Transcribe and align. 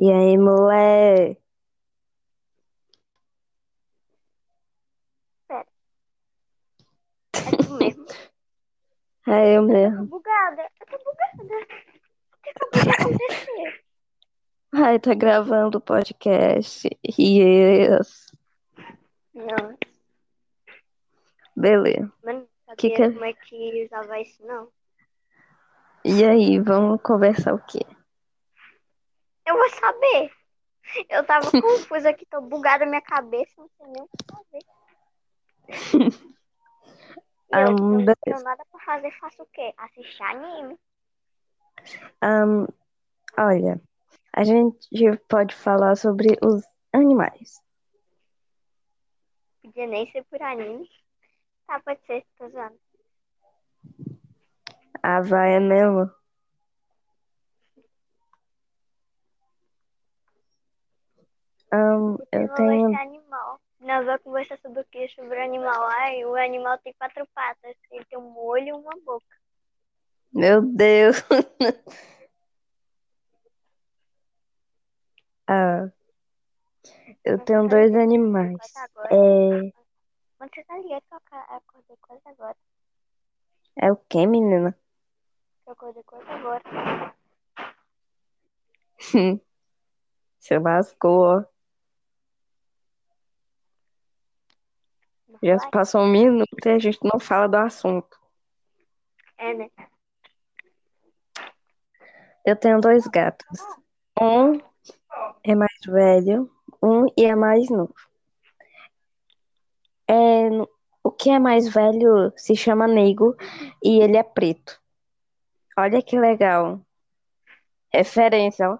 E 0.00 0.10
aí, 0.12 0.36
mulher? 0.38 1.36
Pera. 5.48 5.66
É 7.34 7.56
tu 7.64 7.72
mesmo. 7.74 8.06
É 9.28 9.54
eu 9.56 9.62
Eu 9.62 9.66
tô 9.66 9.72
mesmo. 9.72 10.06
bugada. 10.06 10.70
Eu 10.80 10.86
tô 10.86 10.98
bugada. 11.04 11.66
O 12.32 12.42
que 12.42 12.50
acabou 12.50 12.80
de 12.84 12.90
acontecer? 12.90 13.84
Ai, 14.72 15.00
tá 15.00 15.14
gravando 15.14 15.78
o 15.78 15.80
podcast. 15.80 16.88
Yes. 17.18 18.32
Não, 19.34 19.76
Beleza. 21.56 22.12
mas 22.22 22.36
não 22.36 22.46
sabia 22.66 22.76
Que 22.76 22.90
que- 22.90 23.10
como 23.10 23.24
é 23.24 23.32
que 23.32 23.84
usava 23.86 24.20
isso, 24.20 24.46
não. 24.46 24.68
E 26.04 26.24
aí, 26.24 26.60
vamos 26.60 27.02
conversar 27.02 27.52
o 27.54 27.58
quê? 27.66 27.80
Eu 29.46 29.56
vou 29.56 29.70
saber. 29.70 30.32
Eu 31.08 31.24
tava 31.24 31.50
confusa 31.62 32.10
aqui, 32.10 32.26
tô 32.26 32.40
bugada 32.40 32.84
minha 32.84 33.00
cabeça, 33.00 33.52
não 33.56 33.68
sei 33.76 33.86
nem 33.86 34.02
o 34.02 34.08
que 34.08 34.24
fazer. 34.30 34.64
E 37.50 37.54
eu, 37.62 37.68
Ahn, 37.68 37.76
que 37.76 37.82
não 37.92 38.14
tenho 38.24 38.42
nada 38.42 38.64
pra 38.70 38.80
fazer, 38.80 39.10
faço 39.18 39.42
o 39.42 39.46
quê? 39.46 39.72
Assistir 39.78 40.22
anime. 40.22 40.78
Ahn, 42.20 42.66
olha, 43.38 43.80
a 44.32 44.44
gente 44.44 44.88
pode 45.28 45.54
falar 45.54 45.96
sobre 45.96 46.36
os 46.42 46.62
animais. 46.92 47.60
Podia 49.62 49.86
nem 49.86 50.10
ser 50.10 50.24
por 50.24 50.42
anime. 50.42 50.88
Tá, 51.66 51.80
pode 51.80 52.00
ser, 52.06 52.24
tô 52.38 52.48
zoando. 52.48 52.78
Ah, 55.02 55.20
vai, 55.20 55.54
é 55.54 55.60
mesmo? 55.60 56.10
Ahn, 61.72 62.16
eu 62.32 62.48
Você 62.48 62.54
tenho. 62.54 62.90
vai 62.92 63.00
ser 63.00 63.08
animal. 63.08 63.60
Nós 63.80 64.04
vamos 64.06 64.22
conversar 64.22 64.58
sobre 64.58 64.80
o 64.80 64.84
quê? 64.90 65.08
Sobre 65.08 65.38
o 65.38 65.42
animal. 65.42 65.82
Ai, 65.88 66.24
o 66.24 66.34
animal 66.36 66.78
tem 66.78 66.92
quatro 66.94 67.26
patas. 67.34 67.76
Ele 67.90 68.04
tem 68.06 68.18
um 68.18 68.38
olho 68.38 68.68
e 68.68 68.72
uma 68.72 68.92
boca. 69.04 69.26
Meu 70.32 70.62
Deus! 70.62 71.16
Ah, 75.48 75.88
eu 77.24 77.38
tenho 77.44 77.62
tá 77.62 77.68
dois 77.68 77.90
que 77.92 77.96
eu 77.96 78.00
animais. 78.00 78.56
É, 79.10 79.70
você 80.40 80.64
tá 80.64 80.76
ligado 80.78 81.02
que 81.02 81.14
eu 81.14 81.18
aca- 81.18 81.56
acordei 81.56 81.96
quase 82.00 82.22
agora? 82.26 82.56
é 83.76 83.92
o 83.92 83.96
quê, 83.96 84.26
menina? 84.26 84.76
Eu 85.66 85.72
acordei 85.74 86.02
quase 86.02 86.28
agora. 86.28 86.62
Você 90.40 90.58
lascou, 90.58 91.20
ó. 91.20 91.44
Já 95.42 95.58
se 95.58 95.70
passou 95.70 96.02
um 96.02 96.10
minuto 96.10 96.66
e 96.66 96.68
a 96.68 96.78
gente 96.78 96.98
não 97.02 97.18
fala 97.20 97.46
do 97.46 97.56
assunto. 97.56 98.18
É, 99.38 99.54
né? 99.54 99.68
Eu 102.44 102.56
tenho 102.56 102.80
dois 102.80 103.06
gatos. 103.06 103.58
Um 104.20 104.60
é 105.42 105.54
mais 105.54 105.78
velho, 105.86 106.50
um 106.82 107.06
e 107.16 107.24
é 107.24 107.34
mais 107.34 107.68
novo. 107.68 107.94
É, 110.08 110.48
o 111.02 111.10
que 111.10 111.30
é 111.30 111.38
mais 111.38 111.68
velho 111.68 112.32
se 112.36 112.54
chama 112.56 112.86
Nego 112.86 113.36
e 113.82 114.00
ele 114.00 114.16
é 114.16 114.22
preto. 114.22 114.80
Olha 115.76 116.00
que 116.00 116.18
legal. 116.18 116.80
Referência, 117.92 118.70
ó. 118.70 118.78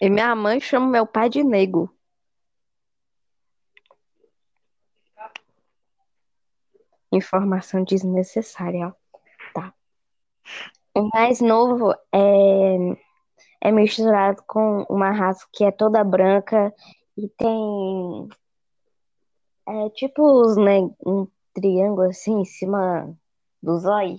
E 0.00 0.10
minha 0.10 0.34
mãe 0.34 0.60
chama 0.60 0.86
meu 0.86 1.06
pai 1.06 1.28
de 1.28 1.42
Nego. 1.42 1.95
Informação 7.16 7.82
desnecessária, 7.84 8.88
ó. 8.88 8.92
Tá. 9.54 9.74
O 10.94 11.08
mais 11.12 11.40
novo 11.40 11.92
é, 12.12 12.76
é 13.60 13.72
misturado 13.72 14.42
com 14.46 14.82
uma 14.88 15.10
raça 15.10 15.46
que 15.52 15.64
é 15.64 15.70
toda 15.70 16.04
branca 16.04 16.74
e 17.16 17.28
tem 17.28 18.28
é, 19.68 19.90
tipo 19.90 20.22
os, 20.22 20.56
né, 20.56 20.80
um 21.04 21.26
triângulo 21.52 22.08
assim 22.08 22.40
em 22.40 22.44
cima 22.44 23.16
do 23.62 23.78
zóio. 23.78 24.18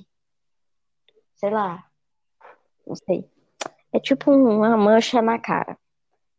Sei 1.35 1.49
lá. 1.49 1.85
Não 2.85 2.95
sei. 2.95 3.29
É 3.93 3.99
tipo 3.99 4.31
uma 4.31 4.75
mancha 4.75 5.21
na 5.21 5.39
cara. 5.39 5.77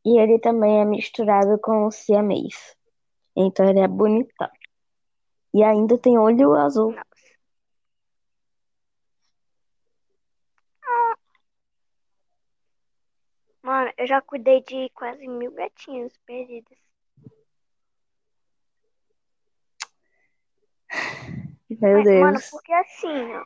E 0.05 0.19
ele 0.19 0.39
também 0.39 0.81
é 0.81 0.85
misturado 0.85 1.59
com 1.61 1.87
o 1.87 1.91
siamês. 1.91 2.77
Então 3.37 3.69
ele 3.69 3.81
é 3.81 3.89
bonitão. 3.89 4.49
E 5.55 5.63
ainda 5.63 5.99
tem 5.99 6.19
olho 6.19 6.55
azul. 6.55 6.95
Mano, 13.63 13.93
eu 13.99 14.07
já 14.07 14.23
cuidei 14.23 14.63
de 14.63 14.89
quase 14.95 15.27
mil 15.29 15.53
gatinhos 15.53 16.17
perdidos. 16.25 16.79
Meu 21.69 22.03
Mas, 22.03 22.05
mano, 22.07 22.33
Deus. 22.33 22.51
porque 22.51 22.73
assim, 22.73 23.35
ó, 23.35 23.45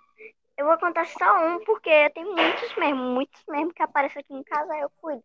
eu 0.56 0.66
vou 0.66 0.78
contar 0.78 1.06
só 1.06 1.46
um, 1.46 1.64
porque 1.64 2.10
tem 2.10 2.24
muitos 2.24 2.76
mesmo, 2.76 3.02
muitos 3.02 3.42
mesmo 3.48 3.74
que 3.74 3.82
aparecem 3.82 4.20
aqui 4.20 4.32
em 4.32 4.44
casa, 4.44 4.76
eu 4.76 4.90
cuido. 4.90 5.24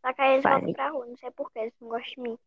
Só 0.00 0.12
que 0.12 0.20
aí 0.22 0.32
eles 0.34 0.42
Vai. 0.42 0.52
voltam 0.52 0.72
pra 0.74 0.90
rua, 0.90 1.06
não 1.06 1.16
sei 1.16 1.30
porquê, 1.30 1.58
eles 1.58 1.74
não 1.80 1.88
gostam 1.88 2.14
de 2.14 2.20
mim. 2.20 2.38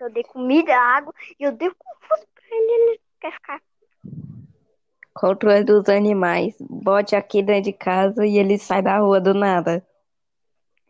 Eu 0.00 0.10
dei 0.10 0.24
comida, 0.24 0.74
água, 0.74 1.12
e 1.38 1.44
eu 1.44 1.52
dei 1.52 1.70
confuso 1.70 2.26
pra 2.34 2.44
ele, 2.50 2.72
ele 2.90 3.00
quer 3.20 3.32
ficar. 3.32 3.60
Controle 5.14 5.62
dos 5.64 5.88
animais. 5.88 6.56
Bote 6.60 7.14
aqui 7.14 7.42
dentro 7.42 7.64
de 7.64 7.72
casa 7.72 8.26
e 8.26 8.36
ele 8.36 8.58
sai 8.58 8.82
da 8.82 8.98
rua 8.98 9.20
do 9.20 9.32
nada. 9.32 9.86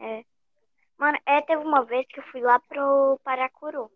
É. 0.00 0.24
Mano, 0.96 1.18
é, 1.26 1.42
teve 1.42 1.62
uma 1.62 1.84
vez 1.84 2.06
que 2.06 2.20
eu 2.20 2.24
fui 2.24 2.40
lá 2.40 2.58
pro 2.60 3.20
Paracuru. 3.22 3.90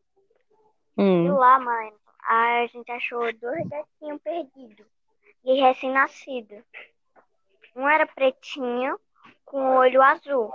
E 0.97 1.01
Hum, 1.01 1.33
lá, 1.33 1.59
mano, 1.59 1.93
a 2.23 2.67
gente 2.67 2.91
achou 2.91 3.33
dois 3.35 3.67
gatinhos 3.69 4.21
perdidos. 4.21 4.87
E 5.45 5.61
recém-nascido. 5.61 6.57
Um 7.75 7.89
era 7.89 8.07
pretinho, 8.07 8.99
com 9.45 9.77
olho 9.77 10.03
azul. 10.03 10.53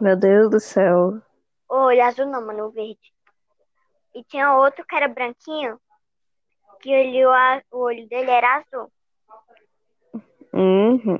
meu 0.00 0.16
Deus 0.16 0.50
do 0.50 0.60
céu. 0.60 1.20
O 1.70 1.76
olho 1.86 2.02
azul 2.02 2.26
não, 2.26 2.44
mano, 2.44 2.66
o 2.66 2.70
verde. 2.70 3.14
E 4.12 4.24
tinha 4.24 4.56
outro 4.56 4.84
que 4.84 4.94
era 4.96 5.06
branquinho, 5.06 5.80
que 6.80 6.90
o 6.90 6.98
olho, 6.98 7.30
a- 7.30 7.62
o 7.70 7.78
olho 7.78 8.08
dele 8.08 8.28
era 8.30 8.56
azul. 8.56 8.92
Uhum. 10.52 11.16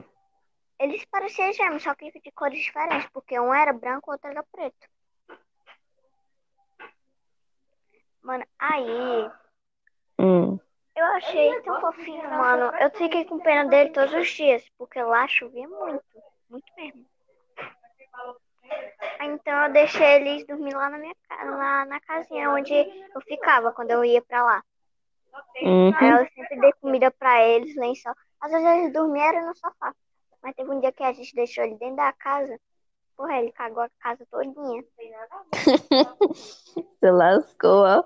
Eles 0.80 1.04
pareciam 1.04 1.52
gêmeos, 1.52 1.84
só 1.84 1.94
que 1.94 2.10
de 2.10 2.32
cores 2.32 2.58
diferentes, 2.58 3.08
porque 3.12 3.38
um 3.38 3.54
era 3.54 3.72
branco, 3.72 4.10
o 4.10 4.12
outro 4.12 4.28
era 4.28 4.42
preto. 4.42 4.88
Mano, 8.22 8.44
aí 8.58 9.30
Hum. 10.18 10.58
eu 10.96 11.04
achei 11.14 11.62
tão 11.62 11.80
fofinho, 11.80 12.28
mano. 12.28 12.76
Eu 12.78 12.90
fiquei 12.90 13.24
com 13.24 13.38
pena 13.38 13.68
dele 13.70 13.90
todos 13.90 14.12
os 14.14 14.28
dias, 14.28 14.68
porque 14.76 15.00
lá 15.00 15.28
chovia 15.28 15.68
muito, 15.68 16.04
muito 16.48 16.72
mesmo. 16.76 17.06
Aí, 19.18 19.28
Então 19.28 19.64
eu 19.64 19.72
deixei 19.72 20.06
eles 20.16 20.46
dormir 20.46 20.74
lá 20.74 20.88
na 20.90 20.98
minha 20.98 21.14
lá 21.44 21.84
na 21.86 22.00
casinha 22.00 22.50
onde 22.50 22.72
eu 22.74 23.20
ficava 23.22 23.72
quando 23.72 23.90
eu 23.90 24.04
ia 24.04 24.22
pra 24.22 24.42
lá. 24.42 24.64
Aí 25.56 25.64
Uhum. 25.66 25.90
eu 26.20 26.28
sempre 26.34 26.60
dei 26.60 26.72
comida 26.80 27.10
pra 27.10 27.46
eles, 27.46 27.74
lençol. 27.76 28.14
Às 28.40 28.50
vezes 28.50 28.66
eles 28.66 28.92
dormiam 28.92 29.46
no 29.46 29.54
sofá. 29.56 29.94
Mas 30.42 30.54
teve 30.54 30.70
um 30.70 30.80
dia 30.80 30.92
que 30.92 31.02
a 31.02 31.12
gente 31.12 31.34
deixou 31.34 31.64
ele 31.64 31.76
dentro 31.76 31.96
da 31.96 32.12
casa. 32.12 32.58
Porra, 33.16 33.38
ele 33.40 33.52
cagou 33.52 33.82
a 33.82 33.90
casa 34.00 34.26
todinha. 34.30 34.82
Você 36.98 37.10
lascou, 37.10 37.84
ó. 37.84 38.02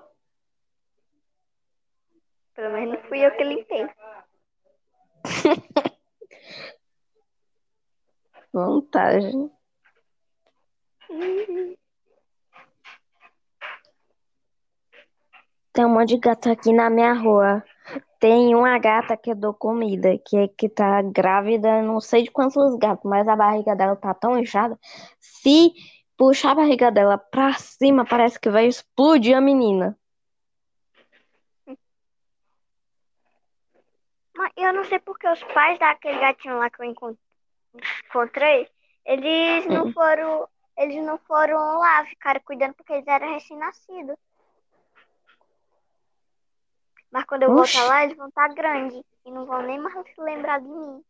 Pelo 2.53 2.73
menos 2.73 2.95
não 2.99 3.03
fui 3.07 3.25
eu 3.25 3.31
que 3.35 3.43
limpei. 3.43 3.87
Vantagem. 8.53 9.51
Tem 15.73 15.85
um 15.85 15.89
monte 15.89 16.09
de 16.09 16.17
gato 16.17 16.49
aqui 16.49 16.71
na 16.71 16.89
minha 16.89 17.13
rua. 17.13 17.63
Tem 18.19 18.55
uma 18.55 18.79
gata 18.79 19.15
que 19.17 19.31
eu 19.31 19.35
dou 19.35 19.53
comida, 19.53 20.17
que, 20.25 20.47
que 20.49 20.69
tá 20.69 21.01
grávida, 21.01 21.81
não 21.81 21.99
sei 21.99 22.23
de 22.23 22.31
quantos 22.31 22.75
gatos, 22.77 23.03
mas 23.03 23.27
a 23.27 23.35
barriga 23.35 23.75
dela 23.75 23.95
tá 23.95 24.13
tão 24.13 24.37
inchada. 24.39 24.79
Se 25.19 25.73
puxar 26.17 26.51
a 26.51 26.55
barriga 26.55 26.91
dela 26.91 27.17
pra 27.17 27.53
cima, 27.53 28.05
parece 28.05 28.39
que 28.39 28.49
vai 28.49 28.65
explodir 28.67 29.35
a 29.37 29.41
menina. 29.41 29.97
Mas 34.35 34.51
eu 34.57 34.73
não 34.73 34.83
sei 34.85 34.99
porque 34.99 35.27
os 35.27 35.43
pais 35.43 35.77
daquele 35.79 36.19
gatinho 36.19 36.57
lá 36.57 36.69
que 36.69 36.81
eu 36.81 36.85
encon- 36.85 37.15
encontrei, 38.05 38.67
eles 39.05 39.65
não 39.67 39.85
Hum. 39.87 39.93
foram, 39.93 40.47
eles 40.77 41.03
não 41.03 41.17
foram 41.19 41.79
lá, 41.79 42.05
ficaram 42.05 42.41
cuidando 42.45 42.73
porque 42.73 42.93
eles 42.93 43.07
eram 43.07 43.33
recém-nascidos. 43.33 44.15
Mas 47.11 47.25
quando 47.25 47.43
eu 47.43 47.51
Oxi. 47.51 47.77
voltar 47.77 47.89
lá, 47.89 48.03
eles 48.03 48.17
vão 48.17 48.27
estar 48.27 48.49
grandes 48.53 49.01
e 49.25 49.31
não 49.31 49.45
vão 49.45 49.61
nem 49.61 49.79
mais 49.79 49.93
se 50.13 50.21
lembrar 50.21 50.59
de 50.59 50.67
mim. 50.67 51.03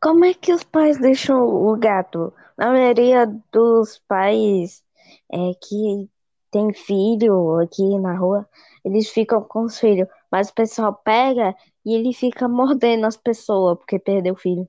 Como 0.00 0.24
é 0.24 0.34
que 0.34 0.52
os 0.52 0.62
pais 0.62 0.98
deixam 0.98 1.42
o 1.42 1.76
gato? 1.76 2.32
Na 2.56 2.70
maioria 2.70 3.26
dos 3.52 3.98
pais 4.06 4.84
é, 5.32 5.52
que 5.60 6.08
tem 6.50 6.72
filho 6.72 7.58
aqui 7.60 7.98
na 7.98 8.16
rua, 8.16 8.48
eles 8.84 9.08
ficam 9.10 9.42
com 9.42 9.62
os 9.62 9.78
filhos, 9.78 10.08
mas 10.30 10.48
o 10.48 10.54
pessoal 10.54 10.94
pega 10.94 11.54
e 11.84 11.94
ele 11.94 12.12
fica 12.12 12.48
mordendo 12.48 13.06
as 13.06 13.16
pessoas 13.16 13.76
porque 13.78 13.98
perdeu 13.98 14.34
o 14.34 14.38
filho. 14.38 14.68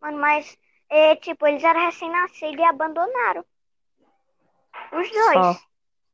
Mano, 0.00 0.18
mas, 0.18 0.56
é, 0.88 1.16
tipo, 1.16 1.46
eles 1.46 1.62
eram 1.62 1.80
recém-nascidos 1.86 2.58
e 2.58 2.64
abandonaram. 2.64 3.44
Os 4.92 5.10
dois. 5.10 5.46
Só. 5.46 5.60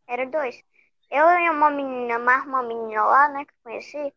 Era 0.09 0.27
dois. 0.27 0.63
Eu 1.11 1.29
e 1.29 1.51
uma 1.51 1.71
menina, 1.71 2.19
mais 2.19 2.45
uma 2.47 2.63
menina 2.63 3.05
lá, 3.05 3.29
né, 3.29 3.45
que 3.45 3.53
eu 3.53 3.59
conheci, 3.63 4.15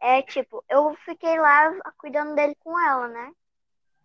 é 0.00 0.22
tipo, 0.22 0.64
eu 0.68 0.94
fiquei 1.04 1.38
lá 1.38 1.72
cuidando 1.98 2.34
dele 2.34 2.54
com 2.56 2.78
ela, 2.78 3.08
né? 3.08 3.32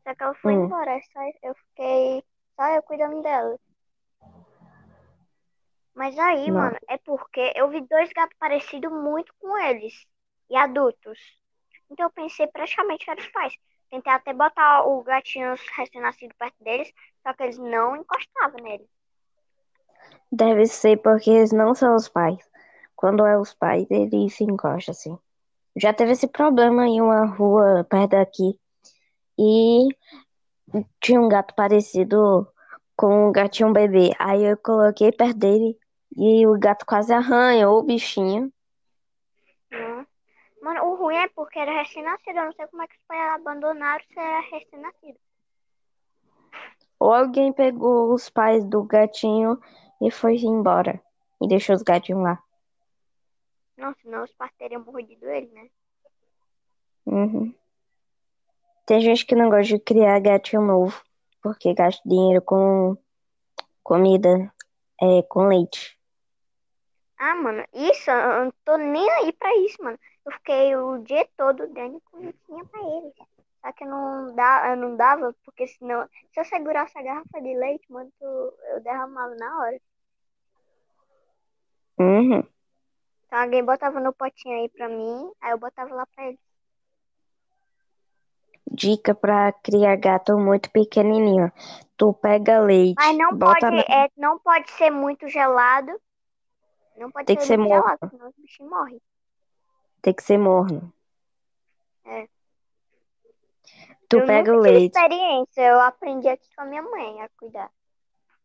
Só 0.03 0.13
que 0.15 0.23
ela 0.23 0.33
foi 0.35 0.53
Hum. 0.53 0.65
embora, 0.65 0.99
só 1.11 1.19
eu 1.41 1.55
fiquei 1.55 2.23
só 2.55 2.67
eu 2.67 2.83
cuidando 2.83 3.21
dela. 3.21 3.59
Mas 5.95 6.17
aí, 6.17 6.47
Não. 6.47 6.61
mano, 6.61 6.77
é 6.87 6.97
porque 6.97 7.53
eu 7.55 7.69
vi 7.69 7.81
dois 7.81 8.11
gatos 8.13 8.35
parecidos 8.39 8.91
muito 8.91 9.33
com 9.39 9.57
eles 9.57 10.05
e 10.49 10.55
adultos. 10.55 11.19
Então 11.89 12.07
eu 12.07 12.11
pensei 12.11 12.47
praticamente 12.47 13.05
que 13.05 13.11
eram 13.11 13.21
os 13.21 13.29
pais. 13.29 13.53
Tentei 13.93 14.11
até 14.11 14.33
botar 14.33 14.87
o 14.87 15.03
gatinho 15.03 15.53
recém-nascido 15.77 16.33
perto 16.39 16.55
deles, 16.63 16.91
só 17.21 17.31
que 17.31 17.43
eles 17.43 17.59
não 17.59 17.95
encostavam 17.95 18.59
nele. 18.63 18.89
Deve 20.31 20.65
ser 20.65 20.97
porque 20.97 21.29
eles 21.29 21.51
não 21.51 21.75
são 21.75 21.95
os 21.95 22.09
pais. 22.09 22.39
Quando 22.95 23.23
é 23.23 23.37
os 23.37 23.53
pais, 23.53 23.85
eles 23.91 24.33
se 24.33 24.45
encostam 24.45 24.93
assim. 24.93 25.19
Já 25.75 25.93
teve 25.93 26.13
esse 26.13 26.27
problema 26.27 26.87
em 26.87 27.01
uma 27.01 27.23
rua 27.25 27.85
perto 27.87 28.09
daqui. 28.13 28.59
E 29.37 29.89
tinha 30.99 31.21
um 31.21 31.29
gato 31.29 31.53
parecido 31.53 32.47
com 32.95 33.27
um 33.27 33.31
gatinho 33.31 33.71
bebê. 33.71 34.09
Aí 34.17 34.43
eu 34.43 34.57
coloquei 34.57 35.11
perto 35.11 35.37
dele 35.37 35.77
e 36.17 36.47
o 36.47 36.57
gato 36.57 36.83
quase 36.83 37.13
arranhou 37.13 37.77
o 37.77 37.83
bichinho. 37.83 38.51
Mano, 40.63 40.81
o 40.85 40.95
ruim 40.95 41.17
é 41.17 41.27
porque 41.27 41.59
era 41.59 41.83
recém-nascido. 41.83 42.39
Eu 42.39 42.45
não 42.45 42.53
sei 42.53 42.65
como 42.67 42.83
é 42.83 42.87
que 42.87 42.95
os 42.95 43.03
pais 43.05 43.33
abandonaram 43.33 44.01
se 44.05 44.17
era 44.17 44.39
recém-nascido. 44.39 45.19
Ou 46.97 47.13
alguém 47.13 47.51
pegou 47.51 48.13
os 48.13 48.29
pais 48.29 48.63
do 48.63 48.81
gatinho 48.81 49.59
e 50.01 50.09
foi 50.09 50.37
embora. 50.37 51.03
E 51.41 51.49
deixou 51.49 51.75
os 51.75 51.83
gatinhos 51.83 52.23
lá. 52.23 52.41
Não, 53.75 53.93
senão 54.01 54.23
os 54.23 54.31
pais 54.35 54.53
teriam 54.57 54.81
mordido 54.85 55.29
ele, 55.29 55.47
né? 55.47 55.69
Uhum. 57.07 57.53
Tem 58.85 59.01
gente 59.01 59.25
que 59.25 59.35
não 59.35 59.49
gosta 59.49 59.75
de 59.75 59.79
criar 59.79 60.17
gatinho 60.21 60.61
novo, 60.61 61.03
porque 61.41 61.73
gasta 61.73 62.01
dinheiro 62.07 62.41
com 62.41 62.95
comida, 63.83 64.49
é, 65.01 65.21
com 65.23 65.45
leite. 65.45 65.99
Ah, 67.17 67.35
mano, 67.35 67.65
isso, 67.73 68.09
eu 68.09 68.45
não 68.45 68.53
tô 68.63 68.77
nem 68.77 69.09
aí 69.11 69.33
pra 69.33 69.53
isso, 69.57 69.83
mano. 69.83 69.99
Eu 70.25 70.31
fiquei 70.33 70.75
o 70.75 70.99
dia 70.99 71.27
todo 71.35 71.67
dando 71.67 72.01
comidinha 72.11 72.65
pra 72.65 72.79
eles. 72.79 73.13
Só 73.61 73.71
que 73.71 73.85
não, 73.85 74.33
dá, 74.35 74.69
eu 74.71 74.77
não 74.77 74.95
dava, 74.95 75.33
porque 75.45 75.67
senão, 75.67 76.07
se 76.33 76.39
eu 76.39 76.45
segurasse 76.45 76.97
a 76.97 77.01
garrafa 77.01 77.41
de 77.41 77.53
leite, 77.55 77.91
mano, 77.91 78.11
eu 78.21 78.81
derramava 78.81 79.35
na 79.35 79.59
hora. 79.59 79.81
Uhum. 81.97 82.43
Então 83.25 83.39
alguém 83.39 83.63
botava 83.63 83.99
no 83.99 84.13
potinho 84.13 84.59
aí 84.59 84.69
pra 84.69 84.89
mim, 84.89 85.31
aí 85.41 85.51
eu 85.51 85.57
botava 85.57 85.93
lá 85.93 86.05
pra 86.05 86.27
eles. 86.27 86.39
Dica 88.69 89.13
pra 89.13 89.51
criar 89.51 89.95
gato 89.97 90.37
muito 90.37 90.69
pequenininho. 90.71 91.51
Tu 91.95 92.13
pega 92.15 92.59
leite, 92.59 92.95
Mas 92.97 93.17
não 93.17 93.37
bota 93.37 93.59
pode, 93.59 93.75
na... 93.75 93.81
é, 93.83 94.09
não 94.17 94.39
pode 94.39 94.71
ser 94.71 94.89
muito 94.89 95.27
gelado. 95.29 95.91
Não 96.97 97.11
pode 97.11 97.27
Tem 97.27 97.35
que 97.35 97.43
ser 97.43 97.49
ser 97.49 97.57
muito 97.57 97.69
morno. 97.69 97.83
gelado, 97.83 98.09
senão 98.09 98.29
os 98.29 98.35
bichinhos 98.35 98.69
morrem. 98.71 99.01
Tem 100.03 100.13
que 100.13 100.21
ser 100.21 100.37
morno. 100.37 100.93
É. 102.05 102.27
Tu 104.09 104.17
eu 104.19 104.25
pega 104.27 104.53
o 104.53 104.59
leite, 104.59 104.93
experiência, 104.95 105.61
eu 105.61 105.79
aprendi 105.79 106.27
aqui 106.27 106.47
com 106.55 106.61
a 106.61 106.65
minha 106.65 106.81
mãe 106.83 107.21
a 107.21 107.29
cuidar. 107.39 107.71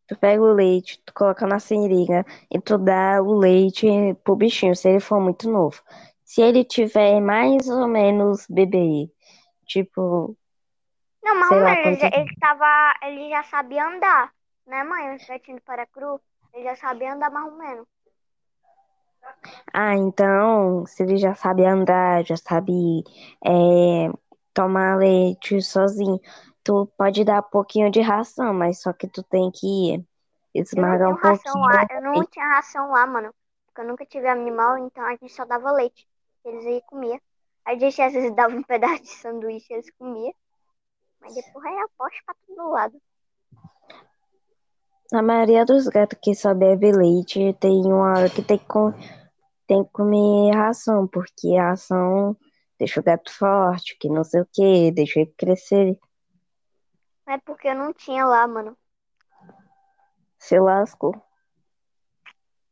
tu 0.06 0.16
pega 0.16 0.40
o 0.40 0.52
leite, 0.55 1.02
tu 1.05 1.12
coloca 1.12 1.46
na 1.46 1.58
seringa 1.58 2.25
e 2.50 2.60
tu 2.60 2.78
dá 2.78 3.20
o 3.20 3.37
leite 3.37 3.87
pro 4.25 4.37
bichinho, 4.37 4.75
se 4.75 4.88
ele 4.88 5.00
for 5.00 5.20
muito 5.20 5.50
novo. 5.50 5.82
Se 6.25 6.40
ele 6.40 6.64
tiver 6.64 7.20
mais 7.20 7.69
ou 7.69 7.87
menos 7.88 8.46
bebê, 8.49 9.10
tipo, 9.66 10.37
Não, 11.22 11.34
mas 11.34 11.49
Sei 11.49 11.60
lá 11.60 11.72
ele, 11.75 11.94
já- 11.96 12.10
quanto- 12.10 12.14
ele 12.20 12.37
tava, 12.40 12.94
ele 13.02 13.28
já 13.31 13.43
sabia 13.43 13.84
andar, 13.87 14.32
né, 14.66 14.84
mãe? 14.84 15.16
O 15.16 15.19
gatinho 15.28 15.56
do 15.58 15.62
Paracru, 15.62 16.20
ele 16.55 16.64
já 16.64 16.76
sabia 16.76 17.12
andar 17.12 17.31
mais 17.31 17.52
ou 17.52 17.58
menos. 17.58 17.87
Ah, 19.72 19.94
então, 19.94 20.84
se 20.86 21.02
ele 21.02 21.16
já 21.16 21.34
sabe 21.34 21.64
andar, 21.64 22.25
já 22.25 22.36
sabe 22.36 23.04
é, 23.44 24.10
tomar 24.52 24.96
leite 24.98 25.60
sozinho, 25.62 26.20
tu 26.64 26.86
pode 26.96 27.25
dar 27.25 27.40
um 27.40 27.50
pouquinho 27.50 27.90
de 27.90 28.00
ração, 28.00 28.52
mas 28.52 28.82
só 28.82 28.92
que 28.92 29.06
tu 29.08 29.22
tem 29.22 29.50
que 29.50 30.04
esmagar 30.54 31.10
um 31.10 31.16
pouquinho. 31.16 31.64
lá, 31.64 31.86
eu 31.90 32.02
não 32.02 32.26
tinha 32.26 32.46
ração 32.46 32.90
lá, 32.90 33.06
mano. 33.06 33.34
Porque 33.66 33.80
eu 33.80 33.86
nunca 33.86 34.04
tive 34.04 34.28
animal, 34.28 34.78
então 34.78 35.04
a 35.04 35.12
gente 35.12 35.32
só 35.32 35.44
dava 35.44 35.70
leite. 35.72 36.06
Eles 36.44 36.66
aí 36.66 36.82
comiam. 36.86 37.20
A 37.64 37.74
gente 37.74 38.00
às 38.00 38.12
vezes 38.12 38.34
dava 38.34 38.54
um 38.54 38.62
pedaço 38.64 39.02
de 39.02 39.10
sanduíche, 39.10 39.72
eles 39.72 39.90
comiam. 39.98 40.34
Mas 41.20 41.34
depois 41.34 41.64
aí 41.64 41.78
aposta 41.78 42.19
pra 42.24 42.34
todo 42.46 42.70
lado. 42.70 43.00
A 45.12 45.22
maioria 45.22 45.64
dos 45.64 45.88
gatos 45.88 46.19
que 46.20 46.34
só 46.34 46.53
bebe 46.53 46.93
leite 46.93 47.56
tem 47.58 47.81
uma 47.86 48.10
hora 48.10 48.29
que 48.29 48.43
tem 48.43 48.58
que, 48.58 48.64
tem 49.69 49.84
que 49.84 49.93
comer 49.93 50.55
ração, 50.55 51.06
porque 51.06 51.55
a 51.55 51.69
ração 51.69 52.34
deixa 52.79 53.01
o 53.01 53.03
gato 53.03 53.31
forte, 53.31 53.96
que 53.98 54.08
não 54.08 54.25
sei 54.25 54.41
o 54.41 54.48
que, 54.51 54.91
deixa 54.91 55.20
ele 55.20 55.32
crescer. 55.37 55.98
É 57.27 57.37
porque 57.39 57.69
eu 57.69 57.75
não 57.75 57.93
tinha 57.93 58.25
lá, 58.25 58.48
mano. 58.48 58.77
Se 60.39 60.58
lascou. 60.58 61.15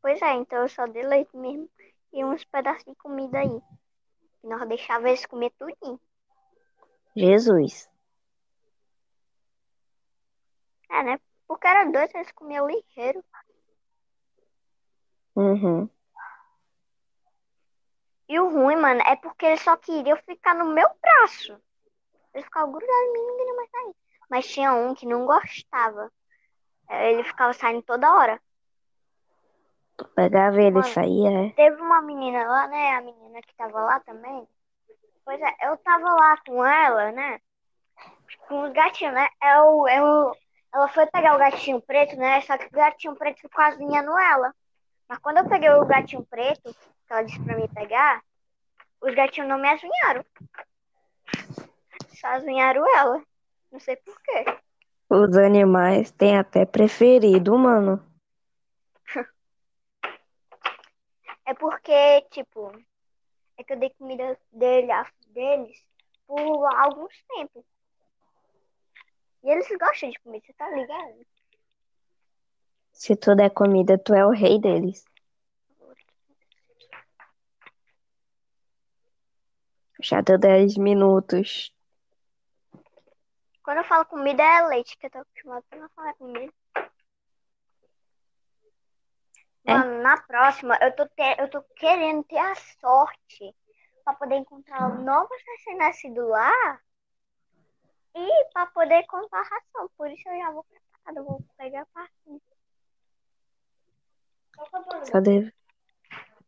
Pois 0.00 0.22
é, 0.22 0.32
então 0.34 0.62
eu 0.62 0.68
só 0.68 0.86
dei 0.86 1.02
leite 1.02 1.36
mesmo 1.36 1.68
e 2.12 2.24
uns 2.24 2.44
pedaços 2.44 2.84
de 2.84 2.94
comida 2.94 3.40
aí. 3.40 3.60
E 4.42 4.48
nós 4.48 4.66
deixava 4.66 5.08
eles 5.08 5.26
comer 5.26 5.52
tudinho. 5.58 6.00
Jesus. 7.14 7.90
É, 10.90 11.02
né? 11.02 11.20
Porque 11.46 11.66
era 11.66 11.90
dois, 11.90 12.14
eles 12.14 12.32
comiam 12.32 12.66
ligeiro. 12.66 13.22
Uhum. 15.34 15.90
E 18.28 18.38
o 18.40 18.48
ruim, 18.48 18.76
mano, 18.76 19.00
é 19.06 19.16
porque 19.16 19.46
eles 19.46 19.62
só 19.62 19.76
queriam 19.76 20.16
ficar 20.18 20.54
no 20.54 20.66
meu 20.66 20.88
braço. 21.00 21.60
Eles 22.34 22.44
ficavam 22.44 22.72
grudados 22.72 22.94
em 22.94 23.12
mim 23.12 23.20
e 23.20 23.26
não 23.26 23.36
queriam 23.36 23.56
mais 23.56 23.70
sair. 23.70 23.94
Mas 24.28 24.48
tinha 24.48 24.72
um 24.74 24.94
que 24.94 25.06
não 25.06 25.24
gostava. 25.24 26.12
É, 26.88 27.12
Ele 27.12 27.24
ficava 27.24 27.52
saindo 27.52 27.82
toda 27.82 28.12
hora. 28.12 28.40
Pegava 30.14 30.60
ele 30.60 30.78
e 30.78 30.84
saía, 30.84 31.46
é. 31.46 31.50
Teve 31.50 31.80
uma 31.80 32.02
menina 32.02 32.46
lá, 32.46 32.66
né? 32.66 32.96
A 32.96 33.00
menina 33.00 33.40
que 33.40 33.54
tava 33.54 33.80
lá 33.80 34.00
também. 34.00 34.46
Pois 35.24 35.40
é, 35.40 35.68
eu 35.68 35.76
tava 35.78 36.04
lá 36.04 36.36
com 36.46 36.64
ela, 36.64 37.12
né? 37.12 37.40
Com 38.46 38.62
os 38.62 38.72
gatinhos, 38.72 39.14
né? 39.14 39.26
Eu, 39.42 39.88
eu, 39.88 40.36
ela 40.74 40.88
foi 40.88 41.06
pegar 41.06 41.34
o 41.34 41.38
gatinho 41.38 41.80
preto, 41.80 42.16
né? 42.16 42.40
Só 42.42 42.58
que 42.58 42.66
o 42.66 42.70
gatinho 42.70 43.16
preto 43.16 43.40
ficou 43.40 43.64
azinhando 43.64 44.16
ela. 44.18 44.54
Mas 45.08 45.18
quando 45.18 45.38
eu 45.38 45.48
peguei 45.48 45.70
o 45.70 45.86
gatinho 45.86 46.24
preto, 46.26 46.74
que 47.06 47.12
ela 47.12 47.22
disse 47.22 47.42
pra 47.42 47.56
mim 47.56 47.68
pegar, 47.68 48.22
os 49.00 49.14
gatinhos 49.14 49.48
não 49.48 49.58
me 49.58 49.68
azunharam. 49.68 50.24
Só 52.14 52.28
azunharam 52.28 52.84
ela. 52.96 53.22
Não 53.70 53.80
sei 53.80 53.96
por 53.96 54.20
quê. 54.22 54.44
Os 55.08 55.36
animais 55.36 56.10
têm 56.10 56.36
até 56.36 56.64
preferido, 56.64 57.56
mano. 57.58 58.04
É 61.48 61.54
porque, 61.54 62.22
tipo, 62.32 62.72
é 63.56 63.62
que 63.62 63.72
eu 63.72 63.78
dei 63.78 63.90
comida 63.90 64.36
dele, 64.50 64.92
deles 65.28 65.80
por 66.26 66.66
alguns 66.74 67.14
tempos. 67.28 67.64
E 69.44 69.50
eles 69.50 69.68
gostam 69.78 70.10
de 70.10 70.18
comida, 70.18 70.44
você 70.44 70.52
tá 70.54 70.68
ligado? 70.70 71.24
Se 72.90 73.14
tu 73.14 73.36
der 73.36 73.50
comida, 73.50 73.96
tu 73.96 74.12
é 74.12 74.26
o 74.26 74.30
rei 74.30 74.58
deles. 74.58 75.04
Já 80.00 80.20
deu 80.20 80.38
10 80.38 80.76
minutos. 80.76 81.72
Quando 83.62 83.78
eu 83.78 83.84
falo 83.84 84.04
comida 84.06 84.42
é 84.42 84.62
leite, 84.68 84.96
que 84.96 85.06
eu 85.06 85.10
tô 85.10 85.18
acostumada 85.18 85.64
pra 85.68 85.78
não 85.80 85.88
falar 85.90 86.14
comida. 86.14 86.52
É? 89.64 89.72
Mano, 89.74 90.02
na 90.02 90.16
próxima, 90.20 90.78
eu 90.80 90.94
tô, 90.94 91.06
te- 91.08 91.36
eu 91.40 91.50
tô 91.50 91.62
querendo 91.74 92.22
ter 92.24 92.38
a 92.38 92.54
sorte 92.54 93.54
pra 94.04 94.14
poder 94.14 94.36
encontrar 94.36 94.88
novos 95.00 95.36
recém-nascidos 95.48 96.28
lá 96.28 96.80
e 98.14 98.44
pra 98.52 98.66
poder 98.66 99.04
comprar 99.06 99.42
ração. 99.42 99.90
Por 99.96 100.08
isso 100.10 100.28
eu 100.28 100.38
já 100.38 100.50
vou 100.52 100.64
preparado, 100.64 101.16
eu 101.16 101.24
vou 101.24 101.44
pegar 101.56 101.82
a 101.82 101.86
partinha. 101.86 102.40
Deve. 105.22 105.52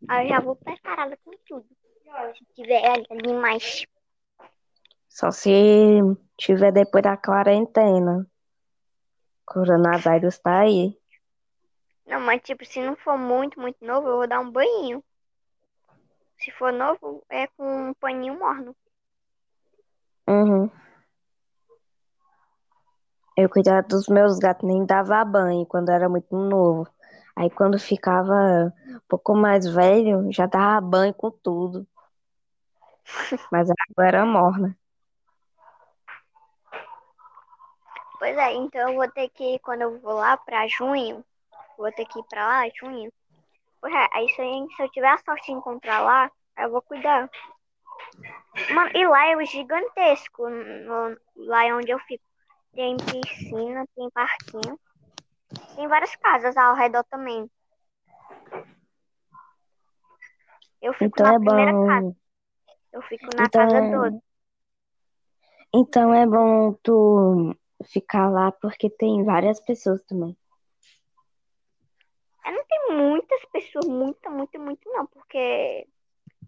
Aí 0.08 0.26
eu 0.26 0.28
já 0.28 0.40
vou 0.40 0.54
preparada 0.54 1.18
com 1.24 1.32
tudo. 1.46 1.66
Se 2.34 2.44
tiver. 2.54 2.82
Só 5.08 5.30
se 5.30 6.00
tiver 6.36 6.72
depois 6.72 7.02
da 7.02 7.16
quarentena. 7.16 8.26
Coronavírus 9.44 10.38
tá 10.38 10.60
aí. 10.60 10.96
Não, 12.06 12.20
mas 12.20 12.40
tipo, 12.42 12.64
se 12.64 12.80
não 12.80 12.96
for 12.96 13.18
muito, 13.18 13.60
muito 13.60 13.84
novo, 13.84 14.08
eu 14.08 14.16
vou 14.16 14.26
dar 14.26 14.40
um 14.40 14.50
banho. 14.50 15.02
Se 16.38 16.50
for 16.52 16.72
novo, 16.72 17.22
é 17.28 17.46
com 17.48 17.90
um 17.90 17.94
paninho 17.94 18.38
morno. 18.38 18.74
Uhum. 20.26 20.70
Eu 23.36 23.48
cuidava 23.48 23.86
dos 23.86 24.08
meus 24.08 24.38
gatos, 24.38 24.66
nem 24.66 24.84
dava 24.84 25.24
banho 25.24 25.64
quando 25.66 25.90
era 25.90 26.08
muito 26.08 26.34
novo. 26.36 26.88
Aí 27.36 27.48
quando 27.50 27.78
ficava 27.78 28.72
um 28.88 29.00
pouco 29.08 29.34
mais 29.34 29.66
velho, 29.66 30.32
já 30.32 30.46
dava 30.46 30.80
banho 30.80 31.14
com 31.14 31.30
tudo. 31.30 31.86
Mas 33.50 33.70
a 33.70 33.74
água 33.90 34.06
era 34.06 34.26
morna. 34.26 34.76
Pois 38.18 38.36
é, 38.36 38.52
então 38.54 38.88
eu 38.90 38.96
vou 38.96 39.08
ter 39.10 39.28
que 39.30 39.54
ir, 39.54 39.58
quando 39.60 39.82
eu 39.82 39.98
vou 40.00 40.14
lá 40.14 40.36
pra 40.36 40.66
junho, 40.66 41.24
vou 41.76 41.90
ter 41.92 42.04
que 42.06 42.18
ir 42.18 42.24
pra 42.28 42.46
lá, 42.46 42.68
junho. 42.80 43.12
Pois 43.80 43.94
é, 43.94 44.08
aí 44.12 44.28
se 44.30 44.42
eu, 44.42 44.68
se 44.76 44.82
eu 44.82 44.90
tiver 44.90 45.08
a 45.08 45.18
sorte 45.18 45.46
de 45.46 45.52
encontrar 45.52 46.00
lá, 46.00 46.30
eu 46.58 46.70
vou 46.70 46.82
cuidar. 46.82 47.30
Mano, 48.74 48.90
e 48.94 49.06
lá 49.06 49.26
é 49.28 49.36
o 49.36 49.44
gigantesco, 49.44 50.48
no- 50.50 51.16
lá 51.36 51.64
é 51.64 51.74
onde 51.74 51.90
eu 51.90 51.98
fico. 52.00 52.24
Tem 52.74 52.96
piscina, 52.96 53.86
tem 53.94 54.10
parquinho. 54.10 54.78
Tem 55.76 55.86
várias 55.88 56.14
casas 56.16 56.56
ao 56.56 56.74
redor 56.74 57.04
também. 57.04 57.48
Eu 60.82 60.92
fico 60.92 61.06
Então 61.06 61.26
na 61.26 61.34
é 61.34 61.38
primeira 61.38 61.72
casa. 61.86 62.16
Eu 62.92 63.02
fico 63.02 63.26
na 63.36 63.44
Então 63.44 63.62
casa 63.62 63.76
é, 63.76 63.92
toda. 63.92 64.22
então 65.74 66.14
é 66.14 66.26
bom 66.26 66.72
tu 66.82 67.54
ficar 67.84 68.28
lá 68.30 68.50
porque 68.52 68.90
tem 68.90 69.24
várias 69.24 69.60
pessoas 69.60 70.02
também. 70.04 70.36
Eu 72.44 72.52
não 72.52 72.64
tem 72.64 72.96
muitas 72.96 73.44
pessoas, 73.52 73.86
muita, 73.86 74.30
muito, 74.30 74.58
muito 74.58 74.90
não, 74.90 75.06
porque, 75.06 75.86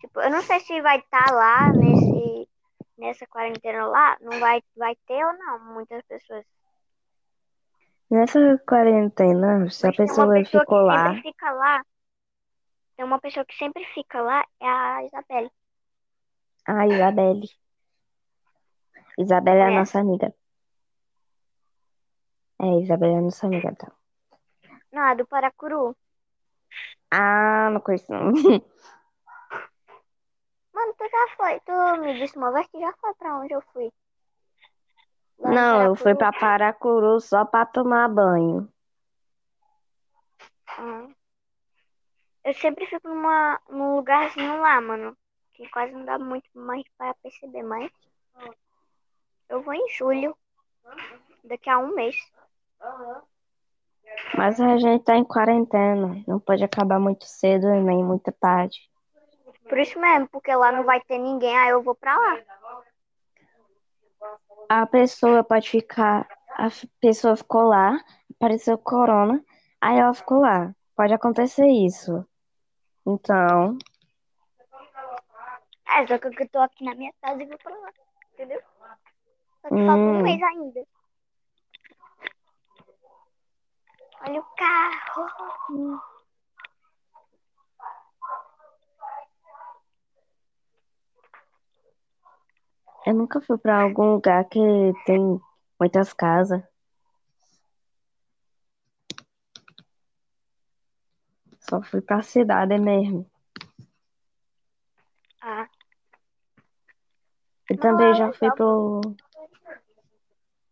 tipo, 0.01 0.21
eu 0.21 0.31
não 0.31 0.41
sei 0.41 0.59
se 0.61 0.81
vai 0.81 0.99
estar 0.99 1.31
lá 1.31 1.73
nesse, 1.75 2.49
nessa 2.97 3.27
quarentena 3.27 3.87
lá, 3.87 4.17
não 4.21 4.41
vai, 4.41 4.63
vai 4.77 4.97
ter 5.07 5.25
ou 5.25 5.33
não, 5.35 5.75
muitas 5.75 6.03
pessoas. 6.05 6.45
Nessa 8.11 8.59
quarentena, 8.67 9.69
se 9.71 9.87
a 9.87 9.91
Mas 9.91 9.99
uma 9.99 10.07
pessoa 10.07 10.35
pessoa 10.35 10.63
ficou 10.63 10.81
lá, 10.81 11.15
fica 11.23 11.53
lá, 11.53 11.85
tem 12.97 13.05
uma 13.05 13.21
pessoa 13.21 13.45
que 13.45 13.55
sempre 13.57 13.85
fica 13.95 14.21
lá, 14.21 14.45
é 14.61 14.67
a 14.67 15.05
Isabelle. 15.05 15.51
A 16.79 16.87
Isabelle. 16.87 17.49
Isabelle 19.19 19.59
é 19.59 19.63
a 19.63 19.67
Conhece? 19.67 19.79
nossa 19.79 19.99
amiga. 20.01 20.35
É, 22.61 22.67
Isabelle 22.83 23.15
é 23.15 23.19
a 23.19 23.23
nossa 23.23 23.47
amiga, 23.47 23.75
tá? 23.75 23.93
Não, 24.93 25.03
a 25.03 25.15
do 25.15 25.27
Paracuru. 25.27 25.97
Ah, 27.11 27.71
não 27.71 27.81
conheço 27.81 28.11
não. 28.13 28.33
Mano, 30.73 30.95
tu 30.97 31.05
já 31.09 31.29
foi, 31.37 31.61
tu 31.61 31.73
me 32.01 32.19
disse 32.19 32.37
uma 32.37 32.53
vez 32.53 32.67
que 32.69 32.79
já 32.81 32.93
foi 33.01 33.15
pra 33.15 33.39
onde 33.39 33.53
eu 33.53 33.61
fui. 33.73 33.93
Lá 35.39 35.51
Não, 35.51 35.83
eu 35.83 35.95
fui 35.97 36.15
Paracuru. 36.15 36.19
pra 36.19 36.33
Paracuru 36.41 37.21
só 37.21 37.45
pra 37.45 37.67
tomar 37.67 38.09
banho. 38.09 38.69
Ah. 40.69 41.09
Eu 42.45 42.55
sempre 42.55 42.87
fico 42.87 43.09
numa, 43.09 43.61
num 43.69 43.97
lugarzinho 43.97 44.61
lá, 44.61 44.81
mano. 44.81 45.17
Quase 45.69 45.93
não 45.93 46.05
dá 46.05 46.19
muito 46.19 46.49
mais 46.55 46.85
pra 46.97 47.15
perceber, 47.15 47.63
mas 47.63 47.91
eu 49.49 49.63
vou 49.63 49.75
em 49.75 49.89
julho. 49.91 50.37
Daqui 51.45 51.69
a 51.69 51.79
um 51.79 51.95
mês. 51.95 52.17
Mas 54.37 54.61
a 54.61 54.77
gente 54.79 55.05
tá 55.05 55.17
em 55.17 55.25
quarentena, 55.25 56.23
não 56.27 56.41
pode 56.41 56.65
acabar 56.65 56.99
muito 56.99 57.25
cedo 57.25 57.69
nem 57.69 58.05
muito 58.05 58.33
tarde. 58.33 58.91
Por 59.69 59.79
isso 59.79 60.01
mesmo, 60.01 60.29
porque 60.29 60.55
lá 60.55 60.73
não 60.73 60.85
vai 60.85 61.01
ter 61.01 61.19
ninguém, 61.19 61.57
aí 61.57 61.71
eu 61.71 61.83
vou 61.83 61.95
pra 61.95 62.17
lá. 62.17 62.39
A 64.69 64.87
pessoa 64.87 65.45
pode 65.45 65.69
ficar, 65.69 66.29
a 66.57 66.69
pessoa 67.01 67.37
ficou 67.37 67.63
lá, 67.63 67.99
apareceu 68.35 68.77
corona, 68.79 69.45
aí 69.81 69.99
ela 69.99 70.15
ficou 70.15 70.41
lá. 70.41 70.75
Pode 70.97 71.13
acontecer 71.13 71.67
isso. 71.67 72.27
Então, 73.07 73.79
É, 75.91 76.07
só 76.07 76.19
que 76.19 76.29
eu 76.29 76.49
tô 76.49 76.61
aqui 76.61 76.85
na 76.85 76.95
minha 76.95 77.13
casa 77.21 77.43
e 77.43 77.47
vou 77.47 77.59
pra 77.59 77.77
lá. 77.77 77.93
Entendeu? 78.33 78.63
Só 79.61 79.69
que 79.69 79.87
falta 79.87 80.03
um 80.03 80.19
hum, 80.19 80.23
mês 80.23 80.43
ainda. 80.43 80.87
Olha 84.23 84.41
o 84.41 84.45
carro. 84.55 86.01
eu 93.07 93.15
nunca 93.15 93.41
fui 93.41 93.59
pra 93.59 93.83
algum 93.83 94.13
lugar 94.15 94.45
que 94.49 94.61
tem 95.05 95.41
muitas 95.79 96.13
casas. 96.13 96.63
Só 101.59 101.83
fui 101.83 102.01
pra 102.01 102.23
cidade 102.23 102.79
mesmo. 102.79 103.29
Ah, 105.43 105.69
E 107.71 107.75
não, 107.75 107.81
também 107.81 108.11
é 108.11 108.15
já 108.15 108.33
fui 108.33 108.51
pro. 108.51 109.01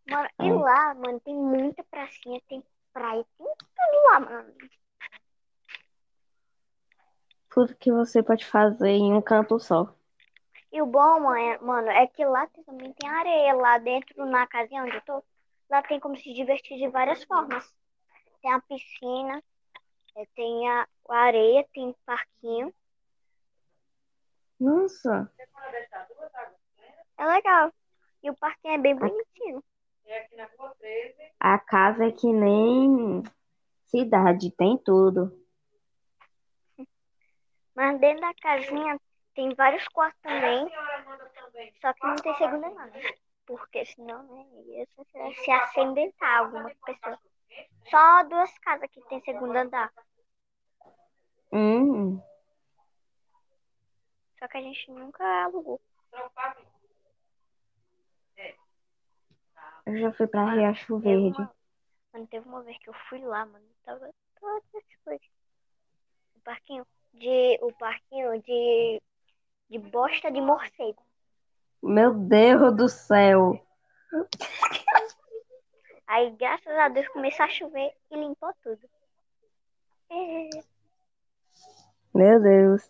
Mano, 0.07 0.29
e 0.39 0.51
lá, 0.51 0.93
mano, 0.95 1.19
tem 1.21 1.35
muita 1.35 1.83
pracinha, 1.83 2.41
tem 2.47 2.63
praia, 2.93 3.25
tem 3.37 3.47
tudo 3.47 4.05
lá, 4.11 4.19
mano. 4.19 4.53
tudo 7.49 7.75
que 7.75 7.91
você 7.91 8.23
pode 8.23 8.45
fazer 8.45 8.89
em 8.89 9.13
um 9.13 9.21
canto 9.21 9.59
só. 9.59 9.93
E 10.71 10.81
o 10.81 10.85
bom, 10.85 11.19
mano, 11.19 11.89
é, 11.89 12.03
é 12.03 12.07
que 12.07 12.23
lá 12.23 12.47
também 12.65 12.93
tem 12.93 13.09
areia, 13.09 13.53
lá 13.55 13.77
dentro, 13.79 14.25
na 14.25 14.45
casinha 14.47 14.83
onde 14.83 14.95
eu 14.95 15.01
tô. 15.01 15.23
Lá 15.69 15.81
tem 15.81 15.99
como 15.99 16.15
se 16.17 16.33
divertir 16.33 16.77
de 16.77 16.87
várias 16.87 17.23
formas. 17.23 17.73
Tem 18.41 18.51
a 18.53 18.61
piscina, 18.61 19.43
eh, 20.15 20.27
tem 20.35 20.69
a, 20.69 20.87
a 21.09 21.17
areia, 21.17 21.65
tem 21.73 21.93
parquinho. 22.05 22.73
Nossa, 24.59 25.31
É 27.19 27.25
legal. 27.25 27.73
E 28.23 28.29
o 28.29 28.35
parquinho 28.35 28.75
é 28.75 28.77
bem 28.77 28.93
a, 28.93 28.95
bonitinho. 28.95 29.63
a 31.37 31.59
casa 31.59 32.05
é 32.05 32.11
que 32.11 32.31
nem 32.31 33.21
cidade, 33.87 34.51
tem 34.51 34.77
tudo. 34.77 35.37
Mas 37.75 37.99
dentro 37.99 38.21
da 38.21 38.33
casinha 38.35 38.97
tem 39.35 39.53
vários 39.53 39.85
quartos 39.89 40.19
também, 40.21 40.65
só 41.81 41.93
que 41.93 42.07
não 42.07 42.15
tem 42.15 42.35
segundo 42.35 42.65
andar, 42.65 42.87
né? 42.87 43.01
Porque 43.45 43.85
senão, 43.85 44.23
né, 44.23 44.45
ia 44.65 45.33
se 45.33 45.51
acidentar 45.51 46.39
alguma 46.39 46.71
pessoa. 46.85 47.19
Só 47.89 48.23
duas 48.23 48.57
casas 48.59 48.89
que 48.91 49.01
tem 49.09 49.21
segundo 49.21 49.55
andar. 49.55 49.91
Hum, 51.51 52.21
Só 54.39 54.47
que 54.47 54.57
a 54.57 54.61
gente 54.61 54.89
nunca 54.91 55.25
alugou. 55.43 55.81
Eu 59.85 59.97
já 59.97 60.11
fui 60.13 60.27
pra 60.27 60.45
Mano, 60.45 60.57
Riacho 60.57 60.97
Verde. 60.99 61.37
uma, 61.37 61.53
mano, 62.13 62.27
teve 62.27 62.47
uma 62.47 62.63
vez 62.63 62.77
que 62.79 62.89
eu 62.89 62.93
fui 63.09 63.19
lá, 63.19 63.45
mano. 63.45 63.65
Tava 63.83 64.09
todas 64.39 64.75
as 64.75 65.03
coisas. 65.03 65.27
O 66.35 66.39
parquinho 66.41 66.85
de. 67.13 67.59
O 67.61 67.71
parquinho 67.73 68.41
de. 68.41 69.01
De 69.69 69.77
bosta 69.77 70.31
de 70.31 70.41
morcego. 70.41 71.03
Meu 71.81 72.13
Deus 72.13 72.75
do 72.75 72.89
céu. 72.89 73.63
Aí, 76.07 76.31
graças 76.31 76.75
a 76.75 76.89
Deus, 76.89 77.07
começou 77.09 77.45
a 77.45 77.49
chover 77.49 77.93
e 78.09 78.15
limpou 78.15 78.51
tudo. 78.63 78.89
É. 80.09 80.49
Meu 82.13 82.41
Deus. 82.41 82.89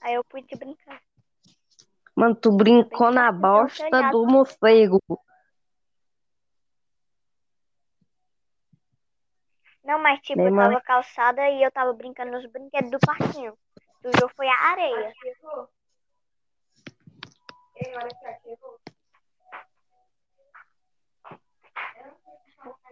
Aí 0.00 0.14
eu 0.14 0.24
pude 0.24 0.56
brincar. 0.56 1.02
Mano, 2.16 2.34
tu 2.34 2.50
brincou 2.50 3.10
na 3.12 3.30
bosta 3.30 4.10
do 4.10 4.26
morcego. 4.26 4.98
Não, 9.88 9.98
mas 9.98 10.20
tipo, 10.20 10.42
eu 10.42 10.54
tava 10.54 10.82
calçada 10.82 11.48
e 11.48 11.62
eu 11.62 11.72
tava 11.72 11.94
brincando 11.94 12.32
nos 12.32 12.44
brinquedos 12.44 12.90
do 12.90 12.98
parquinho. 12.98 13.56
Sujou 14.02 14.28
foi 14.36 14.46
a 14.46 14.60
areia. 14.68 15.14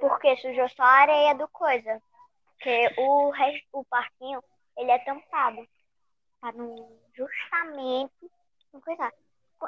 Porque 0.00 0.36
sujou 0.38 0.66
só 0.70 0.82
a 0.84 1.00
areia 1.00 1.34
do 1.34 1.46
coisa. 1.48 2.00
Porque 2.46 2.94
o 2.96 3.28
resto, 3.28 3.66
o 3.72 3.84
parquinho, 3.84 4.42
ele 4.78 4.90
é 4.90 4.98
tampado. 5.00 5.68
Pra 6.40 6.50
não 6.52 6.98
justamente 7.14 8.14
não 8.72 8.80
coisar. 8.80 9.12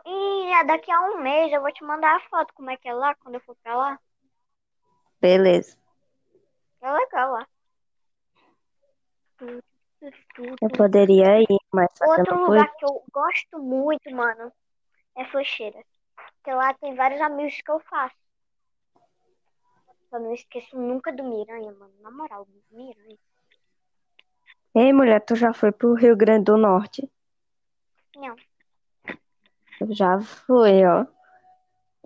E 0.06 0.64
daqui 0.64 0.90
a 0.90 1.00
um 1.10 1.18
mês 1.20 1.52
eu 1.52 1.60
vou 1.60 1.72
te 1.72 1.84
mandar 1.84 2.16
a 2.16 2.28
foto 2.30 2.54
como 2.54 2.70
é 2.70 2.76
que 2.78 2.88
é 2.88 2.94
lá, 2.94 3.14
quando 3.16 3.34
eu 3.34 3.40
for 3.42 3.56
pra 3.56 3.76
lá. 3.76 4.00
Beleza. 5.20 5.76
É 6.80 6.92
legal 6.92 7.32
lá. 7.32 7.46
Eu 10.60 10.70
poderia 10.76 11.40
ir, 11.40 11.58
mas 11.72 11.88
Outro 12.00 12.46
lugar 12.46 12.72
que 12.76 12.84
eu 12.84 13.02
gosto 13.12 13.58
muito, 13.58 14.10
mano, 14.10 14.52
é 15.16 15.24
Flecheira. 15.26 15.82
Porque 16.14 16.52
lá 16.52 16.74
tem 16.74 16.94
vários 16.94 17.20
amigos 17.20 17.60
que 17.60 17.70
eu 17.70 17.80
faço. 17.80 18.16
Eu 20.12 20.20
não 20.20 20.32
esqueço 20.32 20.76
nunca 20.76 21.12
do 21.12 21.22
Miranha, 21.22 21.72
mano. 21.72 21.92
Na 22.00 22.10
moral, 22.10 22.46
do 22.46 22.76
Miranha. 22.76 23.18
Ei, 24.74 24.92
mulher, 24.92 25.20
tu 25.20 25.34
já 25.34 25.52
foi 25.52 25.72
pro 25.72 25.94
Rio 25.94 26.16
Grande 26.16 26.44
do 26.44 26.56
Norte? 26.56 27.10
Não. 28.16 28.36
Eu 29.80 29.94
já 29.94 30.20
fui, 30.20 30.84
ó. 30.84 31.06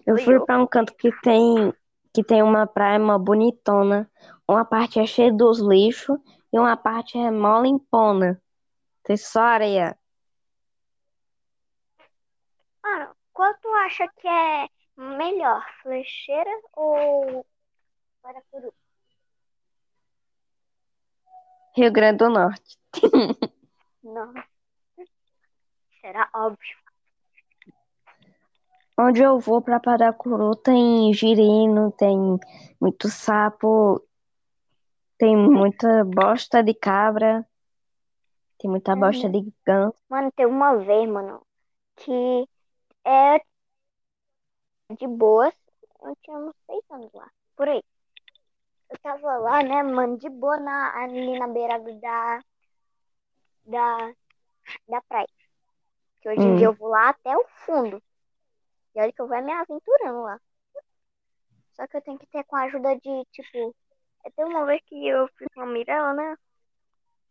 Eu 0.06 0.18
Fui 0.18 0.40
pra 0.40 0.58
um 0.58 0.66
canto 0.66 0.94
que 0.94 1.10
tem 1.20 1.72
que 2.12 2.22
tem 2.22 2.42
uma 2.42 2.66
praia 2.66 2.98
mó 2.98 3.18
bonitona. 3.18 4.10
Uma 4.48 4.64
parte 4.64 4.98
é 4.98 5.06
cheia 5.06 5.32
dos 5.32 5.60
lixos 5.60 6.18
e 6.52 6.58
uma 6.58 6.76
parte 6.76 7.16
é 7.18 7.30
mó 7.30 7.60
limpona. 7.60 8.40
Tem 9.02 9.16
só 9.16 9.40
areia. 9.40 9.98
Mano, 12.82 13.14
qual 13.32 13.54
tu 13.60 13.68
acha 13.68 14.06
que 14.18 14.28
é 14.28 14.68
melhor? 14.96 15.64
Flecheira 15.82 16.50
ou 16.74 17.46
Paracuru? 18.20 18.74
Rio 21.74 21.92
Grande 21.92 22.18
do 22.18 22.28
Norte. 22.28 22.78
Não. 24.02 24.34
Será 26.00 26.28
óbvio. 26.34 26.76
Onde 28.98 29.22
eu 29.22 29.38
vou 29.38 29.62
pra 29.62 29.80
Paracuru 29.80 30.54
tem 30.54 31.12
girino, 31.14 31.90
tem 31.92 32.38
muito 32.80 33.08
sapo, 33.08 34.02
tem 35.22 35.36
muita 35.36 36.04
bosta 36.04 36.64
de 36.64 36.74
cabra, 36.74 37.46
tem 38.58 38.68
muita 38.68 38.96
bosta 38.96 39.28
Uhum. 39.28 39.32
de 39.44 39.54
ganso. 39.64 39.96
Mano, 40.08 40.32
tem 40.32 40.46
uma 40.46 40.76
vez, 40.78 41.08
mano, 41.08 41.46
que 41.94 42.48
é 43.04 43.38
de 44.98 45.06
boas. 45.06 45.54
Eu 46.02 46.16
tinha 46.22 46.36
uns 46.36 46.56
seis 46.66 46.82
anos 46.90 47.12
lá, 47.12 47.30
por 47.54 47.68
aí. 47.68 47.84
Eu 48.90 48.98
tava 48.98 49.36
lá, 49.38 49.62
né, 49.62 49.80
mano, 49.84 50.18
de 50.18 50.28
boa 50.28 50.58
na, 50.58 51.04
ali 51.04 51.38
na 51.38 51.46
beirada 51.46 51.92
da, 52.00 52.40
da, 53.64 54.12
da 54.88 55.00
praia. 55.02 55.28
Que 56.20 56.30
hoje 56.30 56.40
em 56.40 56.54
Hum. 56.54 56.56
dia 56.56 56.66
eu 56.66 56.74
vou 56.74 56.88
lá 56.88 57.10
até 57.10 57.36
o 57.36 57.44
fundo. 57.64 58.02
E 58.96 59.00
olha 59.00 59.12
que 59.12 59.22
eu 59.22 59.28
vou 59.28 59.40
me 59.40 59.52
aventurando 59.52 60.22
lá. 60.22 60.40
Só 61.74 61.86
que 61.86 61.96
eu 61.96 62.02
tenho 62.02 62.18
que 62.18 62.26
ter 62.26 62.42
com 62.42 62.56
a 62.56 62.62
ajuda 62.64 62.96
de, 62.96 63.24
tipo... 63.30 63.72
Até 64.24 64.44
uma 64.44 64.64
vez 64.66 64.80
que 64.86 65.06
eu 65.08 65.28
fui 65.36 65.46
com 65.54 65.62
a 65.62 65.66
Mirella, 65.66 66.12
né? 66.14 66.36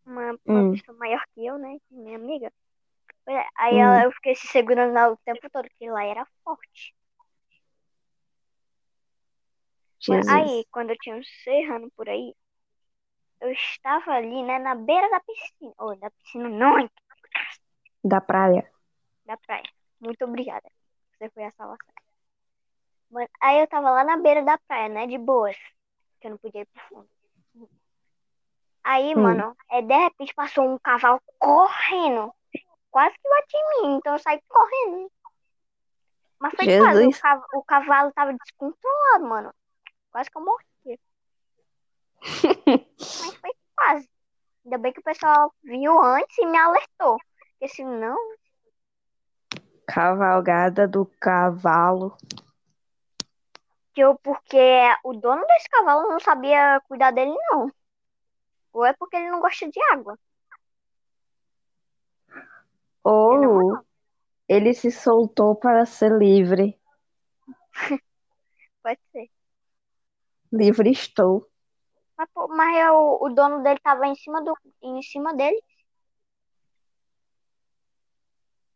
Uma, 0.05 0.31
uma 0.45 0.63
Hum. 0.63 0.71
pessoa 0.71 0.97
maior 0.97 1.23
que 1.33 1.45
eu, 1.45 1.57
né? 1.57 1.77
Minha 1.89 2.17
amiga. 2.17 2.51
É, 3.27 3.45
Aí 3.57 3.75
Hum. 3.75 3.79
ela, 3.79 4.03
eu 4.05 4.11
fiquei 4.13 4.35
se 4.35 4.47
segurando 4.47 4.93
lá 4.93 5.09
o 5.11 5.17
tempo 5.17 5.49
todo, 5.51 5.67
porque 5.69 5.89
lá 5.89 6.03
era 6.05 6.25
forte. 6.43 6.93
Jesus. 9.99 10.27
Aí, 10.29 10.65
quando 10.71 10.89
eu 10.91 10.97
tinha 10.97 11.15
uns 11.15 11.27
seis 11.43 11.69
anos 11.69 11.89
por 11.95 12.09
aí, 12.09 12.35
eu 13.41 13.51
estava 13.51 14.11
ali, 14.13 14.43
né, 14.43 14.59
na 14.59 14.75
beira 14.75 15.09
da 15.09 15.19
piscina. 15.19 15.73
Ou 15.79 15.95
da 15.97 16.09
piscina 16.11 16.49
não, 16.49 16.75
Da 18.03 18.21
praia. 18.21 18.63
da 19.25 19.37
praia. 19.37 19.69
Muito 19.99 20.23
obrigada. 20.25 20.69
Você 21.17 21.29
foi 21.31 21.43
a 21.45 21.51
salvação. 21.51 21.93
Mano, 23.11 23.27
aí 23.41 23.59
eu 23.61 23.67
tava 23.67 23.91
lá 23.91 24.03
na 24.03 24.17
beira 24.17 24.43
da 24.43 24.57
praia, 24.57 24.89
né? 24.89 25.05
De 25.07 25.17
boas. 25.17 25.55
Que 26.21 26.27
eu 26.27 26.31
não 26.31 26.37
podia 26.37 26.61
ir 26.61 26.65
pro 26.67 26.83
fundo. 26.87 27.09
Aí, 28.83 29.15
Hum. 29.15 29.21
mano, 29.21 29.57
é, 29.69 29.81
de 29.81 29.93
repente 29.97 30.33
passou 30.33 30.67
um 30.71 30.77
cavalo 30.79 31.21
correndo. 31.37 32.33
Quase 32.89 33.15
que 33.15 33.29
bate 33.29 33.55
em 33.57 33.81
mim, 33.87 33.95
então 33.97 34.13
eu 34.13 34.19
saí 34.19 34.41
correndo. 34.47 35.11
Mas 36.39 36.53
foi 36.55 36.65
quase. 36.65 36.97
O, 36.99 37.01
Jesus. 37.11 37.21
cav- 37.21 37.45
o 37.53 37.63
cavalo 37.63 38.11
tava 38.13 38.33
descontrolado, 38.33 39.25
mano. 39.25 39.53
Quase 40.11 40.29
que 40.29 40.37
eu 40.37 40.43
morri. 40.45 40.99
Mas 43.21 43.35
foi 43.35 43.51
quase. 43.75 44.09
Ainda 44.65 44.77
bem 44.77 44.93
que 44.93 44.99
o 44.99 45.03
pessoal 45.03 45.53
viu 45.63 45.99
antes 46.01 46.37
e 46.37 46.45
me 46.45 46.57
alertou. 46.57 47.17
Porque 47.59 47.67
senão, 47.73 48.17
Cavalgada 49.87 50.87
do 50.87 51.05
cavalo. 51.19 52.15
Que 53.93 54.01
eu, 54.01 54.15
porque 54.19 54.57
o 55.03 55.13
dono 55.13 55.45
desse 55.47 55.69
cavalo 55.69 56.09
não 56.09 56.19
sabia 56.19 56.81
cuidar 56.87 57.11
dele, 57.11 57.33
não. 57.51 57.71
Ou 58.73 58.85
é 58.85 58.93
porque 58.93 59.15
ele 59.15 59.31
não 59.31 59.39
gosta 59.39 59.69
de 59.69 59.79
água. 59.93 60.17
Ou 63.03 63.81
ele 64.47 64.73
se 64.73 64.91
soltou 64.91 65.55
para 65.55 65.85
ser 65.85 66.11
livre. 66.17 66.79
Pode 68.83 68.99
ser. 69.11 69.29
Livre 70.51 70.91
estou. 70.91 71.47
Mas, 72.17 72.29
mas 72.49 72.77
eu- 72.87 73.17
o 73.21 73.29
dono 73.29 73.63
dele 73.63 73.79
tava 73.79 74.07
em 74.07 74.15
cima, 74.15 74.43
do, 74.43 74.55
em 74.81 75.01
cima 75.01 75.33
dele. 75.35 75.61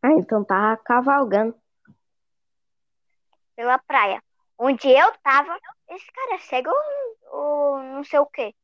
Ah, 0.02 0.12
então 0.12 0.42
tá 0.44 0.76
cavalgando. 0.78 1.54
pela 3.54 3.78
praia. 3.78 4.22
Onde 4.58 4.88
eu 4.88 5.12
tava, 5.22 5.58
esse 5.90 6.10
cara 6.12 6.34
é 6.34 6.38
cego 6.38 6.70
ou, 7.30 7.40
ou 7.40 7.78
não 7.82 8.04
sei 8.04 8.18
o 8.18 8.26
quê. 8.26 8.54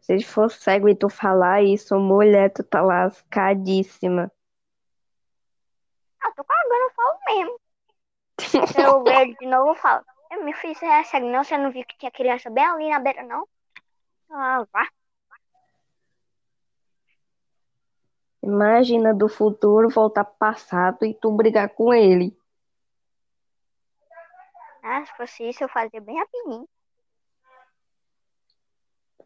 Se 0.00 0.12
ele 0.12 0.24
for 0.24 0.50
cego 0.50 0.88
e 0.88 0.94
tu 0.94 1.08
falar 1.08 1.62
isso, 1.62 1.98
mulher, 1.98 2.52
tu 2.52 2.62
tá 2.62 2.80
lascadíssima. 2.80 4.30
Ah, 6.22 6.30
tô 6.32 6.44
cagando, 6.44 6.74
eu 6.74 6.90
falo 6.94 7.18
mesmo. 7.26 7.60
Se 8.72 8.80
eu 8.80 9.02
ver 9.02 9.22
ele 9.22 9.36
de 9.36 9.46
novo, 9.46 9.70
eu 9.70 9.74
falo. 9.74 10.04
Eu, 10.30 10.52
filho, 10.54 10.74
você 10.74 10.86
é 10.86 11.02
cego 11.02 11.26
não? 11.26 11.42
Você 11.42 11.56
não 11.56 11.70
viu 11.70 11.84
que 11.84 11.98
tinha 11.98 12.10
criança 12.10 12.50
bem 12.50 12.64
ali 12.64 12.88
na 12.90 13.00
beira, 13.00 13.22
não? 13.22 13.48
Ah, 14.30 14.64
vá. 14.72 14.88
Imagina 18.42 19.12
do 19.12 19.28
futuro 19.28 19.88
voltar 19.88 20.24
pro 20.24 20.34
passado 20.38 21.04
e 21.04 21.14
tu 21.14 21.32
brigar 21.32 21.70
com 21.70 21.92
ele. 21.92 22.36
Ah, 24.88 25.04
se 25.04 25.12
fosse 25.16 25.42
isso, 25.48 25.64
eu 25.64 25.68
fazia 25.68 26.00
bem 26.00 26.16
rapidinho. 26.16 26.68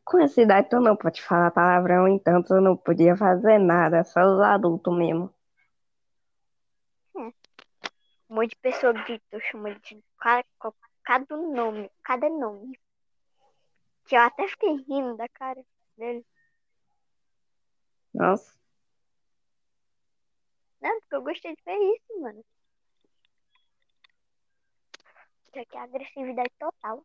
Com 0.07 0.18
essa 0.18 0.40
idade 0.40 0.70
tu 0.70 0.81
não 0.81 0.96
pode 0.96 1.23
falar 1.23 1.51
palavrão, 1.51 2.09
então 2.09 2.42
tu 2.42 2.59
não 2.62 2.75
podia 2.79 3.14
fazer 3.14 3.59
nada, 3.59 4.03
só 4.03 4.23
os 4.23 4.40
adultos 4.40 4.96
mesmo. 4.96 5.31
Um 7.14 7.31
monte 8.31 8.51
de 8.53 8.57
pessoa 8.57 8.94
grita, 8.94 9.23
eu 9.33 9.40
chamo 9.40 9.68
de 9.81 10.03
cada, 10.18 10.46
cada 11.05 11.37
nome, 11.37 11.90
cada 12.03 12.31
nome. 12.31 12.81
Que 14.07 14.16
eu 14.16 14.20
até 14.20 14.49
fiquei 14.49 14.77
rindo 14.88 15.14
da 15.18 15.29
cara 15.29 15.62
dele. 15.99 16.25
Nossa, 18.14 18.59
Não, 20.81 20.99
porque 21.01 21.14
eu 21.16 21.23
gostei 21.23 21.55
de 21.55 21.62
ver 21.66 21.77
isso, 21.77 22.20
mano. 22.23 22.42
Isso 25.51 25.59
aqui 25.59 25.77
é 25.77 25.81
agressividade 25.81 26.53
total. 26.61 27.05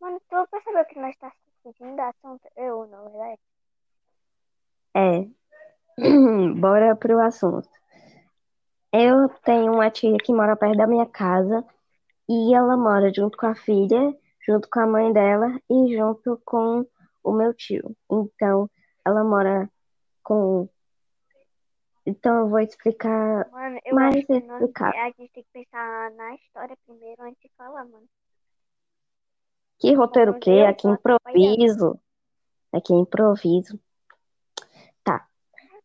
Mano, 0.00 0.20
tu 0.28 0.48
percebeu 0.50 0.84
que 0.86 0.98
nós 0.98 1.10
estamos 1.10 1.34
fugindo 1.62 1.96
da 1.96 2.08
assunto? 2.08 2.48
Eu, 2.56 2.86
na 2.86 3.02
verdade. 3.02 3.40
é. 4.94 5.28
Bora 6.58 6.96
pro 6.96 7.20
assunto. 7.20 7.68
Eu 8.90 9.28
tenho 9.44 9.72
uma 9.74 9.90
tia 9.90 10.16
que 10.16 10.32
mora 10.32 10.56
perto 10.56 10.76
da 10.78 10.86
minha 10.86 11.06
casa 11.06 11.64
e 12.28 12.54
ela 12.54 12.76
mora 12.76 13.12
junto 13.12 13.36
com 13.36 13.46
a 13.46 13.54
filha, 13.54 14.16
junto 14.46 14.68
com 14.70 14.80
a 14.80 14.86
mãe 14.86 15.12
dela 15.12 15.60
e 15.68 15.94
junto 15.94 16.40
com 16.44 16.86
o 17.22 17.32
meu 17.32 17.52
tio. 17.52 17.94
Então, 18.10 18.70
ela 19.04 19.22
mora 19.22 19.70
com. 20.22 20.68
Então 22.06 22.40
eu 22.40 22.48
vou 22.48 22.58
explicar 22.58 23.48
Mano, 23.50 23.78
eu 23.84 23.94
mais 23.94 24.16
acho 24.16 24.26
que 24.26 24.40
nós, 24.40 24.60
explicar. 24.62 24.94
a 24.94 25.06
gente 25.06 25.16
tem 25.32 25.42
que 25.42 25.44
pensar 25.52 26.10
na 26.12 26.34
história 26.34 26.76
primeiro 26.86 27.22
antes 27.22 27.40
de 27.40 27.50
falar, 27.56 27.84
mano. 27.84 28.06
Que 29.78 29.94
roteiro 29.94 30.32
o 30.32 30.38
quê? 30.38 30.64
Aqui 30.68 30.86
improviso. 30.88 31.98
Aqui 32.72 32.92
improviso. 32.92 33.80
Tá. 35.02 35.26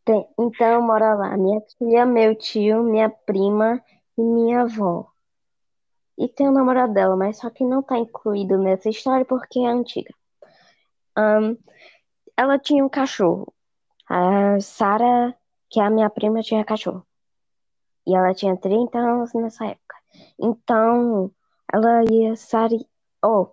Tem- 0.06 0.28
então 0.38 0.82
mora 0.82 1.14
lá 1.16 1.38
minha 1.38 1.62
tia, 1.62 2.06
meu 2.06 2.36
tio, 2.36 2.84
minha 2.84 3.10
prima 3.10 3.84
e 4.18 4.22
minha 4.22 4.62
avó. 4.62 5.12
E 6.18 6.28
tem 6.28 6.50
o 6.50 6.52
namorado 6.52 6.94
dela, 6.94 7.16
mas 7.16 7.38
só 7.38 7.50
que 7.50 7.64
não 7.64 7.82
tá 7.82 7.98
incluído 7.98 8.58
nessa 8.58 8.90
história 8.90 9.26
porque 9.26 9.60
é 9.60 9.68
antiga. 9.68 10.14
Ahn, 11.16 11.56
ela 12.36 12.60
tinha 12.60 12.84
um 12.84 12.90
cachorro. 12.90 13.54
A 14.08 14.60
Sara, 14.60 15.36
que 15.70 15.80
a 15.80 15.90
minha 15.90 16.10
prima, 16.10 16.42
tinha 16.42 16.66
cachorro. 16.66 17.06
E 18.08 18.16
ela 18.16 18.34
tinha 18.34 18.58
30 18.58 18.98
anos 18.98 19.34
nessa 19.34 19.66
época. 19.66 19.96
Então, 20.40 21.32
ela 21.72 22.04
ia 22.12 22.36
sair. 22.36 22.88
Oh, 23.24 23.50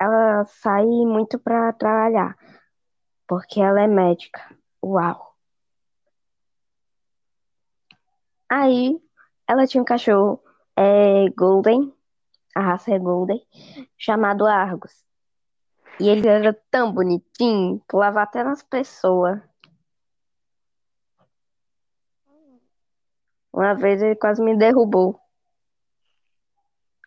ela 0.00 0.44
saía 0.46 1.06
muito 1.06 1.38
pra 1.38 1.72
trabalhar. 1.72 2.36
Porque 3.26 3.60
ela 3.60 3.82
é 3.82 3.86
médica. 3.86 4.40
Uau! 4.84 5.34
Aí, 8.48 9.00
ela 9.48 9.66
tinha 9.66 9.82
um 9.82 9.84
cachorro 9.84 10.40
é, 10.76 11.28
Golden, 11.30 11.92
a 12.54 12.60
raça 12.60 12.94
é 12.94 12.98
Golden, 12.98 13.44
chamado 13.98 14.46
Argus. 14.46 15.04
E 15.98 16.08
ele 16.08 16.28
era 16.28 16.52
tão 16.70 16.92
bonitinho, 16.92 17.82
pulava 17.88 18.22
até 18.22 18.44
nas 18.44 18.62
pessoas. 18.62 19.40
Uma 23.56 23.74
vez 23.74 24.02
ele 24.02 24.14
quase 24.14 24.42
me 24.42 24.54
derrubou. 24.54 25.18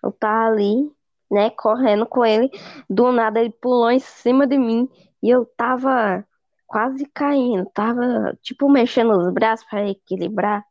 Eu 0.03 0.11
tava 0.11 0.47
ali, 0.47 0.91
né, 1.29 1.51
correndo 1.51 2.07
com 2.07 2.25
ele. 2.25 2.49
Do 2.89 3.11
nada 3.11 3.39
ele 3.39 3.51
pulou 3.51 3.91
em 3.91 3.99
cima 3.99 4.47
de 4.47 4.57
mim 4.57 4.89
e 5.21 5.29
eu 5.29 5.45
tava 5.45 6.25
quase 6.65 7.05
caindo. 7.13 7.69
Tava, 7.71 8.35
tipo, 8.41 8.67
mexendo 8.67 9.11
os 9.11 9.31
braços 9.31 9.65
para 9.67 9.87
equilibrar. 9.89 10.65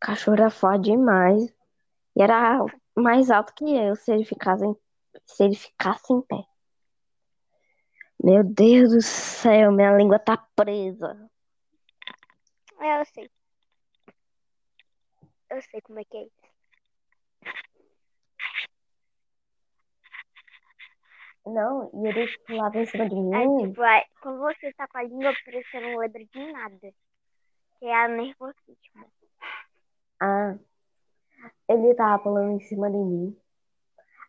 Cachorro 0.00 0.34
era 0.36 0.50
forte 0.50 0.90
demais. 0.90 1.54
E 2.16 2.22
era 2.22 2.64
mais 2.96 3.30
alto 3.30 3.54
que 3.54 3.64
eu 3.64 3.94
se 3.96 4.12
ele 4.12 4.24
ficasse 4.24 4.64
em, 4.64 4.76
se 5.24 5.44
ele 5.44 5.54
ficasse 5.54 6.12
em 6.12 6.20
pé. 6.22 6.53
Meu 8.24 8.42
Deus 8.42 8.90
do 8.90 9.02
céu, 9.02 9.70
minha 9.70 9.94
língua 9.96 10.18
tá 10.18 10.36
presa. 10.56 11.30
é, 12.80 13.00
eu 13.00 13.04
sei. 13.04 13.30
Eu 15.50 15.60
sei 15.62 15.80
como 15.82 16.00
é 16.00 16.04
que 16.04 16.16
é 16.16 16.22
isso. 16.22 16.44
Não, 21.46 21.90
e 21.92 22.08
ele 22.08 22.38
pulava 22.46 22.78
em 22.78 22.86
cima 22.86 23.06
de 23.06 23.14
É 23.14 23.18
mim. 23.46 23.68
tipo, 23.68 23.82
é, 23.84 24.04
quando 24.22 24.38
você 24.40 24.72
tá 24.72 24.88
com 24.88 24.96
a 24.98 25.02
língua 25.02 25.34
presa, 25.44 25.68
você 25.70 25.80
não 25.80 25.98
lembra 25.98 26.24
de 26.24 26.52
nada. 26.52 26.94
Que 27.78 27.84
é 27.86 27.94
a 27.94 28.08
nervosismo. 28.08 29.12
Ah, 30.20 30.56
ele 31.68 31.94
tava 31.94 32.22
pulando 32.22 32.52
em 32.52 32.60
cima 32.60 32.90
de 32.90 32.96
mim. 32.96 33.36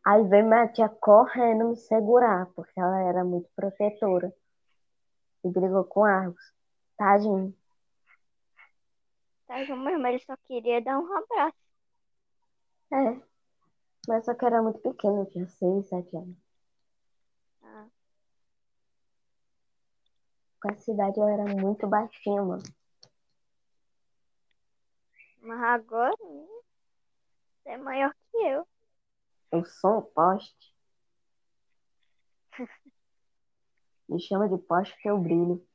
Aí 0.05 0.23
veio 0.29 0.45
minha 0.45 0.67
tia 0.69 0.87
correndo 0.87 1.69
me 1.69 1.75
segurar, 1.75 2.45
porque 2.55 2.79
ela 2.79 3.01
era 3.01 3.25
muito 3.25 3.49
protetora. 3.55 4.31
E 5.43 5.49
brigou 5.49 5.83
com 5.85 6.03
Argos. 6.03 6.53
Tadinho. 6.97 7.53
João, 9.65 9.79
mesmo, 9.79 10.05
ele 10.07 10.19
só 10.19 10.35
queria 10.37 10.81
dar 10.81 10.99
um 10.99 11.13
abraço. 11.17 11.57
É. 12.91 13.21
Mas 14.07 14.25
só 14.25 14.33
que 14.35 14.45
era 14.45 14.61
muito 14.61 14.79
pequeno, 14.79 15.25
tinha 15.27 15.47
6, 15.47 15.87
7 15.89 16.15
anos. 16.17 16.37
Ah, 17.63 17.87
Com 20.61 20.69
essa 20.71 20.91
idade 20.91 21.17
eu 21.17 21.27
era 21.29 21.45
muito 21.45 21.87
baixinho, 21.87 22.45
mano. 22.45 22.63
mas 25.41 25.61
agora, 25.61 26.15
hum, 26.21 26.61
você 27.63 27.69
é 27.69 27.77
maior 27.77 28.13
que 28.31 28.37
eu. 28.37 28.67
Eu 29.51 29.65
sou 29.65 29.99
um 29.99 30.01
poste. 30.01 30.75
Me 34.07 34.19
chama 34.19 34.47
de 34.47 34.57
poste 34.57 34.95
que 35.01 35.09
eu 35.09 35.17
brilho. 35.17 35.65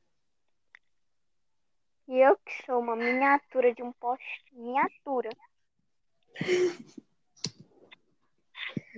E 2.07 2.17
eu 2.17 2.37
que 2.37 2.65
sou 2.65 2.79
uma 2.79 2.95
miniatura 2.95 3.73
de 3.73 3.83
um 3.83 3.91
poste. 3.93 4.45
Miniatura. 4.53 5.29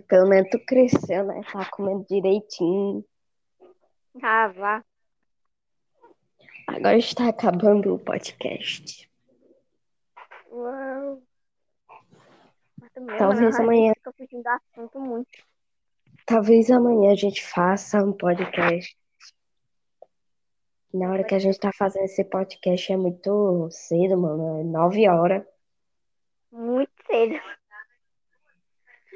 Pelo 0.07 0.27
menos 0.27 0.49
tu 0.49 0.59
cresceu, 0.65 1.25
né? 1.25 1.41
Tá 1.51 1.69
comendo 1.69 2.05
direitinho. 2.07 3.05
Ah, 4.21 4.47
vá. 4.47 4.83
Agora 6.67 6.97
está 6.97 7.29
acabando 7.29 7.93
o 7.93 7.99
podcast. 7.99 9.09
Uau. 10.49 11.21
Também, 12.93 13.17
Talvez 13.17 13.55
a 13.59 13.63
amanhã- 13.63 13.93
fica 13.95 14.11
fugindo 14.13 14.43
do 14.43 14.49
assunto 14.49 14.99
muito. 14.99 15.43
Talvez 16.25 16.69
amanhã 16.71 17.11
a 17.11 17.15
gente 17.15 17.43
faça 17.43 18.03
um 18.03 18.13
podcast. 18.13 18.95
Na 20.93 21.09
hora 21.11 21.23
que 21.23 21.33
a 21.33 21.39
gente 21.39 21.59
tá 21.59 21.71
fazendo 21.73 22.05
esse 22.05 22.23
podcast 22.23 22.93
é 22.93 22.97
muito 22.97 23.67
cedo, 23.71 24.15
mano. 24.17 24.59
É 24.59 24.63
9 24.63 25.07
horas. 25.09 25.43
Muito 26.51 26.91
cedo. 27.07 27.33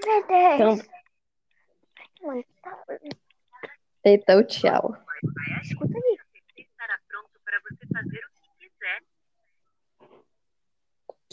Meu 0.06 0.28
Deus. 0.28 0.54
Então, 0.56 0.98
Mano, 2.24 2.44
tá... 2.63 2.84
então 4.04 4.44
tchau. 4.44 4.98
escuta 5.62 5.94
aí. 5.94 6.18
estará 6.58 7.00
pronto 7.08 7.40
para 7.46 7.60
você 7.62 7.86
fazer 7.94 8.20
o 8.26 8.42
que 8.42 8.70
quiser. 8.70 9.04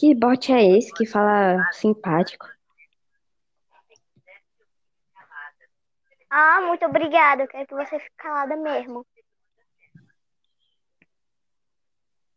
Que 0.04 0.14
bot 0.14 0.52
é 0.52 0.76
esse 0.76 0.92
que 0.92 1.06
fala 1.06 1.72
simpático? 1.72 2.46
Ah, 6.28 6.60
muito 6.60 6.84
obrigada. 6.84 7.44
Eu 7.44 7.48
quero 7.48 7.66
que 7.66 7.74
você 7.74 7.98
fique 7.98 8.14
calada 8.18 8.54
mesmo. 8.54 9.06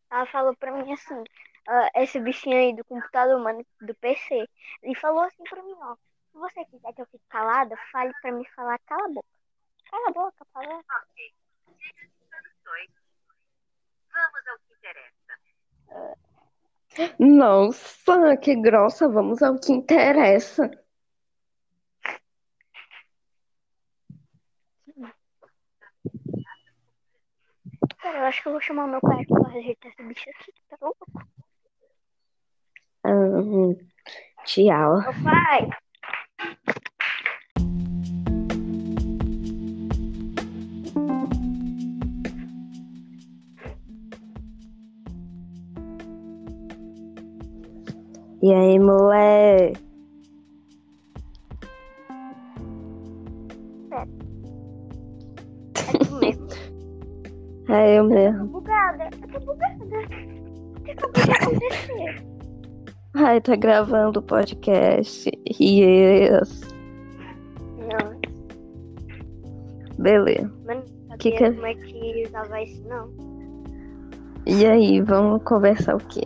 Ela 0.09 0.25
falou 0.27 0.55
pra 0.55 0.71
mim 0.71 0.93
assim, 0.93 1.21
ah, 1.67 1.89
esse 1.95 2.21
bichinho 2.21 2.55
aí 2.55 2.73
do 2.73 2.85
computador, 2.85 3.37
mano, 3.37 3.65
do 3.81 3.93
PC. 3.95 4.47
Ele 4.81 4.95
falou 4.95 5.23
assim 5.23 5.43
pra 5.43 5.61
mim, 5.61 5.75
ó. 5.81 5.97
Se 6.31 6.37
você 6.37 6.63
quiser 6.63 6.93
que 6.93 7.01
eu 7.01 7.05
fique 7.07 7.25
calada, 7.27 7.75
fale 7.91 8.13
pra 8.21 8.31
me 8.31 8.47
falar, 8.51 8.79
cala 8.85 9.07
a 9.07 9.09
boca. 9.09 9.27
Cala 9.91 10.07
a 10.07 10.11
boca, 10.13 10.45
fala. 10.53 10.77
Ok. 10.77 11.33
Vamos 14.13 14.47
ao 14.47 14.57
que 14.59 14.73
interessa. 14.73 16.26
Nossa, 17.19 18.37
que 18.37 18.55
grossa. 18.55 19.07
Vamos 19.07 19.41
ao 19.41 19.59
que 19.59 19.71
interessa. 19.71 20.69
Cara, 27.99 28.19
eu 28.19 28.25
acho 28.25 28.41
que 28.41 28.47
eu 28.47 28.51
vou 28.53 28.61
chamar 28.61 28.85
o 28.85 28.87
meu 28.87 29.01
pai 29.01 29.21
aqui 29.21 29.33
pra 29.33 29.49
rejeitar 29.49 29.91
esse 29.91 30.03
bicho 30.03 30.29
aqui, 30.29 30.53
tá 30.69 30.77
bom? 30.79 30.91
Ahn, 33.03 33.75
tchau. 34.45 34.99
Ô 34.99 35.23
pai! 35.23 35.69
E 48.47 48.53
aí, 48.53 48.77
moleque? 48.79 49.77
É 55.75 55.97
tu 56.05 56.15
mesmo. 56.15 56.47
É 57.69 57.99
eu 57.99 58.03
Tô 58.07 58.15
mesmo. 58.15 58.45
bugada, 58.47 59.09
eu 59.11 59.27
tô 59.27 59.45
bugada. 59.45 59.83
O 59.83 60.81
que 60.81 60.91
acabou 60.91 61.21
de 61.25 61.31
acontecer? 61.33 62.25
Ai, 63.13 63.41
tá 63.41 63.55
gravando 63.57 64.19
o 64.21 64.23
podcast. 64.23 65.29
Yes. 65.59 66.61
Não, 67.77 68.21
Beleza. 69.99 70.49
mas 70.65 70.89
não 71.09 71.17
Que 71.17 71.31
que- 71.31 71.51
como 71.51 71.65
é 71.65 71.73
que 71.75 72.23
usava 72.25 72.61
isso, 72.63 72.81
não. 72.87 73.09
E 74.45 74.65
aí, 74.65 75.01
vamos 75.01 75.43
conversar 75.43 75.95
o 75.95 75.99
quê? 75.99 76.21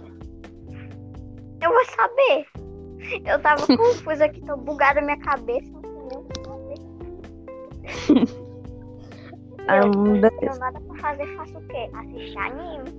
Eu 3.31 3.39
tava 3.39 3.65
confusa 3.65 4.25
aqui, 4.25 4.41
tô 4.41 4.57
bugada 4.57 4.99
na 4.99 5.05
minha 5.07 5.19
cabeça. 5.19 5.71
Não 5.71 5.81
sei 5.81 6.01
nem 6.09 6.17
o 6.17 6.23
que 6.25 6.39
fazer. 8.13 8.41
Eu 9.69 9.87
não 9.87 10.29
tenho 10.39 10.59
nada 10.59 10.81
pra 10.81 10.97
fazer, 10.97 11.25
faço 11.37 11.57
o 11.57 11.61
quê? 11.67 11.89
Assistir 11.93 12.37
anime. 12.37 12.89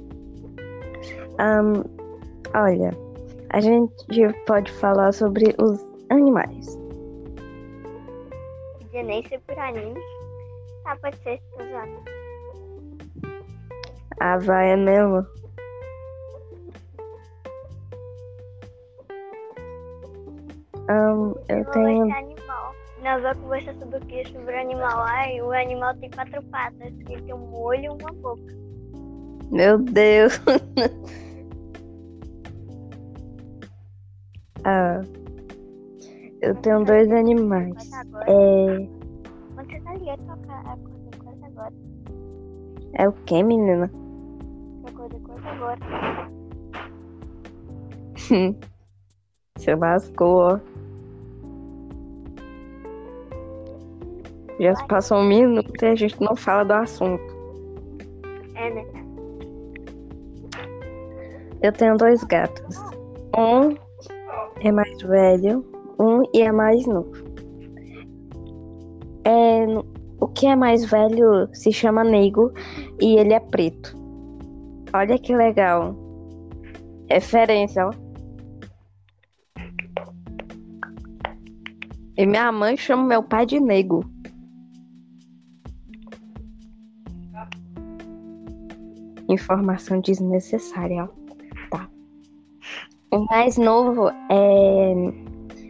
um, 1.39 1.83
olha, 2.57 2.97
a 3.51 3.61
gente 3.61 3.95
pode 4.47 4.73
falar 4.73 5.13
sobre 5.13 5.55
os 5.61 5.85
animais. 6.09 6.79
Podia 8.79 9.03
nem 9.03 9.23
ser 9.29 9.39
por 9.41 9.59
anime. 9.59 10.01
Tá, 10.85 10.97
pode 10.97 11.17
ser, 11.19 11.43
zoando. 11.59 12.01
Ah, 14.21 14.39
vai, 14.39 14.71
é 14.71 14.77
mesmo? 14.77 15.27
Um, 20.93 21.35
eu 21.49 21.65
tenho. 21.73 22.07
Nós 23.03 23.23
vamos 23.23 23.39
conversar 23.39 23.75
sobre 23.77 23.97
o 23.97 24.01
que? 24.03 24.25
Sobre 24.29 24.55
o 24.55 24.61
animal. 24.61 25.01
Ai, 25.01 25.41
o 25.41 25.51
animal 25.53 25.97
tem 25.97 26.11
quatro 26.11 26.43
patas. 26.45 26.93
Ele 27.09 27.23
tem 27.23 27.35
um 27.35 27.55
olho 27.55 27.85
e 27.85 27.89
uma 27.89 28.13
boca. 28.13 28.55
Meu 29.51 29.79
Deus! 29.79 30.39
ah, 34.65 35.01
eu 36.43 36.55
tenho 36.57 36.85
dois 36.85 37.11
animais. 37.11 37.75
É, 38.27 38.87
Quando 39.55 39.71
você 39.71 39.81
tá 39.81 39.95
ligado, 39.95 40.23
toca 40.27 40.53
a 40.53 40.77
coisa, 40.77 41.11
coisa 41.25 41.47
agora. 41.47 41.73
é 42.95 43.09
o 43.09 43.13
que, 43.13 43.43
menina? 43.43 43.91
A 44.87 44.93
coisa, 44.93 45.19
coisa 45.21 45.49
agora. 45.49 45.81
Você 49.57 49.75
lascou, 49.75 50.37
ó. 50.37 50.61
Já 54.59 54.75
se 54.77 54.87
passou 54.87 55.19
um 55.19 55.27
minuto 55.27 55.83
e 55.83 55.87
a 55.87 55.95
gente 55.95 56.21
não 56.21 56.37
fala 56.37 56.65
do 56.65 56.73
assunto. 56.73 57.25
É, 58.55 58.71
né? 58.71 58.85
Eu 61.63 61.73
tenho 61.73 61.97
dois 61.97 62.23
gatos. 62.25 62.77
Um 63.37 63.77
é 64.61 64.73
mais 64.73 65.01
velho, 65.03 65.65
um 65.99 66.23
e 66.35 66.43
é 66.43 66.53
mais 66.53 66.87
novo. 66.87 67.13
É, 69.25 69.65
o 70.21 70.29
que 70.29 70.47
é 70.47 70.57
mais 70.57 70.85
velho 70.85 71.49
se 71.53 71.73
chama 71.73 72.05
Nego 72.05 72.53
e 73.01 73.17
ele 73.17 73.33
é 73.33 73.41
preto. 73.41 73.97
Olha 74.93 75.19
que 75.19 75.35
legal. 75.35 75.97
Referência, 77.09 77.87
ó. 77.87 78.02
E 82.23 82.27
minha 82.27 82.53
mãe 82.53 82.77
chama 82.77 83.03
meu 83.03 83.21
pai 83.21 83.45
de 83.45 83.59
Nego. 83.59 84.05
Informação 89.29 90.01
desnecessária, 90.01 91.03
ó. 91.03 91.09
Tá. 91.69 91.89
O 93.11 93.25
mais 93.25 93.59
novo 93.59 94.09
é, 94.31 94.95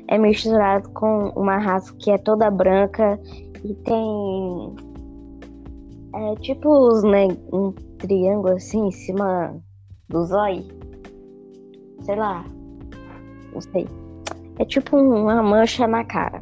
é 0.09 0.19
misturado 0.19 0.91
com 0.91 1.31
uma 1.31 1.57
raça 1.57 1.91
que 1.95 2.11
é 2.11 2.19
toda 2.19 2.51
branca 2.51 3.19
e 3.65 3.73
tem. 3.73 4.77
É 6.15 6.35
tipo 6.43 6.69
os, 6.69 7.03
né, 7.03 7.29
um 7.51 7.73
triângulo 7.97 8.57
assim 8.57 8.89
em 8.89 8.93
cima 8.93 9.59
do 10.11 10.27
zóio. 10.27 10.65
Sei 12.03 12.15
lá. 12.15 12.45
Não 13.55 13.61
sei. 13.63 14.02
É 14.63 14.65
tipo 14.65 14.97
uma 14.97 15.43
mancha 15.43 15.89
na 15.89 16.05
cara. 16.05 16.41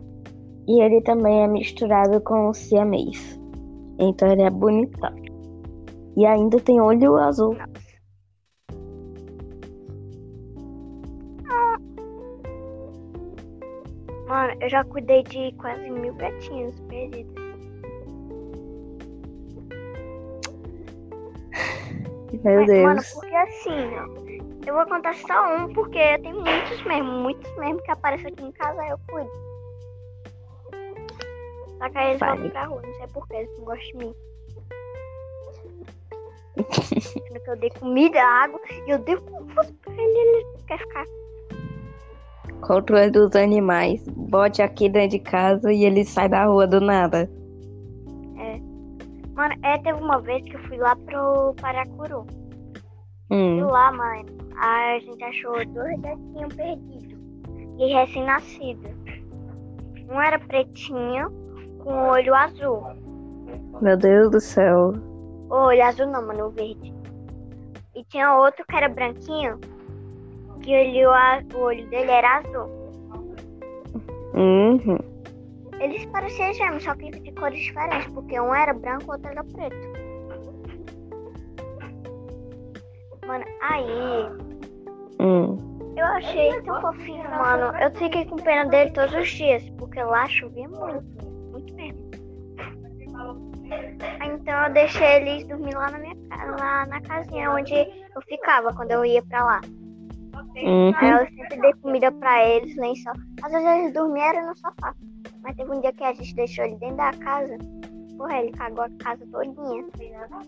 E 0.68 0.82
ele 0.82 1.00
também 1.00 1.42
é 1.42 1.48
misturado 1.48 2.20
com 2.20 2.50
o 2.50 2.52
siamês. 2.52 3.40
Então 3.98 4.30
ele 4.30 4.42
é 4.42 4.50
bonitão. 4.50 5.14
E 6.18 6.26
ainda 6.26 6.60
tem 6.60 6.78
olho 6.82 7.16
azul. 7.16 7.56
Mano, 14.28 14.52
eu 14.60 14.68
já 14.68 14.84
cuidei 14.84 15.22
de 15.22 15.52
quase 15.52 15.88
mil 15.88 16.12
gatinhos 16.12 16.78
perdidos. 16.80 17.39
Meu 22.32 22.64
Deus. 22.66 22.82
Mano, 22.84 23.02
porque 23.14 23.34
assim, 23.34 23.70
ó, 23.96 24.66
eu 24.66 24.74
vou 24.74 24.86
contar 24.86 25.14
só 25.14 25.56
um, 25.56 25.72
porque 25.72 26.18
tem 26.18 26.32
muitos 26.32 26.84
mesmo, 26.84 27.10
muitos 27.10 27.56
mesmo 27.56 27.82
que 27.82 27.90
aparecem 27.90 28.28
aqui 28.28 28.44
em 28.44 28.52
casa, 28.52 28.86
eu 28.86 28.98
cuido. 29.08 29.30
Só 31.78 31.88
que 31.88 31.98
aí 31.98 32.08
eles 32.10 32.20
Vai. 32.20 32.30
voltam 32.30 32.50
pra 32.50 32.64
rua, 32.64 32.82
não 32.82 32.94
sei 32.94 33.06
porquê, 33.08 33.34
eles 33.36 33.58
não 33.58 33.64
gostam 33.64 33.86
de 33.86 33.96
mim. 33.96 34.14
Sendo 37.00 37.40
que 37.40 37.50
eu 37.50 37.56
dei 37.56 37.70
comida, 37.70 38.22
água, 38.22 38.60
e 38.86 38.90
eu 38.90 38.98
dei 38.98 39.16
confuso 39.16 39.74
pra 39.82 39.92
ele, 39.92 40.02
ele 40.02 40.44
não 40.44 40.66
quer 40.66 40.78
ficar. 40.78 41.04
Controle 42.60 43.10
dos 43.10 43.34
animais. 43.34 44.06
Bote 44.08 44.60
aqui 44.60 44.88
dentro 44.88 45.10
de 45.10 45.18
casa 45.20 45.72
e 45.72 45.84
ele 45.84 46.04
sai 46.04 46.28
da 46.28 46.44
rua 46.44 46.66
do 46.66 46.80
nada. 46.80 47.30
Mano, 49.40 49.54
é, 49.62 49.78
teve 49.78 49.98
uma 50.02 50.20
vez 50.20 50.44
que 50.44 50.54
eu 50.54 50.60
fui 50.64 50.76
lá 50.76 50.94
pro 50.94 51.54
Paracuru. 51.62 52.26
E 53.30 53.34
Hum. 53.34 53.64
lá, 53.68 53.90
mano, 53.90 54.26
a 54.60 54.98
gente 54.98 55.24
achou 55.24 55.64
dois 55.64 55.98
gatinhos 55.98 56.54
perdidos. 56.54 57.18
E 57.78 57.86
recém-nascidos. 57.94 58.90
Um 60.10 60.20
era 60.20 60.38
pretinho, 60.40 61.30
com 61.82 62.08
olho 62.10 62.34
azul. 62.34 62.82
Meu 63.80 63.96
Deus 63.96 64.30
do 64.30 64.40
céu. 64.42 64.92
O 65.48 65.54
olho 65.54 65.84
azul 65.84 66.06
não, 66.08 66.26
mano, 66.26 66.48
o 66.48 66.50
verde. 66.50 66.92
E 67.94 68.04
tinha 68.10 68.36
outro 68.36 68.62
que 68.68 68.76
era 68.76 68.90
branquinho, 68.90 69.58
que 70.60 70.74
a- 71.06 71.42
o 71.54 71.58
olho 71.60 71.88
dele 71.88 72.10
era 72.10 72.40
azul. 72.40 72.68
Uhum. 74.34 74.98
Eles 75.80 76.04
pareciam 76.06 76.52
gêmeos, 76.52 76.82
só 76.84 76.94
que 76.94 77.10
de 77.10 77.32
cores 77.32 77.58
diferentes, 77.58 78.06
porque 78.12 78.38
um 78.38 78.54
era 78.54 78.74
branco 78.74 79.04
e 79.04 79.08
o 79.08 79.12
outro 79.12 79.28
era 79.30 79.42
preto. 79.42 80.00
Mano, 83.26 83.44
aí 83.62 84.28
Hum. 85.20 85.56
eu 85.96 86.04
achei 86.04 86.60
tão 86.62 86.80
fofinho, 86.80 87.28
mano. 87.30 87.76
Eu 87.78 87.90
fiquei 87.92 88.24
com 88.26 88.36
pena 88.36 88.68
dele 88.68 88.90
todos 88.92 89.14
os 89.14 89.28
dias, 89.30 89.68
porque 89.78 90.02
lá 90.02 90.26
chovia 90.28 90.68
muito, 90.68 91.26
muito 91.52 91.74
mesmo. 91.74 92.10
Então 94.22 94.64
eu 94.66 94.72
deixei 94.72 95.06
eles 95.16 95.46
dormir 95.46 95.74
lá 95.74 95.90
na 95.90 95.98
minha 95.98 96.14
lá 96.58 96.86
na 96.86 97.00
casinha 97.02 97.50
onde 97.52 97.74
eu 97.74 98.22
ficava 98.28 98.72
quando 98.74 98.90
eu 98.90 99.04
ia 99.04 99.22
pra 99.22 99.44
lá. 99.44 99.60
Uhum. 100.56 100.90
Eu 100.90 101.26
sempre 101.26 101.60
dei 101.60 101.72
comida 101.74 102.10
pra 102.12 102.48
eles, 102.48 102.76
lençol. 102.76 103.12
Às 103.42 103.52
vezes 103.52 103.68
eles 103.68 103.94
dormiam 103.94 104.46
no 104.46 104.56
sofá. 104.56 104.94
Mas 105.42 105.56
teve 105.56 105.70
um 105.70 105.80
dia 105.80 105.92
que 105.92 106.04
a 106.04 106.12
gente 106.12 106.34
deixou 106.34 106.64
ele 106.64 106.76
dentro 106.76 106.96
da 106.96 107.12
casa. 107.12 107.56
Porra, 108.16 108.42
ele 108.42 108.52
cagou 108.52 108.84
a 108.84 108.90
casa 108.98 109.26
todinha. 109.26 109.84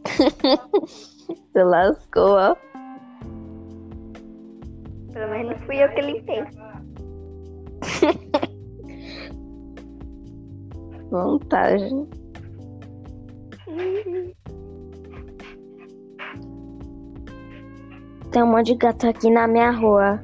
Você 1.52 1.62
lascou, 1.62 2.36
ó. 2.36 2.56
Pelo 5.12 5.30
menos 5.30 5.52
não 5.52 5.58
fui 5.66 5.82
eu 5.82 5.88
que 5.94 6.00
limpei. 6.00 6.42
Vantagem. 11.10 12.08
Tem 18.32 18.42
um 18.42 18.46
monte 18.46 18.68
de 18.68 18.74
gato 18.76 19.06
aqui 19.06 19.30
na 19.30 19.46
minha 19.46 19.70
rua. 19.70 20.20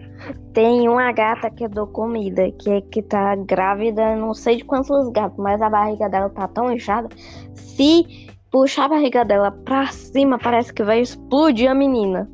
Tem 0.54 0.88
uma 0.88 1.12
gata 1.12 1.50
que 1.50 1.64
eu 1.64 1.68
dou 1.68 1.86
comida, 1.86 2.50
que, 2.52 2.80
que 2.82 3.02
tá 3.02 3.36
grávida, 3.36 4.16
não 4.16 4.34
sei 4.34 4.56
de 4.56 4.64
quantos 4.64 5.08
gatos, 5.10 5.38
mas 5.38 5.60
a 5.62 5.68
barriga 5.70 6.08
dela 6.08 6.28
tá 6.30 6.48
tão 6.48 6.72
inchada. 6.72 7.08
Se 7.54 8.28
puxar 8.50 8.86
a 8.86 8.88
barriga 8.88 9.24
dela 9.24 9.50
pra 9.50 9.86
cima, 9.88 10.38
parece 10.38 10.72
que 10.72 10.82
vai 10.82 11.00
explodir 11.00 11.70
a 11.70 11.74
menina. 11.74 12.28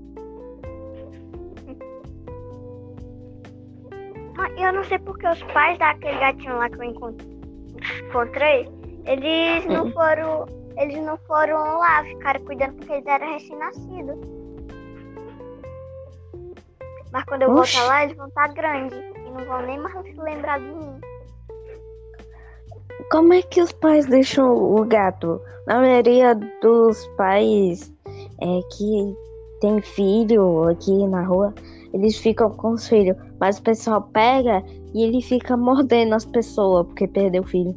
Ah, 4.38 4.48
Eu 4.56 4.72
não 4.72 4.84
sei 4.84 4.98
porque 5.00 5.26
os 5.26 5.42
pais 5.52 5.78
daquele 5.78 6.18
gatinho 6.18 6.56
lá 6.56 6.68
que 6.70 6.76
eu 6.78 6.84
encont- 6.84 7.22
encontrei, 8.08 8.68
eles 9.04 9.66
não 9.66 9.90
foram. 9.92 10.46
Eles 10.76 10.96
não 11.04 11.16
foram 11.28 11.78
lá, 11.78 12.02
ficaram 12.04 12.44
cuidando 12.44 12.74
porque 12.74 12.92
eles 12.94 13.06
eram 13.06 13.32
recém-nascidos. 13.32 14.43
Mas 17.14 17.24
quando 17.26 17.42
eu 17.42 17.50
Oxi. 17.52 17.76
voltar 17.76 17.88
lá, 17.88 18.04
eles 18.04 18.16
vão 18.16 18.26
estar 18.26 18.48
grandes 18.48 18.98
e 18.98 19.30
não 19.30 19.44
vão 19.46 19.62
nem 19.62 19.78
mais 19.78 19.94
se 20.02 20.20
lembrar 20.20 20.58
de 20.58 20.66
mim. 20.66 21.00
Como 23.08 23.32
é 23.32 23.40
que 23.40 23.62
os 23.62 23.70
pais 23.70 24.04
deixam 24.06 24.52
o 24.52 24.84
gato? 24.84 25.40
Na 25.68 25.78
maioria 25.78 26.34
dos 26.60 27.06
pais 27.16 27.94
é, 28.40 28.60
que 28.76 29.16
tem 29.60 29.80
filho 29.80 30.64
aqui 30.68 31.06
na 31.06 31.22
rua, 31.22 31.54
eles 31.92 32.18
ficam 32.18 32.50
com 32.50 32.70
os 32.70 32.88
filhos. 32.88 33.16
Mas 33.38 33.58
o 33.58 33.62
pessoal 33.62 34.02
pega 34.02 34.64
e 34.92 35.04
ele 35.04 35.22
fica 35.22 35.56
mordendo 35.56 36.16
as 36.16 36.24
pessoas 36.24 36.84
porque 36.86 37.06
perdeu 37.06 37.42
o 37.42 37.46
filho. 37.46 37.76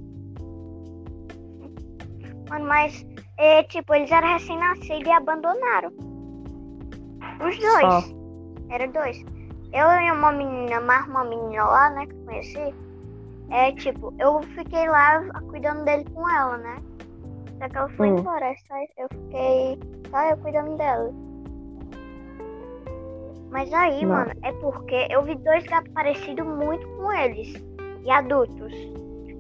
Mano, 2.50 2.66
mas, 2.66 3.06
é, 3.38 3.62
tipo, 3.64 3.94
eles 3.94 4.12
eram 4.12 4.30
recém-nascidos 4.30 5.06
e 5.06 5.12
abandonaram. 5.12 5.92
Os 7.40 7.60
dois. 7.60 8.04
Só. 8.04 8.17
Era 8.70 8.88
dois. 8.88 9.24
Eu 9.74 9.90
e 9.90 10.12
uma 10.12 10.32
menina, 10.32 10.80
mais 10.82 11.06
uma 11.08 11.24
menina 11.24 11.64
lá, 11.64 11.90
né, 11.92 12.06
que 12.06 12.14
eu 12.14 12.26
conheci. 12.26 12.76
É, 13.50 13.72
tipo, 13.74 14.14
eu 14.20 14.42
fiquei 14.56 14.88
lá 14.90 15.22
cuidando 15.50 15.86
dele 15.86 16.06
com 16.14 16.30
ela, 16.30 16.58
né? 16.58 16.78
Só 17.60 17.70
que 17.70 17.78
ela 17.78 17.90
foi 17.90 18.10
Hum. 18.12 18.18
embora, 18.20 18.54
só 18.68 18.76
eu 18.98 19.08
fiquei 19.12 19.80
só 20.10 20.22
eu 20.30 20.38
cuidando 20.38 20.78
dela. 20.78 21.12
Mas 23.50 23.72
aí, 23.74 24.06
Não. 24.06 24.16
mano, 24.16 24.32
é 24.44 24.52
porque 24.54 25.08
eu 25.10 25.24
vi 25.24 25.36
dois 25.36 25.64
gatos 25.66 25.92
parecidos 25.94 26.46
muito 26.46 26.86
com 26.98 27.12
eles. 27.14 27.54
E 28.04 28.12
adultos. 28.12 28.74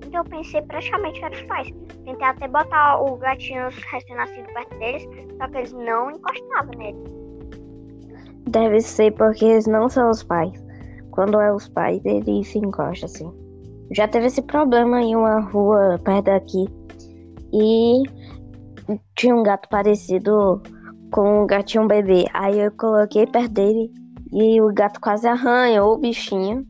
Então 0.05 0.21
eu 0.21 0.29
pensei 0.29 0.61
praticamente 0.61 1.19
que 1.19 1.25
eram 1.25 1.35
os 1.37 1.43
pais. 1.43 1.67
Tentei 2.05 2.25
até 2.27 2.47
botar 2.47 3.01
o 3.01 3.17
gatinho 3.17 3.67
recém-nascido 3.91 4.47
perto 4.53 4.77
deles, 4.79 5.03
só 5.37 5.47
que 5.49 5.57
eles 5.57 5.73
não 5.73 6.11
encostavam 6.11 6.71
nele. 6.77 7.26
Deve 8.49 8.81
ser 8.81 9.11
porque 9.13 9.45
eles 9.45 9.67
não 9.67 9.89
são 9.89 10.09
os 10.09 10.23
pais. 10.23 10.53
Quando 11.11 11.39
é 11.39 11.51
os 11.51 11.67
pais, 11.67 12.01
eles 12.05 12.47
se 12.47 12.59
encostam 12.59 13.05
assim. 13.05 13.31
Já 13.91 14.07
teve 14.07 14.27
esse 14.27 14.41
problema 14.41 15.01
em 15.01 15.15
uma 15.15 15.39
rua 15.39 15.99
perto 16.03 16.25
daqui. 16.25 16.65
E 17.53 18.03
tinha 19.15 19.35
um 19.35 19.43
gato 19.43 19.67
parecido 19.69 20.61
com 21.11 21.43
um 21.43 21.47
gatinho 21.47 21.87
bebê. 21.87 22.25
Aí 22.33 22.59
eu 22.59 22.71
coloquei 22.71 23.25
perto 23.25 23.53
dele 23.53 23.91
e 24.31 24.61
o 24.61 24.73
gato 24.73 24.99
quase 24.99 25.27
arranhou 25.27 25.93
o 25.93 25.97
bichinho. 25.97 26.65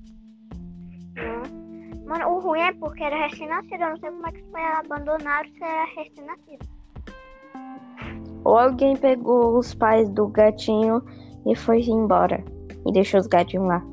Hum. 1.17 1.57
Mano, 2.05 2.29
o 2.29 2.39
ruim 2.39 2.61
é 2.61 2.73
porque 2.73 3.03
era 3.03 3.27
recém-nascido. 3.27 3.83
Eu 3.83 3.89
não 3.89 3.97
sei 3.97 4.11
como 4.11 4.27
é 4.27 4.31
que 4.31 4.43
foi 4.49 4.61
abandonado 4.61 5.49
se 5.49 5.63
era 5.63 5.85
recém-nascido. 5.85 6.65
Ou 8.45 8.57
alguém 8.57 8.95
pegou 8.95 9.57
os 9.57 9.73
pais 9.73 10.07
do 10.09 10.27
gatinho 10.27 11.03
e 11.47 11.55
foi 11.55 11.81
embora. 11.81 12.43
E 12.85 12.91
deixou 12.91 13.19
os 13.19 13.27
gatinhos 13.27 13.67
lá. 13.67 13.83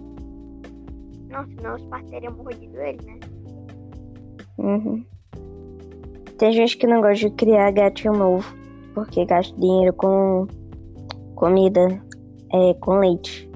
Nossa, 1.30 1.48
senão 1.56 1.74
os 1.74 1.82
pais 1.86 2.08
teriam 2.10 2.32
mordido 2.34 2.80
ele, 2.80 2.98
né? 3.04 3.18
Uhum. 4.58 5.04
Tem 6.38 6.52
gente 6.52 6.76
que 6.76 6.86
não 6.86 7.00
gosta 7.00 7.28
de 7.28 7.30
criar 7.34 7.70
gatinho 7.72 8.14
novo, 8.14 8.54
porque 8.94 9.24
gasta 9.24 9.56
dinheiro 9.58 9.92
com 9.94 10.46
comida, 11.34 11.86
é, 12.52 12.74
com 12.74 12.98
leite. 12.98 13.50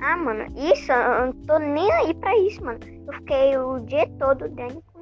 Ah, 0.00 0.16
mano, 0.16 0.44
isso, 0.56 0.92
eu 0.92 1.26
não 1.26 1.32
tô 1.46 1.58
nem 1.58 1.90
aí 1.92 2.14
pra 2.14 2.36
isso, 2.38 2.62
mano. 2.64 2.78
Eu 3.06 3.12
fiquei 3.14 3.56
o 3.56 3.80
dia 3.80 4.06
todo 4.18 4.48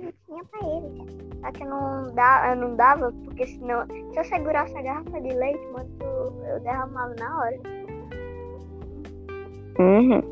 dando 0.03 0.15
comidinha 0.27 0.45
pra 0.51 0.61
eles. 0.69 1.41
Só 1.41 1.53
que 1.53 1.65
não, 1.65 2.15
dá, 2.15 2.51
eu 2.51 2.57
não 2.57 2.77
dava, 2.77 3.13
porque 3.25 3.47
senão, 3.47 3.87
se 3.87 4.19
eu 4.19 4.25
segurasse 4.25 4.77
a 4.77 4.83
garrafa 4.83 5.21
de 5.21 5.33
leite, 5.33 5.67
mano, 5.69 5.91
eu, 6.01 6.45
eu 6.47 6.61
derramava 6.61 7.15
na 7.19 7.39
hora. 7.39 7.61
Uhum. 9.79 10.23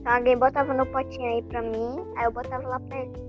Então 0.00 0.14
alguém 0.14 0.36
botava 0.38 0.74
no 0.74 0.86
potinho 0.86 1.32
aí 1.34 1.42
pra 1.42 1.62
mim, 1.62 2.04
aí 2.16 2.24
eu 2.26 2.32
botava 2.32 2.66
lá 2.68 2.80
pra 2.80 2.98
ele. 2.98 3.26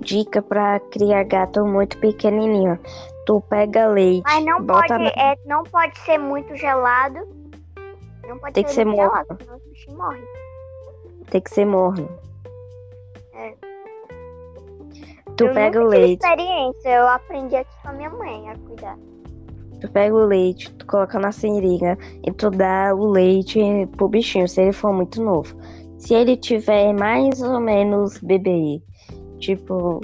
Dica 0.00 0.40
pra 0.42 0.80
criar 0.80 1.24
gato 1.24 1.64
muito 1.66 1.98
pequenininho. 1.98 2.78
Tu 3.26 3.40
pega 3.42 3.86
leite, 3.88 4.22
Mas 4.24 4.44
não 4.44 4.62
bota 4.64 4.88
pode, 4.98 5.04
é, 5.08 5.36
não 5.44 5.62
pode 5.64 5.98
ser 6.00 6.18
muito 6.18 6.56
gelado. 6.56 7.18
Não 8.26 8.38
pode 8.38 8.54
Tem 8.54 8.64
que 8.64 8.72
ser 8.72 8.84
muito 8.84 8.98
morno. 8.98 9.12
gelado, 9.12 9.44
senão 9.44 9.58
bichinhos 9.58 9.98
morrem. 9.98 10.24
tem 11.30 11.40
que 11.40 11.50
ser 11.50 11.64
morno. 11.66 12.08
Tu 15.44 15.46
eu 15.48 15.54
pega 15.54 15.80
o 15.80 15.86
leite, 15.88 16.22
experiência, 16.24 16.88
eu 16.88 17.08
aprendi 17.08 17.56
aqui 17.56 17.76
com 17.82 17.88
a 17.88 17.92
minha 17.92 18.10
mãe 18.10 18.48
a 18.50 18.56
cuidar. 18.58 18.98
tu 19.80 19.88
pega 19.90 20.14
o 20.14 20.26
leite, 20.26 20.70
tu 20.74 20.86
coloca 20.86 21.18
na 21.18 21.32
seringa 21.32 21.96
e 22.24 22.30
tu 22.32 22.50
dá 22.50 22.94
o 22.94 23.06
leite 23.10 23.58
pro 23.96 24.08
bichinho, 24.08 24.46
se 24.48 24.60
ele 24.62 24.72
for 24.72 24.92
muito 24.92 25.22
novo. 25.22 25.54
Se 25.98 26.14
ele 26.14 26.36
tiver 26.36 26.92
mais 26.92 27.40
ou 27.42 27.60
menos 27.60 28.18
bebê, 28.18 28.82
tipo, 29.38 30.00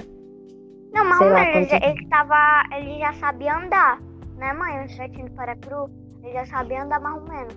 Não, 0.93 1.05
mas 1.05 1.17
Sei 1.17 1.29
lá 1.29 1.43
ele, 1.43 1.51
quanto- 1.53 1.69
já- 1.69 1.89
ele 1.89 2.07
tava. 2.07 2.63
Ele 2.75 2.99
já 2.99 3.13
sabia 3.13 3.55
andar, 3.57 4.01
né, 4.37 4.53
mãe? 4.53 4.83
O 4.85 4.97
gatinho 4.97 5.27
do 5.27 5.31
Paracru, 5.35 5.89
ele 6.23 6.33
já 6.33 6.45
sabia 6.47 6.83
andar 6.83 6.99
mais 6.99 7.15
ou 7.21 7.27
menos. 7.29 7.55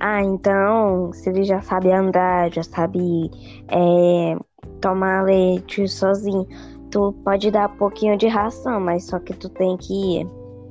Ah, 0.00 0.20
então, 0.22 1.12
se 1.12 1.28
ele 1.30 1.44
já 1.44 1.60
sabe 1.62 1.92
andar, 1.92 2.52
já 2.52 2.62
sabe 2.64 3.30
é, 3.68 4.36
tomar 4.80 5.24
leite 5.24 5.86
sozinho, 5.88 6.46
tu 6.90 7.12
pode 7.24 7.50
dar 7.50 7.68
um 7.68 7.76
pouquinho 7.76 8.16
de 8.16 8.28
ração, 8.28 8.80
mas 8.80 9.04
só 9.04 9.18
que 9.18 9.34
tu 9.34 9.48
tem 9.48 9.76
que 9.76 10.26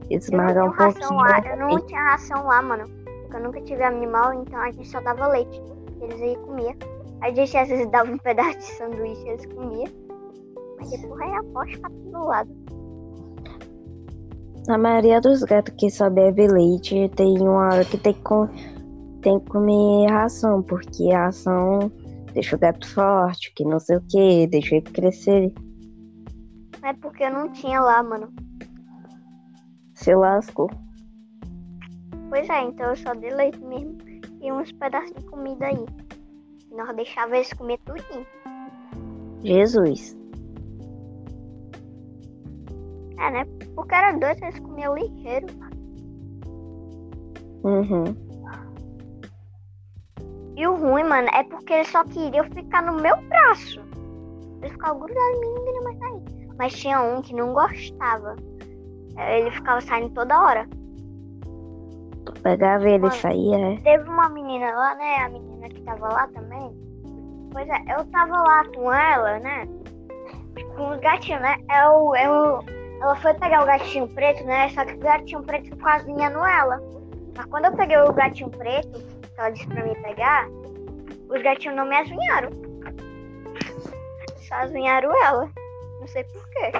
esmagar 0.10 0.70
um 0.70 0.72
pouquinho. 0.72 1.20
lá, 1.20 1.40
eu 1.40 1.58
não 1.58 1.86
tinha 1.86 2.02
ração 2.02 2.46
lá, 2.46 2.62
mano. 2.62 2.86
Porque 3.22 3.38
eu 3.38 3.44
nunca 3.44 3.62
tive 3.62 3.84
animal, 3.84 4.34
então 4.34 4.60
a 4.60 4.72
gente 4.72 4.88
só 4.88 5.02
dava 5.02 5.28
leite. 5.28 5.62
Eles 6.02 6.22
aí 6.22 6.36
comiam. 6.38 6.76
A 7.22 7.30
gente 7.32 7.58
às 7.58 7.70
vezes 7.70 7.90
dava 7.90 8.12
um 8.12 8.18
pedaço 8.24 8.58
de 8.58 8.66
sanduíche, 8.78 9.28
eles 9.28 9.46
comiam. 9.48 9.92
Mas 10.78 10.92
depois 10.92 11.22
é 11.22 11.36
a 11.36 11.44
posta 11.44 11.80
pra 11.80 11.90
todo 11.90 12.26
lado. 12.26 12.50
A 14.70 14.78
maioria 14.78 15.20
dos 15.20 15.44
gatos 15.44 15.74
que 15.78 15.90
só 15.90 16.10
bebe 16.10 16.48
leite 16.48 17.10
tem 17.18 17.38
uma 17.42 17.68
hora 17.68 17.84
que 17.84 17.98
tem 17.98 18.14
que, 18.14 19.22
tem 19.22 19.40
que 19.40 19.50
comer 19.50 20.10
ração, 20.10 20.62
porque 20.64 21.12
a 21.12 21.26
ração 21.26 21.92
deixa 22.34 22.56
o 22.56 22.60
gato 22.60 22.88
forte, 22.88 23.54
que 23.56 23.64
não 23.64 23.80
sei 23.80 23.98
o 23.98 24.02
que, 24.02 24.48
deixa 24.48 24.76
ele 24.76 24.86
crescer. 24.86 25.54
É 26.82 26.94
porque 26.94 27.24
eu 27.24 27.32
não 27.32 27.52
tinha 27.52 27.80
lá, 27.80 28.04
mano. 28.04 28.34
Se 29.94 30.14
lascou. 30.14 30.70
Pois 32.30 32.50
é, 32.50 32.62
então 32.64 32.90
eu 32.90 32.96
só 32.96 33.14
dei 33.14 33.34
leite 33.34 33.60
mesmo 33.60 33.98
e 34.42 34.52
uns 34.52 34.72
pedaços 34.74 35.14
de 35.16 35.24
comida 35.26 35.68
aí. 35.68 35.86
Nós 36.72 36.96
deixava 36.96 37.36
eles 37.36 37.54
comer 37.54 37.80
tudinho. 37.86 38.26
Jesus. 39.44 40.18
É, 43.20 43.32
né? 43.32 43.46
Porque 43.76 43.96
era 43.96 44.12
dois, 44.18 44.42
eles 44.42 44.60
comiam 44.60 44.96
ligeiro. 44.96 45.48
Uhum. 47.64 48.23
E 50.56 50.68
o 50.68 50.76
ruim, 50.76 51.04
mano, 51.04 51.28
é 51.34 51.44
porque 51.44 51.74
eles 51.74 51.88
só 51.88 52.04
queriam 52.04 52.46
ficar 52.46 52.84
no 52.84 52.94
meu 52.94 53.16
braço. 53.24 53.82
Eles 54.62 54.72
ficavam 54.72 55.00
grudados 55.00 55.36
em 55.36 55.40
mim, 55.42 55.54
não 55.54 55.64
queriam 55.64 55.84
mais 55.84 56.00
sair. 56.00 56.22
Mas 56.58 56.74
tinha 56.74 57.02
um 57.02 57.22
que 57.22 57.34
não 57.34 57.54
gostava. 57.54 58.36
É, 59.18 59.40
Ele 59.40 59.52
ficava 59.52 59.82
saindo 59.82 60.10
toda 60.12 60.42
hora. 60.42 60.68
Tu 62.26 62.34
pegava 62.42 62.90
ele 62.90 63.08
e 63.08 63.12
saía, 63.12 63.58
é? 63.58 63.78
Teve 63.78 64.10
uma 64.10 64.30
menina 64.30 64.72
lá, 64.72 64.96
né? 64.96 65.16
A 65.18 65.30
menina 65.30 65.68
que 65.70 65.82
tava 65.82 66.08
lá 66.08 66.28
também. 66.28 66.72
Pois 67.52 67.68
é, 67.68 67.96
eu 67.98 68.06
tava 68.06 68.36
lá 68.42 68.64
com 68.74 68.94
ela, 68.94 69.40
né? 69.40 69.68
Com 70.76 70.92
os 70.92 71.00
gatinhos, 71.00 71.42
né? 71.42 71.58
Eu, 71.70 72.16
eu, 72.16 72.60
ela 73.02 73.16
foi 73.18 73.34
pegar 73.34 73.64
o 73.64 73.66
gatinho 73.66 74.08
preto, 74.08 74.44
né? 74.46 74.70
Só 74.70 74.86
que 74.86 74.94
o 74.94 75.00
gatinho 75.00 75.44
preto 75.44 75.66
ficou 75.66 75.90
azinhando 75.90 76.40
ela. 76.40 76.82
Mas 77.36 77.46
quando 77.48 77.66
eu 77.66 77.74
peguei 77.74 77.98
o 77.98 78.14
gatinho 78.14 78.50
preto, 78.50 79.13
disse 79.52 79.68
pra 79.68 79.84
mim 79.84 79.96
pegar, 80.02 80.48
os 81.30 81.42
gatinhos 81.42 81.76
não 81.76 81.86
me 81.86 81.96
azunharam. 81.96 82.50
Só 84.38 84.56
azunharam 84.56 85.12
ela. 85.26 85.50
Não 86.00 86.08
sei 86.08 86.24
porquê. 86.26 86.72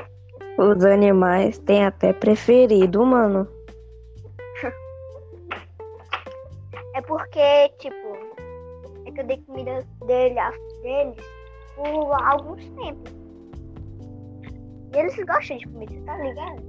Os 0.58 0.86
animais 0.86 1.58
têm 1.60 1.86
até 1.86 2.14
preferido, 2.14 3.06
mano. 3.06 3.48
É 6.96 7.02
porque, 7.02 7.70
tipo, 7.80 8.18
é 9.08 9.12
que 9.12 9.22
eu 9.22 9.26
dei 9.26 9.38
comida 9.48 9.84
dele, 10.06 10.36
deles 10.84 11.26
por 11.76 12.14
alguns 12.24 12.64
tempos. 12.70 13.12
E 14.94 14.98
eles 14.98 15.16
gostam 15.26 15.58
de 15.58 15.68
comida, 15.70 15.96
tá 16.06 16.18
ligado? 16.18 16.62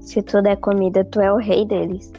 Se 0.00 0.22
tu 0.22 0.42
der 0.42 0.56
comida, 0.56 1.02
tu 1.04 1.20
é 1.20 1.32
o 1.32 1.36
rei 1.36 1.64
deles. 1.64 2.12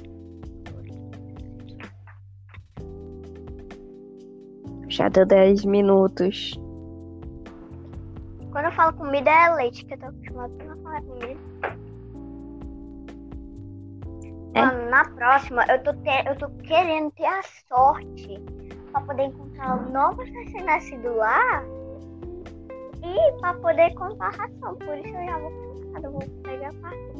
Já 4.93 5.09
deu 5.09 5.25
10 5.25 5.65
minutos. 5.65 6.53
Quando 8.51 8.65
eu 8.65 8.71
falo 8.73 8.93
comida 8.93 9.27
é 9.27 9.49
leite, 9.55 9.83
que 9.85 9.95
eu 9.95 9.97
tô 9.97 10.05
acostumada 10.05 10.53
pra 10.53 10.67
não 10.67 10.83
falar 10.83 11.01
comida. 11.01 11.39
É? 14.53 14.61
Mano, 14.61 14.89
na 14.91 15.03
próxima, 15.03 15.65
eu 15.65 15.81
tô, 15.81 15.89
eu 15.89 16.35
tô 16.37 16.47
querendo 16.61 17.09
ter 17.13 17.25
a 17.25 17.41
sorte 17.67 18.39
pra 18.91 19.01
poder 19.01 19.23
encontrar 19.23 19.89
novos 19.89 20.29
recém-nascidos 20.29 21.15
lá 21.15 21.63
e 23.01 23.31
pra 23.39 23.55
poder 23.55 23.95
comprar 23.95 24.29
ração. 24.29 24.75
Por 24.75 24.95
isso 24.99 25.07
eu 25.07 25.25
já 25.25 25.39
vou 25.39 25.51
casa, 25.93 26.05
eu 26.05 26.11
vou 26.11 26.21
pegar 26.43 26.69
a 26.69 26.73
parte. 26.73 27.13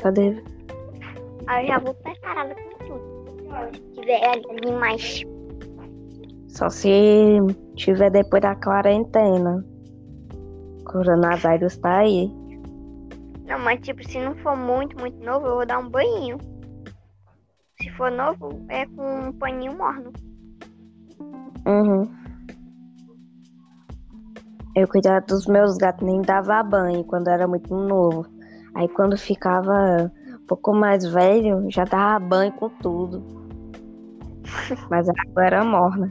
Só 0.00 0.10
deve. 0.10 0.42
Aí 1.48 1.66
eu 1.66 1.68
já 1.68 1.78
vou 1.80 1.92
preparada 1.92 2.54
com 2.54 2.86
tudo. 2.86 3.15
Tiver 3.94 4.20
animais. 4.24 5.22
Só 6.48 6.70
se 6.70 7.38
tiver 7.74 8.10
depois 8.10 8.42
da 8.42 8.54
quarentena. 8.56 9.64
Coronavírus 10.84 11.76
tá 11.78 11.98
aí. 11.98 12.30
Não, 13.46 13.58
mas 13.58 13.80
tipo, 13.80 14.02
se 14.08 14.18
não 14.18 14.34
for 14.36 14.56
muito, 14.56 14.98
muito 14.98 15.22
novo, 15.24 15.46
eu 15.46 15.54
vou 15.56 15.66
dar 15.66 15.78
um 15.78 15.88
banho. 15.88 16.38
Se 17.80 17.90
for 17.90 18.10
novo, 18.10 18.64
é 18.68 18.86
com 18.86 19.28
um 19.28 19.32
paninho 19.32 19.76
morno. 19.76 20.12
Uhum. 21.66 22.08
Eu 24.74 24.88
cuidava 24.88 25.24
dos 25.26 25.46
meus 25.46 25.76
gatos, 25.76 26.06
nem 26.06 26.22
dava 26.22 26.62
banho 26.62 27.04
quando 27.04 27.28
era 27.28 27.46
muito 27.46 27.74
novo. 27.74 28.26
Aí 28.74 28.88
quando 28.88 29.16
ficava 29.16 30.12
um 30.30 30.46
pouco 30.46 30.74
mais 30.74 31.04
velho, 31.04 31.66
já 31.70 31.84
dava 31.84 32.24
banho 32.24 32.52
com 32.52 32.68
tudo. 32.68 33.35
Mas 34.90 35.08
a 35.08 35.12
água 35.28 35.44
era 35.46 35.64
morna. 35.64 36.10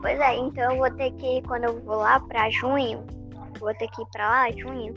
Pois 0.00 0.18
é, 0.18 0.36
então 0.36 0.72
eu 0.72 0.78
vou 0.78 0.90
ter 0.92 1.10
que 1.12 1.38
ir 1.38 1.42
quando 1.42 1.64
eu 1.64 1.80
vou 1.82 1.96
lá 1.96 2.18
pra 2.20 2.48
junho. 2.50 3.04
Vou 3.58 3.74
ter 3.74 3.88
que 3.88 4.02
ir 4.02 4.06
pra 4.12 4.28
lá, 4.28 4.50
junho. 4.52 4.94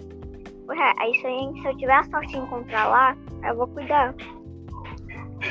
Pois 0.65 0.79
é, 0.79 0.93
aí 0.97 1.13
se 1.15 1.25
eu, 1.27 1.53
se 1.61 1.67
eu 1.67 1.77
tiver 1.77 1.93
a 1.95 2.03
sorte 2.05 2.31
de 2.31 2.37
encontrar 2.37 2.87
lá, 2.87 3.15
eu 3.47 3.55
vou 3.57 3.67
cuidar. 3.67 4.15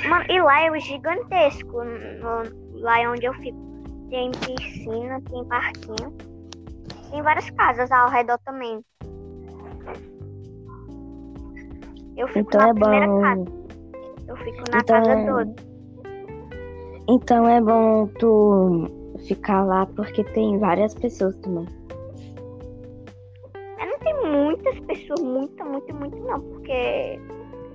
Mano, 0.08 0.24
e 0.30 0.40
lá 0.40 0.62
é 0.62 0.70
o 0.70 0.78
gigantesco. 0.80 1.84
no- 1.84 2.80
lá 2.80 3.00
é 3.00 3.08
onde 3.08 3.26
eu 3.26 3.34
fico. 3.34 3.58
Tem 4.08 4.30
piscina, 4.30 5.20
tem 5.30 5.44
parquinho. 5.44 6.12
Tem 7.10 7.22
várias 7.22 7.48
casas 7.50 7.90
ao 7.92 8.08
redor 8.08 8.38
também. 8.44 8.82
Eu 12.16 12.26
fico 12.28 12.40
Então 12.40 12.60
na 12.60 12.68
é 12.68 12.74
primeira 12.74 13.06
bom. 13.06 13.20
casa. 13.20 13.61
Eu 14.32 14.36
fico 14.38 14.62
na 14.70 14.78
Então 14.78 15.02
casa 15.02 15.12
é- 15.12 15.26
12. 15.26 15.54
Então 17.08 17.46
é 17.48 17.60
bom 17.60 18.06
tu 18.18 18.86
ficar 19.28 19.62
lá 19.62 19.84
porque 19.86 20.24
tem 20.24 20.58
várias 20.58 20.94
pessoas 20.94 21.36
também. 21.36 21.66
Eu 23.78 23.86
não 23.86 23.98
tem 23.98 24.30
muitas 24.30 24.80
pessoas, 24.80 25.20
muita, 25.20 25.64
muito, 25.64 25.94
muito 25.94 26.16
não, 26.16 26.40
porque 26.40 27.20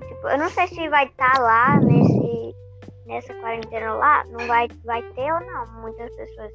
tipo, 0.08 0.28
eu 0.30 0.38
não 0.40 0.50
sei 0.50 0.68
se 0.68 0.90
vai 0.90 1.06
estar 1.06 1.40
lá 1.40 1.80
nesse 1.80 2.56
nessa 3.06 3.34
quarentena 3.36 3.94
lá, 3.94 4.24
não 4.32 4.48
vai 4.48 4.68
vai 4.84 5.04
ter 5.14 5.32
ou 5.32 5.40
não 5.42 5.82
muitas 5.82 6.10
pessoas. 6.16 6.52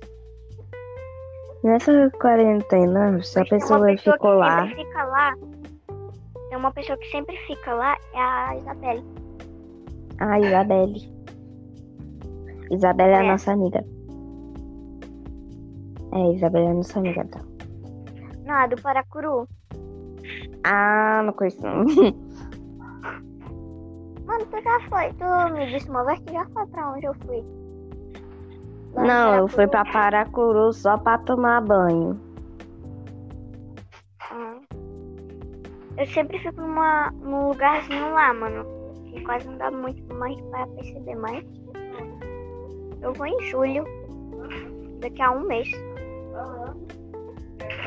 Nessa 1.63 2.11
quarentena, 2.21 3.23
se 3.23 3.39
a 3.39 3.45
pessoa 3.45 3.87
pessoa 3.87 4.15
ficou 4.17 4.35
lá, 4.35 4.67
fica 4.67 5.05
lá. 5.05 5.37
Tem 6.49 6.59
uma 6.59 6.73
pessoa 6.73 6.99
que 6.99 7.09
sempre 7.11 7.37
fica 7.47 7.73
lá, 7.73 7.97
é 8.13 8.19
a 8.19 8.57
Isabelle. 8.57 9.05
A 10.31 10.39
Isabelle. 10.41 11.13
Isabelle 12.71 13.13
é 13.13 13.17
a 13.17 13.25
É. 13.25 13.31
nossa 13.31 13.53
amiga. 13.53 13.85
É, 16.13 16.33
Isabelle 16.35 16.67
é 16.67 16.71
a 16.71 16.75
nossa 16.75 16.99
amiga. 16.99 17.25
Tá? 17.27 17.41
Não, 18.47 18.55
a 18.55 18.67
do 18.67 18.81
Paracuru. 18.83 19.49
Ah, 20.65 21.23
não 21.25 21.33
conheço 21.33 21.61
não. 21.63 21.85
Mano, 24.27 24.47
tu 24.51 24.63
já 24.63 24.81
foi. 24.89 25.13
Tu 25.15 25.25
me 25.55 25.67
disse 25.71 25.89
uma 25.91 26.05
vez 26.05 26.21
que 26.21 26.33
já 26.33 26.45
foi 26.47 26.67
pra 26.69 26.93
onde 26.93 27.07
eu 27.07 27.15
fui. 27.27 27.45
Lá 28.95 29.03
Não, 29.05 29.35
eu 29.37 29.49
fui 29.49 29.67
pra 29.67 29.85
Paracuru 29.87 30.73
só 30.73 30.97
pra 30.99 31.19
tomar 31.19 31.61
banho. 31.63 32.19
Ah. 34.31 34.55
Eu 35.99 36.07
sempre 36.07 36.39
fico 36.39 36.61
numa, 36.61 37.11
num 37.23 37.49
lugarzinho 37.49 38.13
lá, 38.13 38.33
mano. 38.35 38.65
Que 39.13 39.21
quase 39.23 39.47
não 39.47 39.59
dá 39.59 39.71
muito 39.71 40.15
mais 40.15 40.41
pra 40.43 40.67
perceber, 40.69 41.15
mas. 41.17 41.45
Eu 43.03 43.13
vou 43.13 43.27
em 43.27 43.41
julho. 43.43 43.85
Daqui 45.01 45.21
a 45.21 45.33
um 45.33 45.47
mês. 45.47 45.69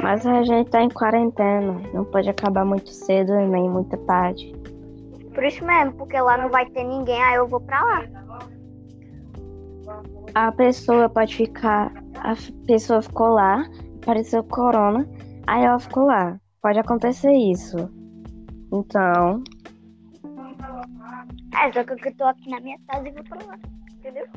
Mas 0.03 0.25
a 0.25 0.43
gente 0.43 0.69
tá 0.69 0.81
em 0.81 0.89
quarentena. 0.89 1.81
Não 1.93 2.05
pode 2.05 2.29
acabar 2.29 2.63
muito 2.65 2.89
cedo 2.89 3.33
e 3.33 3.47
nem 3.47 3.69
muito 3.69 3.97
tarde. 4.05 4.53
Por 5.33 5.43
isso 5.43 5.65
mesmo, 5.65 5.93
porque 5.93 6.19
lá 6.19 6.37
não 6.37 6.49
vai 6.49 6.65
ter 6.69 6.83
ninguém, 6.83 7.21
aí 7.23 7.35
eu 7.35 7.47
vou 7.47 7.59
pra 7.59 7.83
lá. 7.83 8.03
A 10.33 10.51
pessoa 10.51 11.09
pode 11.09 11.35
ficar. 11.35 11.91
A 12.19 12.35
pessoa 12.67 13.01
ficou 13.01 13.29
lá, 13.29 13.65
apareceu 14.01 14.43
corona, 14.43 15.07
aí 15.47 15.63
ela 15.63 15.79
ficou 15.79 16.05
lá. 16.05 16.39
Pode 16.61 16.79
acontecer 16.79 17.31
isso. 17.31 17.77
Então, 18.71 19.43
É, 21.53 21.71
só 21.71 21.83
que 21.83 22.07
eu 22.09 22.15
tô 22.15 22.23
aqui 22.25 22.49
na 22.49 22.59
minha 22.59 22.77
casa 22.87 23.07
e 23.07 23.11
vou 23.11 23.23
pra 23.23 23.45
lá. 23.45 23.57
Entendeu? 23.99 24.27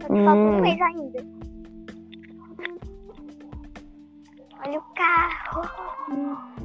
Só 0.00 0.08
que 0.08 0.24
falta 0.24 0.42
um 0.42 0.56
Hum. 0.56 0.60
mês 0.60 0.80
ainda. 0.80 1.26
Olha 4.64 4.78
o 4.78 4.82
carro. 4.94 6.58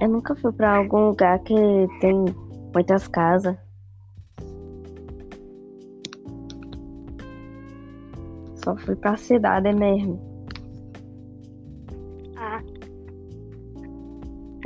eu 0.00 0.08
nunca 0.08 0.34
fui 0.34 0.52
pra 0.52 0.76
algum 0.76 1.08
lugar 1.08 1.38
que 1.40 1.54
tem 2.00 2.14
muitas 2.74 3.08
casas. 3.08 3.56
Só 8.56 8.76
fui 8.76 8.96
pra 8.96 9.16
cidade 9.16 9.72
mesmo. 9.74 10.33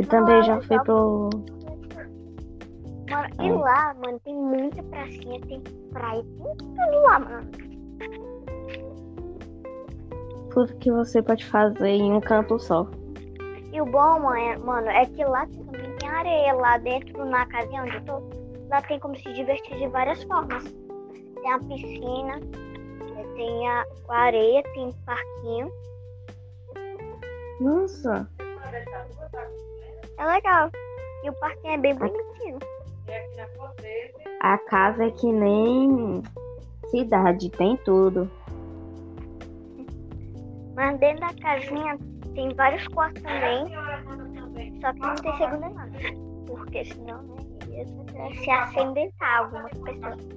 Também 0.09 0.43
já 0.43 0.61
fui 0.63 0.79
pro. 0.83 1.31
mano, 3.11 3.29
e 3.41 3.51
Ah. 3.51 3.59
lá, 3.59 3.95
mano, 3.95 4.21
tem 4.21 4.35
muita 4.35 4.83
pracinha, 4.85 5.41
tem 5.41 5.61
praia, 5.93 6.23
tem 6.23 6.57
tudo 6.57 7.03
lá, 7.03 7.19
mano. 7.19 7.51
Tudo 10.53 10.75
que 10.77 10.91
você 10.91 11.23
pode 11.23 11.45
fazer 11.47 11.89
em 11.89 12.13
um 12.13 12.21
canto 12.21 12.59
só. 12.59 12.87
E 13.73 13.81
o 13.81 13.85
bom, 13.85 14.21
mano, 14.21 14.37
é, 14.37 14.57
mano, 14.59 14.89
é 14.89 15.05
que 15.07 15.25
lá 15.25 15.47
também 15.47 15.95
tem 15.99 16.09
areia, 16.09 16.53
lá 16.55 16.79
dentro 16.79 17.25
na 17.25 17.47
casinha 17.47 17.83
onde 17.83 17.97
eu 17.97 18.05
tô. 18.05 18.23
Lá 18.69 18.83
tem 18.83 18.99
como 18.99 19.17
se 19.17 19.33
divertir 19.33 19.79
de 19.79 19.87
várias 19.89 20.23
formas. 20.25 20.65
Tem 20.65 21.53
a 21.53 21.59
piscina, 21.61 22.41
tem 23.37 23.69
a 23.69 23.85
a 24.09 24.17
areia, 24.17 24.63
tem 24.75 24.93
parquinho. 25.07 25.71
Nossa! 27.61 28.29
É 30.19 30.27
legal. 30.27 30.71
E 31.25 31.31
o 31.31 31.33
parquinho 31.35 31.75
é 31.75 31.79
bem 31.79 31.95
bonitinho. 31.95 32.59
A 34.41 34.59
casa 34.59 35.05
é 35.05 35.11
que 35.11 35.33
nem 35.33 36.23
cidade, 36.91 37.51
tem 37.51 37.77
tudo. 37.79 38.31
Mas 40.75 40.99
dentro 40.99 41.21
da 41.21 41.35
casinha 41.35 41.99
tem 42.35 42.55
vários 42.55 42.87
quartos 42.89 43.23
também. 43.23 43.67
Só 44.81 44.93
que 44.93 45.01
não 45.01 45.15
tem 45.17 45.37
segundo 45.37 45.65
andar. 45.65 45.89
Porque 46.47 46.85
senão, 46.85 47.23
né, 47.23 47.37
ia 47.71 48.35
se 48.43 48.51
acidentar 48.51 49.39
algumas 49.39 49.73
pessoas. 49.73 50.29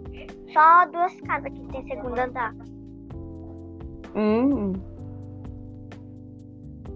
Só 0.54 0.86
duas 0.88 1.22
casas 1.22 1.52
que 1.54 1.68
tem 1.68 1.88
segundo 1.88 2.20
andar. 2.20 2.56
Hum, 4.16 4.74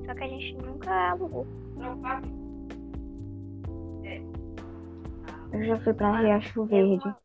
Só 0.05 0.13
que 0.13 0.23
a 0.23 0.27
gente 0.27 0.57
nunca 0.57 1.11
alugou. 1.11 1.47
Eu 5.55 5.63
já 5.63 5.77
fui 5.79 5.93
pra 5.93 6.19
Riacho 6.19 6.65
Verde. 6.65 7.15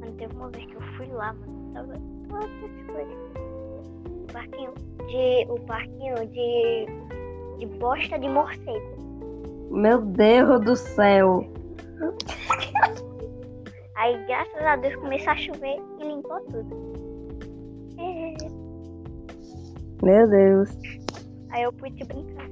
Mano, 0.00 0.12
teve 0.16 0.34
uma 0.34 0.48
vez 0.48 0.64
que 0.64 0.74
eu 0.74 0.82
fui 0.96 1.06
lá, 1.08 1.32
mano. 1.34 1.72
Tava 1.74 1.92
coisas. 2.92 3.14
O 4.08 4.32
parquinho 4.32 4.72
de. 5.06 5.46
O 5.50 5.60
parquinho 5.66 6.14
de. 6.28 6.86
De 7.58 7.66
bosta 7.78 8.18
de 8.18 8.28
morcego. 8.28 8.96
Meu 9.70 10.00
Deus 10.00 10.60
do 10.60 10.76
céu! 10.76 11.44
Aí, 13.96 14.26
graças 14.26 14.62
a 14.62 14.76
Deus, 14.76 14.94
começou 14.96 15.32
a 15.32 15.36
chover 15.36 15.82
e 15.98 16.04
limpou 16.04 16.40
tudo. 16.40 16.76
É. 17.98 18.36
Meu 20.02 20.28
Deus. 20.28 20.70
Aí 21.50 21.62
eu 21.62 21.72
pude 21.72 22.04
brincar. 22.04 22.46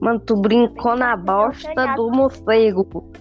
Mano, 0.00 0.20
tu 0.20 0.36
brincou 0.36 0.96
na 0.96 1.16
bosta 1.16 1.94
do 1.94 2.10
morcego. 2.10 3.12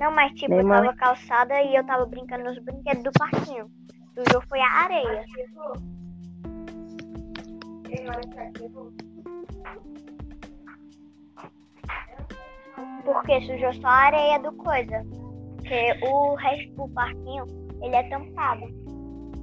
Não, 0.00 0.10
mas 0.10 0.32
tipo, 0.32 0.54
eu 0.54 0.66
tava 0.66 0.94
calçada 0.94 1.60
e 1.60 1.76
eu 1.76 1.84
tava 1.84 2.06
brincando 2.06 2.44
nos 2.44 2.58
brinquedos 2.58 3.02
do 3.02 3.12
parquinho. 3.12 3.70
Sujou 4.14 4.40
foi 4.48 4.58
a 4.58 4.70
areia. 4.70 5.24
Porque 13.04 13.40
sujou 13.42 13.74
só 13.74 13.88
a 13.88 13.92
areia 13.92 14.38
do 14.38 14.52
coisa. 14.54 15.04
Porque 15.56 15.98
o 16.02 16.34
resto 16.36 16.74
do 16.76 16.88
parquinho 16.88 17.44
ele 17.82 17.94
é 17.94 18.08
tampado. 18.08 18.66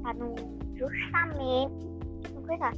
Pra 0.01 0.13
não 0.15 0.33
justamente 0.75 1.85
não 2.33 2.41
coisar. 2.41 2.73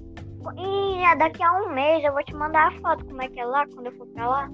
E 0.57 1.03
é 1.05 1.15
daqui 1.15 1.41
a 1.41 1.53
um 1.61 1.73
mês 1.73 2.03
eu 2.03 2.11
vou 2.11 2.23
te 2.25 2.35
mandar 2.35 2.67
a 2.67 2.79
foto 2.81 3.05
como 3.05 3.21
é 3.21 3.29
que 3.29 3.39
é 3.39 3.45
lá, 3.45 3.65
quando 3.67 3.85
eu 3.85 3.93
for 3.93 4.07
pra 4.07 4.27
lá. 4.27 4.49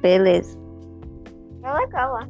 Beleza. 0.00 0.67
É 1.62 1.72
legal 1.72 2.12
lá. 2.12 2.28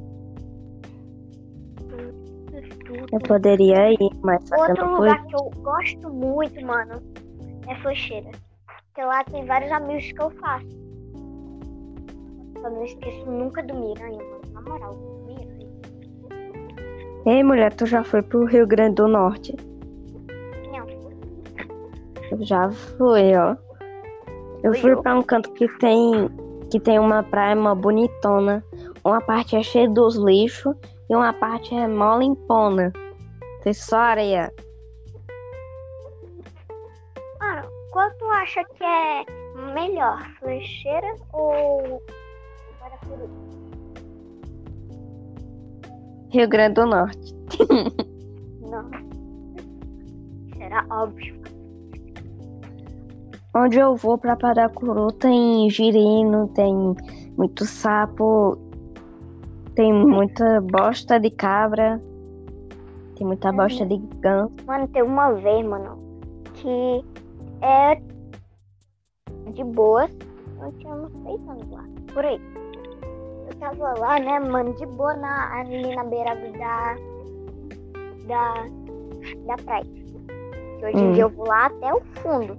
Eu 3.12 3.20
poderia 3.20 3.92
ir, 3.92 4.10
mas 4.22 4.50
Outro 4.50 4.96
lugar 4.96 5.24
que 5.26 5.34
eu 5.36 5.50
gosto 5.62 6.10
muito, 6.10 6.64
mano, 6.64 6.94
é 7.68 7.74
Flecheira. 7.76 8.30
Porque 8.86 9.02
lá 9.02 9.22
tem 9.24 9.44
vários 9.44 9.70
amigos 9.70 10.10
que 10.10 10.20
eu 10.20 10.30
faço. 10.30 10.66
Eu 12.56 12.70
não 12.70 12.84
esqueço 12.84 13.30
nunca 13.30 13.62
do 13.62 13.74
Miranha, 13.74 14.18
mano. 14.18 14.40
Na 14.52 14.60
moral, 14.62 14.96
Miranha. 15.26 15.68
Ei, 17.26 17.44
mulher, 17.44 17.72
tu 17.74 17.86
já 17.86 18.02
foi 18.02 18.22
pro 18.22 18.44
Rio 18.44 18.66
Grande 18.66 18.96
do 18.96 19.06
Norte? 19.06 19.54
Não. 20.72 20.86
Eu 22.30 22.44
já 22.44 22.70
fui, 22.70 23.36
ó. 23.36 23.56
Eu 24.62 24.72
Fui 24.72 24.80
fui 24.80 24.92
eu. 24.92 25.02
pra 25.02 25.14
um 25.16 25.22
canto 25.22 25.52
que 25.52 25.68
tem 25.78 26.28
que 26.70 26.80
tem 26.80 26.98
uma 26.98 27.22
praia 27.22 27.54
uma 27.54 27.74
bonitona. 27.74 28.64
Uma 29.08 29.22
parte 29.22 29.56
é 29.56 29.62
cheia 29.62 29.88
dos 29.88 30.16
lixos 30.16 30.76
e 31.08 31.16
uma 31.16 31.32
parte 31.32 31.74
é 31.74 31.88
mó 31.88 32.18
limpona. 32.18 32.92
Tem 33.62 33.72
só 33.72 33.96
areia. 33.96 34.52
Mano, 37.40 37.68
qual 37.90 38.10
tu 38.18 38.24
acha 38.26 38.62
que 38.64 38.84
é 38.84 39.24
melhor? 39.72 40.22
Flecheira 40.38 41.14
ou 41.32 42.02
Guarapuru? 42.82 43.30
Rio 46.30 46.48
Grande 46.50 46.74
do 46.74 46.84
Norte. 46.84 47.34
Não. 48.60 48.90
Será 50.54 50.84
óbvio. 50.90 51.40
Onde 53.56 53.78
eu 53.78 53.96
vou 53.96 54.18
pra 54.18 54.36
Paracuru 54.36 55.10
tem 55.12 55.70
girino, 55.70 56.48
tem 56.48 56.94
muito 57.38 57.64
sapo, 57.64 58.67
tem 59.78 59.92
muita 59.92 60.60
bosta 60.60 61.20
de 61.20 61.30
cabra, 61.30 62.02
tem 63.14 63.24
muita 63.24 63.52
bosta 63.52 63.86
de 63.86 63.96
ganso. 64.18 64.52
Mano, 64.66 64.88
tem 64.88 65.04
uma 65.04 65.32
vez, 65.34 65.64
mano, 65.64 65.96
que 66.54 67.04
é 67.62 67.94
de 69.52 69.62
boas. 69.62 70.10
Eu 70.60 70.72
tinha 70.78 70.92
uns 70.92 71.12
seis 71.22 71.48
anos 71.48 71.70
lá, 71.70 71.84
por 72.12 72.24
aí. 72.24 72.40
Eu 73.48 73.56
tava 73.60 73.96
lá, 74.00 74.18
né, 74.18 74.40
mano, 74.40 74.74
de 74.74 74.84
boa 74.84 75.14
na, 75.14 75.60
ali 75.60 75.94
na 75.94 76.02
beira 76.02 76.34
da, 76.34 76.96
da, 78.26 78.54
da 79.46 79.62
praia. 79.62 79.84
Que 79.84 80.86
hoje 80.86 80.96
em 80.96 81.08
Hum. 81.10 81.12
dia 81.12 81.22
eu 81.22 81.30
vou 81.30 81.46
lá 81.46 81.66
até 81.66 81.94
o 81.94 82.00
fundo. 82.16 82.58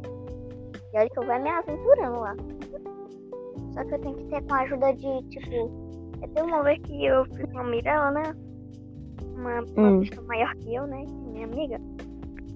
E 0.93 0.97
olha 0.97 1.09
que 1.09 1.19
eu 1.19 1.25
vou 1.25 1.37
me 1.41 1.49
aventurando 1.49 2.19
lá. 2.21 2.35
Só 3.73 3.83
que 3.83 3.93
eu 3.93 3.99
tenho 3.99 4.15
que 4.15 4.23
ter 4.27 4.41
com 4.45 4.53
a 4.53 4.59
ajuda 4.61 4.93
de, 4.93 5.21
tipo... 5.23 5.88
Eu 6.21 6.27
tenho 6.33 6.45
uma 6.47 6.63
vez 6.63 6.79
que 6.85 7.05
eu 7.05 7.25
fui 7.25 7.45
com 7.47 7.59
a 7.59 7.63
Mirella, 7.63 8.11
né? 8.11 8.23
Uma, 9.35 9.61
uma 9.61 9.91
Hum. 9.91 9.99
pessoa 10.01 10.27
maior 10.27 10.53
que 10.55 10.75
eu, 10.75 10.85
né? 10.87 11.03
Minha 11.31 11.45
amiga. 11.45 11.79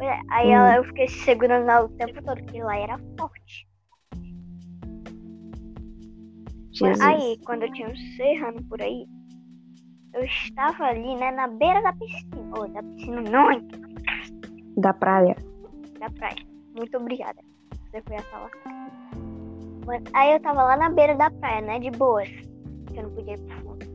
É, 0.01 0.19
Aí 0.29 0.47
Hum. 0.47 0.51
ela, 0.51 0.75
eu 0.77 0.83
fiquei 0.85 1.07
segurando 1.07 1.69
ela 1.69 1.85
o 1.85 1.89
tempo 1.89 2.21
todo, 2.23 2.41
porque 2.43 2.63
lá 2.63 2.77
era 2.77 2.97
forte. 3.19 3.67
Jesus. 6.73 7.01
Aí, 7.01 7.37
quando 7.45 7.63
eu 7.63 7.71
tinha 7.73 7.87
uns 7.87 8.15
seis 8.15 8.41
anos 8.41 8.61
por 8.67 8.81
aí, 8.81 9.05
eu 10.15 10.23
estava 10.23 10.85
ali, 10.85 11.15
né, 11.15 11.31
na 11.31 11.47
beira 11.47 11.81
da 11.81 11.93
piscina. 11.93 12.57
Ou 12.57 12.67
da 12.69 12.81
piscina 12.83 13.21
não, 13.21 13.51
hein, 13.51 13.61
Da 14.77 14.93
praia. 14.93 15.35
da 15.99 16.09
praia. 16.09 16.35
Muito 16.75 16.97
obrigada. 16.97 17.39
Você 17.91 18.01
foi 18.01 18.17
a. 18.17 18.49
Mano, 19.85 20.03
Aí 20.13 20.33
eu 20.33 20.39
tava 20.41 20.63
lá 20.63 20.75
na 20.75 20.89
beira 20.89 21.15
da 21.15 21.29
praia, 21.29 21.61
né, 21.61 21.79
de 21.79 21.91
boas. 21.91 22.27
Que 22.93 22.99
eu 22.99 23.03
não 23.03 23.09
podia 23.11 23.33
ir 23.33 23.41
pro 23.41 23.57
fundo. 23.61 23.85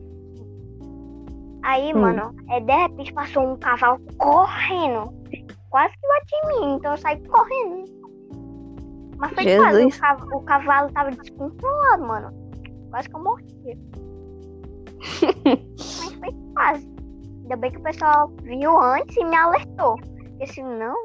Aí, 1.63 1.93
Hum. 1.93 1.99
mano, 2.01 2.35
é, 2.49 2.59
de 2.59 2.71
repente 2.73 3.13
passou 3.13 3.43
um 3.53 3.57
cavalo 3.57 3.99
correndo. 4.17 5.13
Quase 5.69 5.93
que 5.93 6.07
bate 6.07 6.35
em 6.35 6.47
mim, 6.47 6.75
então 6.77 6.91
eu 6.91 6.97
saí 6.97 7.17
correndo. 7.27 7.85
Mas 9.17 9.31
foi 9.33 9.43
quase, 9.57 9.85
o, 9.85 9.99
cav- 9.99 10.33
o 10.33 10.41
cavalo 10.41 10.91
tava 10.93 11.11
descontrolado, 11.11 12.03
mano. 12.05 12.31
Quase 12.89 13.09
que 13.09 13.15
eu 13.15 13.23
morri. 13.23 13.77
Mas 15.99 16.13
foi 16.15 16.29
quase. 16.53 16.89
Ainda 17.43 17.55
bem 17.57 17.71
que 17.71 17.77
o 17.77 17.83
pessoal 17.83 18.31
viu 18.43 18.79
antes 18.79 19.15
e 19.17 19.25
me 19.25 19.35
alertou. 19.35 19.95
Porque 19.97 20.47
senão, 20.47 20.95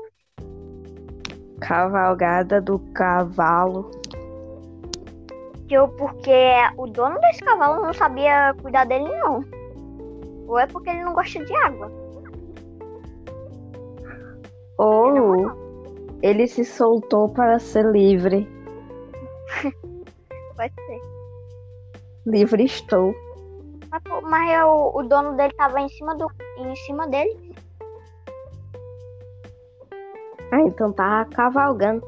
Cavalgada 1.60 2.60
do 2.60 2.78
cavalo. 2.92 3.90
Que 5.68 5.74
eu, 5.74 5.88
porque 5.88 6.32
o 6.76 6.86
dono 6.86 7.18
desse 7.20 7.40
cavalo 7.44 7.82
não 7.82 7.92
sabia 7.92 8.54
cuidar 8.60 8.84
dele, 8.84 9.08
não. 9.08 9.44
Ou 10.46 10.58
é 10.58 10.66
porque 10.66 10.90
ele 10.90 11.04
não 11.04 11.14
gosta 11.14 11.42
de 11.44 11.54
água. 11.56 11.90
Ou 14.78 15.50
ele 16.22 16.46
se 16.46 16.64
soltou 16.64 17.28
para 17.28 17.58
ser 17.58 17.84
livre. 17.86 18.48
Pode 20.56 20.74
ser. 20.74 21.00
Livre 22.26 22.64
estou. 22.64 23.14
Mas, 23.90 24.02
mas 24.22 24.60
eu- 24.60 24.90
o 24.94 25.02
dono 25.02 25.36
dele 25.36 25.52
tava 25.54 25.80
em 25.80 25.88
cima, 25.88 26.14
do, 26.16 26.30
em 26.58 26.74
cima 26.76 27.06
dele. 27.06 27.54
Ah, 30.50 30.60
então 30.60 30.92
tá 30.92 31.24
cavalgando. 31.26 32.02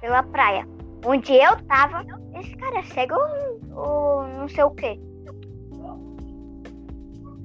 pela 0.00 0.22
praia. 0.22 0.66
Onde 1.04 1.32
eu 1.32 1.56
tava, 1.66 2.04
esse 2.38 2.54
cara 2.56 2.78
é 2.78 2.82
cego 2.82 3.14
ou, 3.74 3.84
ou 3.84 4.28
não 4.28 4.48
sei 4.48 4.64
o 4.64 4.70
quê. 4.70 5.00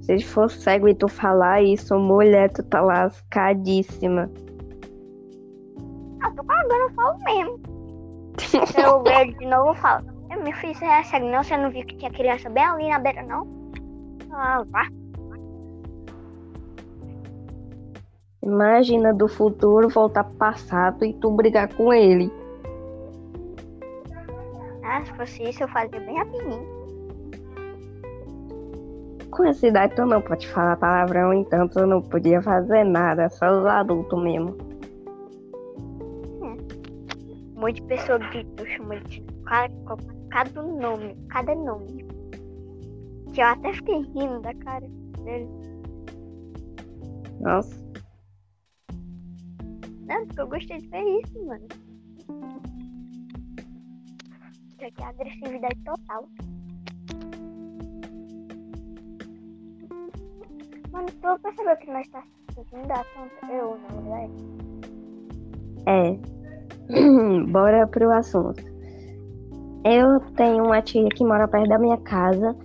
Se 0.01 0.19
for 0.19 0.51
cego 0.51 0.87
e 0.87 0.93
tu 0.93 1.07
falar 1.07 1.63
isso, 1.63 1.97
mulher, 1.97 2.51
tu 2.51 2.61
tá 2.63 2.81
lascadíssima. 2.81 4.29
Ah, 6.21 6.31
tô 6.31 6.43
cagando, 6.43 6.73
eu 6.73 6.89
falo 6.91 7.17
mesmo. 7.23 7.59
Se 8.37 8.81
eu 8.81 9.01
ver 9.03 9.33
de 9.33 9.45
novo, 9.47 9.69
eu 9.69 9.75
falo. 9.75 10.05
Eu, 10.29 10.53
filho, 10.53 10.75
você 10.75 10.85
é 10.85 11.03
cego 11.03 11.27
não? 11.27 11.43
Você 11.43 11.57
não 11.57 11.71
viu 11.71 11.85
que 11.85 11.95
tinha 11.95 12.11
criança 12.11 12.49
bem 12.49 12.63
ali 12.63 12.89
na 12.89 12.99
beira, 12.99 13.23
não? 13.23 13.47
Ah, 14.31 14.63
vá. 14.67 14.85
Imagina 18.43 19.13
do 19.13 19.27
futuro 19.27 19.89
voltar 19.89 20.23
pro 20.25 20.35
passado 20.35 21.03
e 21.03 21.13
tu 21.13 21.31
brigar 21.31 21.73
com 21.73 21.91
ele. 21.91 22.31
Ah, 24.95 25.03
se 25.03 25.11
fosse 25.11 25.43
isso, 25.43 25.61
eu 25.61 25.67
fazia 25.67 25.99
bem 25.99 26.15
rapidinho. 26.15 26.65
Com 29.29 29.43
essa 29.43 29.67
idade 29.67 29.93
tu 29.93 30.05
não 30.05 30.21
pode 30.21 30.47
falar 30.47 30.77
palavrão, 30.77 31.33
então 31.33 31.67
tu 31.67 31.85
não 31.85 32.01
podia 32.01 32.41
fazer 32.41 32.85
nada, 32.85 33.29
só 33.29 33.59
os 33.59 33.65
adultos 33.65 34.23
mesmo. 34.23 34.55
Um 37.57 37.59
monte 37.59 37.81
de 37.81 37.87
pessoa 37.87 38.19
gritou, 38.19 38.65
chamou 38.67 38.97
de 39.01 39.21
cada, 39.45 39.73
cada 40.29 40.63
nome, 40.63 41.17
cada 41.27 41.53
nome. 41.53 42.05
Que 43.33 43.41
eu 43.41 43.47
até 43.47 43.73
fiquei 43.73 43.97
rindo 43.97 44.39
da 44.39 44.53
cara 44.55 44.87
dele. 45.25 45.49
Nossa, 47.41 47.75
Não, 50.07 50.25
porque 50.25 50.39
eu 50.39 50.47
gostei 50.47 50.77
de 50.77 50.87
ver 50.87 51.03
isso, 51.21 51.45
mano. 51.45 51.84
Isso 54.75 54.85
aqui 54.85 55.01
é 55.01 55.05
agressividade 55.05 55.79
total. 55.85 56.27
Mano, 60.91 61.07
tu 61.21 61.39
percebeu 61.41 61.77
que 61.77 61.91
nós 61.91 62.07
tá 62.09 62.21
se 62.49 62.55
sentindo 62.55 62.91
assunto? 62.91 63.51
Eu, 63.51 63.77
na 63.79 64.01
verdade. 64.01 64.33
é. 65.87 66.19
Bora 67.51 67.87
pro 67.87 68.11
assunto. 68.11 68.63
Eu 69.85 70.19
tenho 70.35 70.65
uma 70.65 70.81
tia 70.81 71.07
que 71.09 71.23
mora 71.23 71.47
perto 71.47 71.69
da 71.69 71.79
minha 71.79 71.97
casa 71.97 72.55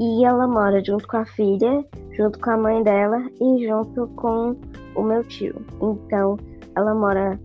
e 0.00 0.24
ela 0.24 0.48
mora 0.48 0.82
junto 0.84 1.06
com 1.06 1.18
a 1.18 1.24
filha, 1.24 1.84
junto 2.12 2.38
com 2.40 2.50
a 2.50 2.56
mãe 2.56 2.82
dela 2.82 3.22
e 3.40 3.66
junto 3.66 4.08
com 4.16 4.56
o 4.96 5.02
meu 5.02 5.22
tio. 5.24 5.54
Então, 5.80 6.36
ela 6.74 6.94
mora 6.94 7.38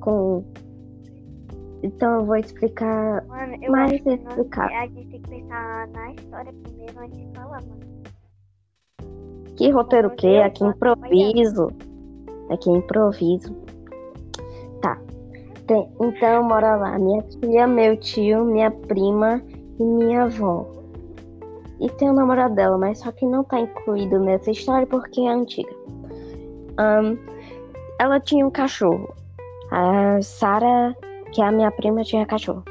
com. 0.00 0.44
Então, 1.82 2.20
eu 2.20 2.26
vou 2.26 2.36
explicar 2.36 3.24
Mano, 3.26 3.56
eu 3.62 3.72
mais 3.72 3.92
explicar. 3.92 4.70
a 4.70 4.86
gente 4.86 5.08
tem 5.08 5.20
que 5.22 5.28
pensar 5.30 5.88
na 5.88 6.12
história 6.12 6.52
primeiro 6.62 6.98
antes 6.98 7.18
de 7.18 7.28
falar, 7.34 7.62
mano. 7.62 7.80
Que 9.56 9.70
roteiro 9.70 10.08
o 10.08 10.10
quê? 10.16 10.42
Aqui 10.44 10.64
improviso. 10.64 11.68
Aqui 12.50 12.70
improviso. 12.70 13.54
Tá. 14.82 14.98
Tem- 15.66 15.88
então 16.00 16.42
mora 16.42 16.76
lá 16.76 16.98
minha 16.98 17.22
tia, 17.22 17.66
meu 17.66 17.96
tio, 17.98 18.44
minha 18.44 18.70
prima 18.70 19.42
e 19.78 19.82
minha 19.84 20.24
avó. 20.24 20.66
e 21.78 21.88
tem 21.92 22.10
o 22.10 22.12
namorado 22.12 22.54
dela, 22.54 22.76
mas 22.76 22.98
só 22.98 23.10
que 23.10 23.24
não 23.24 23.42
tá 23.42 23.58
incluído 23.58 24.18
nessa 24.18 24.50
história 24.50 24.86
porque 24.86 25.22
é 25.22 25.28
antiga. 25.30 25.70
Ahn, 26.76 27.16
ela 27.98 28.20
tinha 28.20 28.46
um 28.46 28.50
cachorro. 28.50 29.08
A 29.70 30.20
Sarah, 30.20 30.94
que 31.32 31.42
a 31.42 31.52
minha 31.52 31.70
prima, 31.70 32.02
tinha 32.02 32.26
cachorro. 32.26 32.64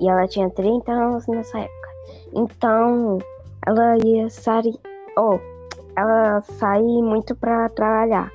E 0.00 0.08
ela 0.08 0.26
tinha 0.26 0.50
30 0.50 0.90
anos 0.90 1.26
nessa 1.26 1.58
época. 1.58 1.88
Então, 2.34 3.18
ela 3.66 3.96
ia 4.04 4.28
sair. 4.30 4.78
Oh, 5.16 5.38
ela 5.96 6.40
saía 6.42 7.02
muito 7.02 7.34
pra 7.36 7.68
trabalhar. 7.68 8.30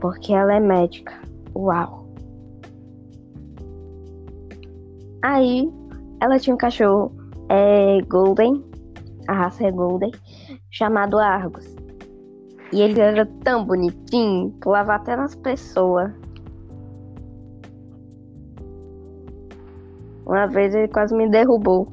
Porque 0.00 0.32
ela 0.32 0.54
é 0.54 0.60
médica. 0.60 1.12
Uau! 1.56 2.06
Aí, 5.22 5.68
ela 6.20 6.38
tinha 6.38 6.54
um 6.54 6.58
cachorro 6.58 7.12
é, 7.48 8.00
Golden, 8.02 8.64
a 9.26 9.32
raça 9.32 9.66
é 9.66 9.70
Golden, 9.72 10.12
chamado 10.70 11.18
Argus. 11.18 11.74
E 12.72 12.82
ele 12.82 13.00
era 13.00 13.26
tão 13.42 13.64
bonitinho, 13.64 14.50
pulava 14.60 14.94
até 14.94 15.16
nas 15.16 15.34
pessoas. 15.34 16.12
Uma 20.28 20.46
vez 20.46 20.74
ele 20.74 20.88
quase 20.88 21.16
me 21.16 21.26
derrubou. 21.26 21.88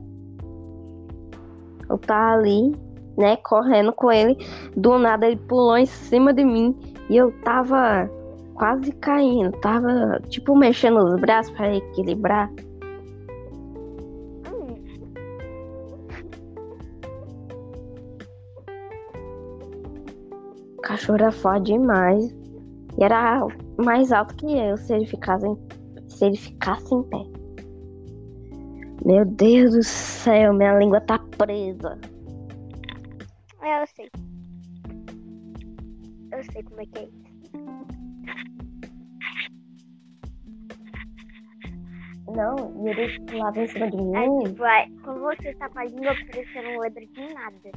Eu 1.90 1.98
tava 1.98 2.34
ali, 2.34 2.76
né, 3.18 3.38
correndo 3.38 3.94
com 3.94 4.12
ele. 4.12 4.38
Do 4.76 5.00
nada 5.00 5.26
ele 5.26 5.38
pulou 5.38 5.78
em 5.78 5.86
cima 5.86 6.34
de 6.34 6.44
mim 6.44 6.78
e 7.10 7.16
eu 7.16 7.32
tava 7.44 8.10
quase 8.56 8.92
caindo. 8.92 9.58
Tava, 9.60 10.20
tipo, 10.28 10.54
mexendo 10.54 10.98
os 10.98 11.20
braços 11.22 11.54
para 11.54 11.78
equilibrar. 11.78 12.52
O 20.78 20.82
cachorro 20.82 21.16
era 21.16 21.32
forte 21.32 21.72
demais. 21.72 22.36
E 22.98 23.04
era 23.04 23.48
mais 23.78 24.12
alto 24.12 24.36
que 24.36 24.58
eu 24.58 24.76
se 24.76 24.94
ele 24.94 25.06
ficasse 25.06 25.48
em, 25.48 25.58
se 26.08 26.26
ele 26.26 26.38
ficasse 26.38 26.94
em 26.94 27.04
pé. 27.04 27.35
Meu 29.06 29.24
Deus 29.26 29.72
do 29.74 29.84
céu, 29.84 30.54
minha 30.54 30.78
língua 30.78 31.00
tá 31.02 31.20
presa. 31.38 32.00
é, 33.62 33.82
eu 33.82 33.88
sei. 33.88 34.10
Eu 36.32 36.44
sei 36.52 36.64
como 36.64 36.82
é 36.82 36.86
que 36.88 37.00
é 37.00 37.04
isso. 37.04 37.26
Não, 42.36 42.86
e 42.86 42.90
ele 42.90 43.20
pulava 43.28 43.60
em 43.62 43.68
cima 43.68 43.90
de 43.90 43.98
É 43.98 44.28
mim. 44.28 44.44
tipo, 44.46 44.66
é, 44.66 44.88
quando 45.04 45.22
você 45.22 45.54
tá 45.56 45.70
com 45.70 45.80
a 45.80 45.86
língua 45.86 46.14
presa, 46.32 46.50
você 46.52 46.62
não 46.62 46.80
lembra 46.80 47.06
de 47.06 47.34
nada. 47.34 47.72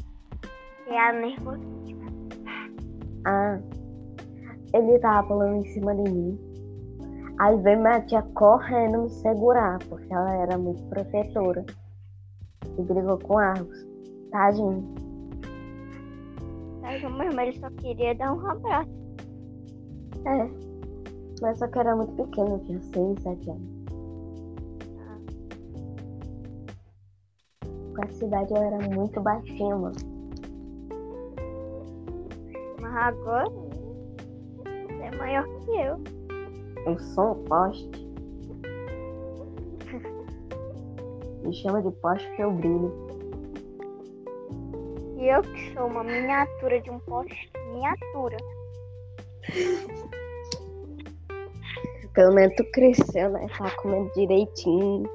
Você 0.84 0.90
é 0.90 0.98
a 1.00 1.12
nervosismo. 1.12 2.28
Ah, 3.26 3.60
ele 4.74 4.98
tava 5.00 5.28
pulando 5.28 5.56
em 5.56 5.66
cima 5.72 5.94
de 5.94 6.10
mim. 6.10 6.38
Aí 7.38 7.56
veio 7.58 7.78
minha 7.78 8.00
tia 8.00 8.22
correndo 8.34 9.02
me 9.02 9.10
segurar, 9.10 9.78
porque 9.88 10.12
ela 10.12 10.34
era 10.34 10.58
muito 10.58 10.82
protetora. 10.88 11.64
E 12.76 12.82
brigou 12.82 13.18
com 13.18 13.38
Argos. 13.38 13.86
Tadinho. 14.32 14.94
Mas 16.82 17.02
o 17.04 17.10
meu 17.10 17.28
irmão 17.28 17.44
ele 17.44 17.58
só 17.60 17.70
queria 17.70 18.14
dar 18.16 18.32
um 18.32 18.44
abraço. 18.50 18.90
É. 20.26 20.50
Mas 21.40 21.58
só 21.58 21.68
que 21.68 21.78
era 21.78 21.94
muito 21.94 22.12
pequeno, 22.14 22.58
tinha 22.64 22.80
6, 22.80 23.22
7 23.22 23.50
anos. 23.50 23.78
Com 27.94 28.02
essa 28.04 28.24
idade 28.24 28.52
eu 28.52 28.62
era 28.62 28.78
muito 28.88 29.20
baixinho, 29.20 29.78
mano. 29.78 29.96
Mas 32.80 32.96
agora 32.96 33.48
você 33.48 35.02
é 35.02 35.16
maior 35.16 35.44
que 35.60 35.70
eu. 35.70 36.17
Eu 36.86 36.98
sou 36.98 37.32
um 37.32 37.44
poste. 37.44 37.90
Me 41.42 41.52
chama 41.54 41.82
de 41.82 41.90
poste 42.00 42.26
que 42.36 42.42
eu 42.42 42.52
brilho. 42.52 42.92
E 45.16 45.28
eu 45.28 45.42
que 45.42 45.74
sou 45.74 45.86
uma 45.86 46.04
miniatura 46.04 46.80
de 46.80 46.90
um 46.90 47.00
poste. 47.00 47.50
Miniatura. 47.72 48.36
Pelo 52.14 52.34
menos 52.34 52.54
tu 52.56 52.64
cresceu, 52.72 53.30
né? 53.30 53.46
Tá 53.56 53.70
comendo 53.76 54.10
direitinho. 54.14 55.08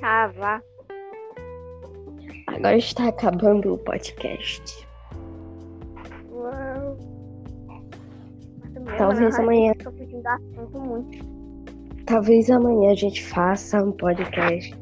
Ah, 0.00 0.28
vá. 0.28 0.62
Agora 2.46 2.76
está 2.76 3.08
acabando 3.08 3.74
o 3.74 3.78
podcast. 3.78 4.88
Talvez 8.98 9.38
amanhã. 9.38 9.74
Tô 9.74 9.90
fugindo 9.92 10.22
do 10.22 10.28
assunto 10.28 10.80
muito. 10.80 11.24
Talvez 12.06 12.50
amanhã 12.50 12.90
a 12.92 12.94
gente 12.94 13.24
faça 13.24 13.82
um 13.82 13.92
podcast. 13.92 14.74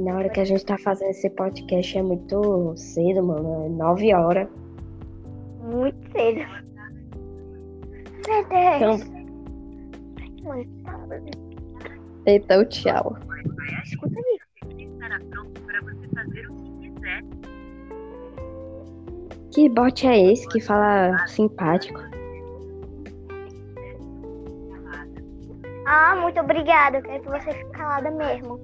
Na 0.00 0.16
hora 0.16 0.28
que 0.28 0.40
a 0.40 0.44
gente 0.44 0.64
tá 0.64 0.78
fazendo 0.78 1.10
esse 1.10 1.28
podcast 1.30 1.98
é 1.98 2.02
muito 2.02 2.74
cedo, 2.76 3.22
mano. 3.24 3.66
É 3.66 3.68
9 3.68 4.14
horas. 4.14 4.48
Muito 5.62 5.96
cedo. 6.12 6.38
Meu 8.28 8.40
Então, 8.40 8.96
Deus. 8.96 9.10
Tarde. 10.84 11.30
então 12.26 12.64
tchau. 12.66 13.16
Escuta 13.84 14.14
aí. 14.18 14.38
Ele 14.70 14.84
estará 14.84 15.18
pronto 15.30 15.60
para 15.62 15.80
você 15.82 16.08
fazer 16.14 16.50
o 16.50 16.54
que 16.54 16.90
quiser. 16.90 17.22
Que 19.52 19.68
bot 19.68 20.06
é 20.06 20.32
esse 20.32 20.46
que 20.48 20.60
fala 20.60 21.26
simpático? 21.26 21.98
Ah, 25.86 26.16
muito 26.16 26.38
obrigada. 26.38 26.98
Eu 26.98 27.02
quero 27.02 27.22
que 27.22 27.30
você 27.30 27.52
fique 27.52 27.70
calada 27.70 28.10
mesmo. 28.10 28.60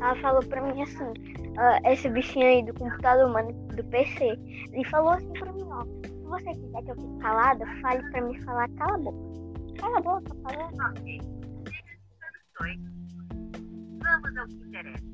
Ela 0.00 0.16
falou 0.16 0.44
pra 0.44 0.60
mim 0.60 0.82
assim, 0.82 1.12
ah, 1.56 1.80
esse 1.92 2.08
bichinho 2.08 2.46
aí 2.46 2.64
do 2.64 2.74
computador, 2.74 3.30
mano, 3.30 3.52
do 3.52 3.84
PC. 3.84 4.38
Ele 4.72 4.84
falou 4.90 5.10
assim 5.10 5.32
pra 5.34 5.52
mim, 5.52 5.66
ó. 5.70 5.84
Se 6.04 6.24
você 6.24 6.50
quiser 6.52 6.82
que 6.82 6.90
eu 6.90 6.96
fique 6.96 7.18
calada, 7.20 7.64
fale 7.80 8.10
pra 8.10 8.20
mim 8.22 8.40
falar, 8.42 8.68
cala 8.70 8.94
a 8.94 8.98
boca. 8.98 9.18
Cala 9.78 9.98
a 9.98 10.00
boca, 10.00 10.36
fala. 10.42 10.90
Ok. 10.90 11.20
Sugestões. 12.58 12.80
Vamos 14.02 14.36
ao 14.36 14.46
que 14.46 14.54
interessa. 14.54 15.06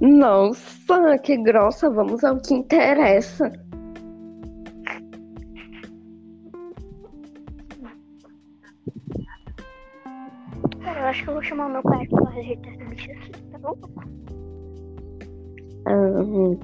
Nossa, 0.00 1.18
que 1.22 1.36
grossa. 1.36 1.90
Vamos 1.90 2.24
ao 2.24 2.40
que 2.40 2.54
interessa. 2.54 3.50
Cara, 10.82 11.00
eu 11.00 11.06
acho 11.06 11.22
que 11.24 11.28
eu 11.30 11.34
vou 11.34 11.42
chamar 11.42 11.66
o 11.66 11.70
meu 11.70 11.82
pai 11.82 12.06
pra 12.08 12.30
ajeitar 12.30 12.74
esse 12.74 12.84
bicho 12.84 13.10
aqui, 13.12 13.42
tá 13.50 13.58
bom? 13.58 13.74
Ahn, 15.86 16.58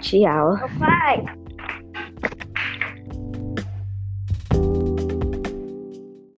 tchau. 0.00 0.56
Meu 0.56 0.78
pai, 0.78 1.24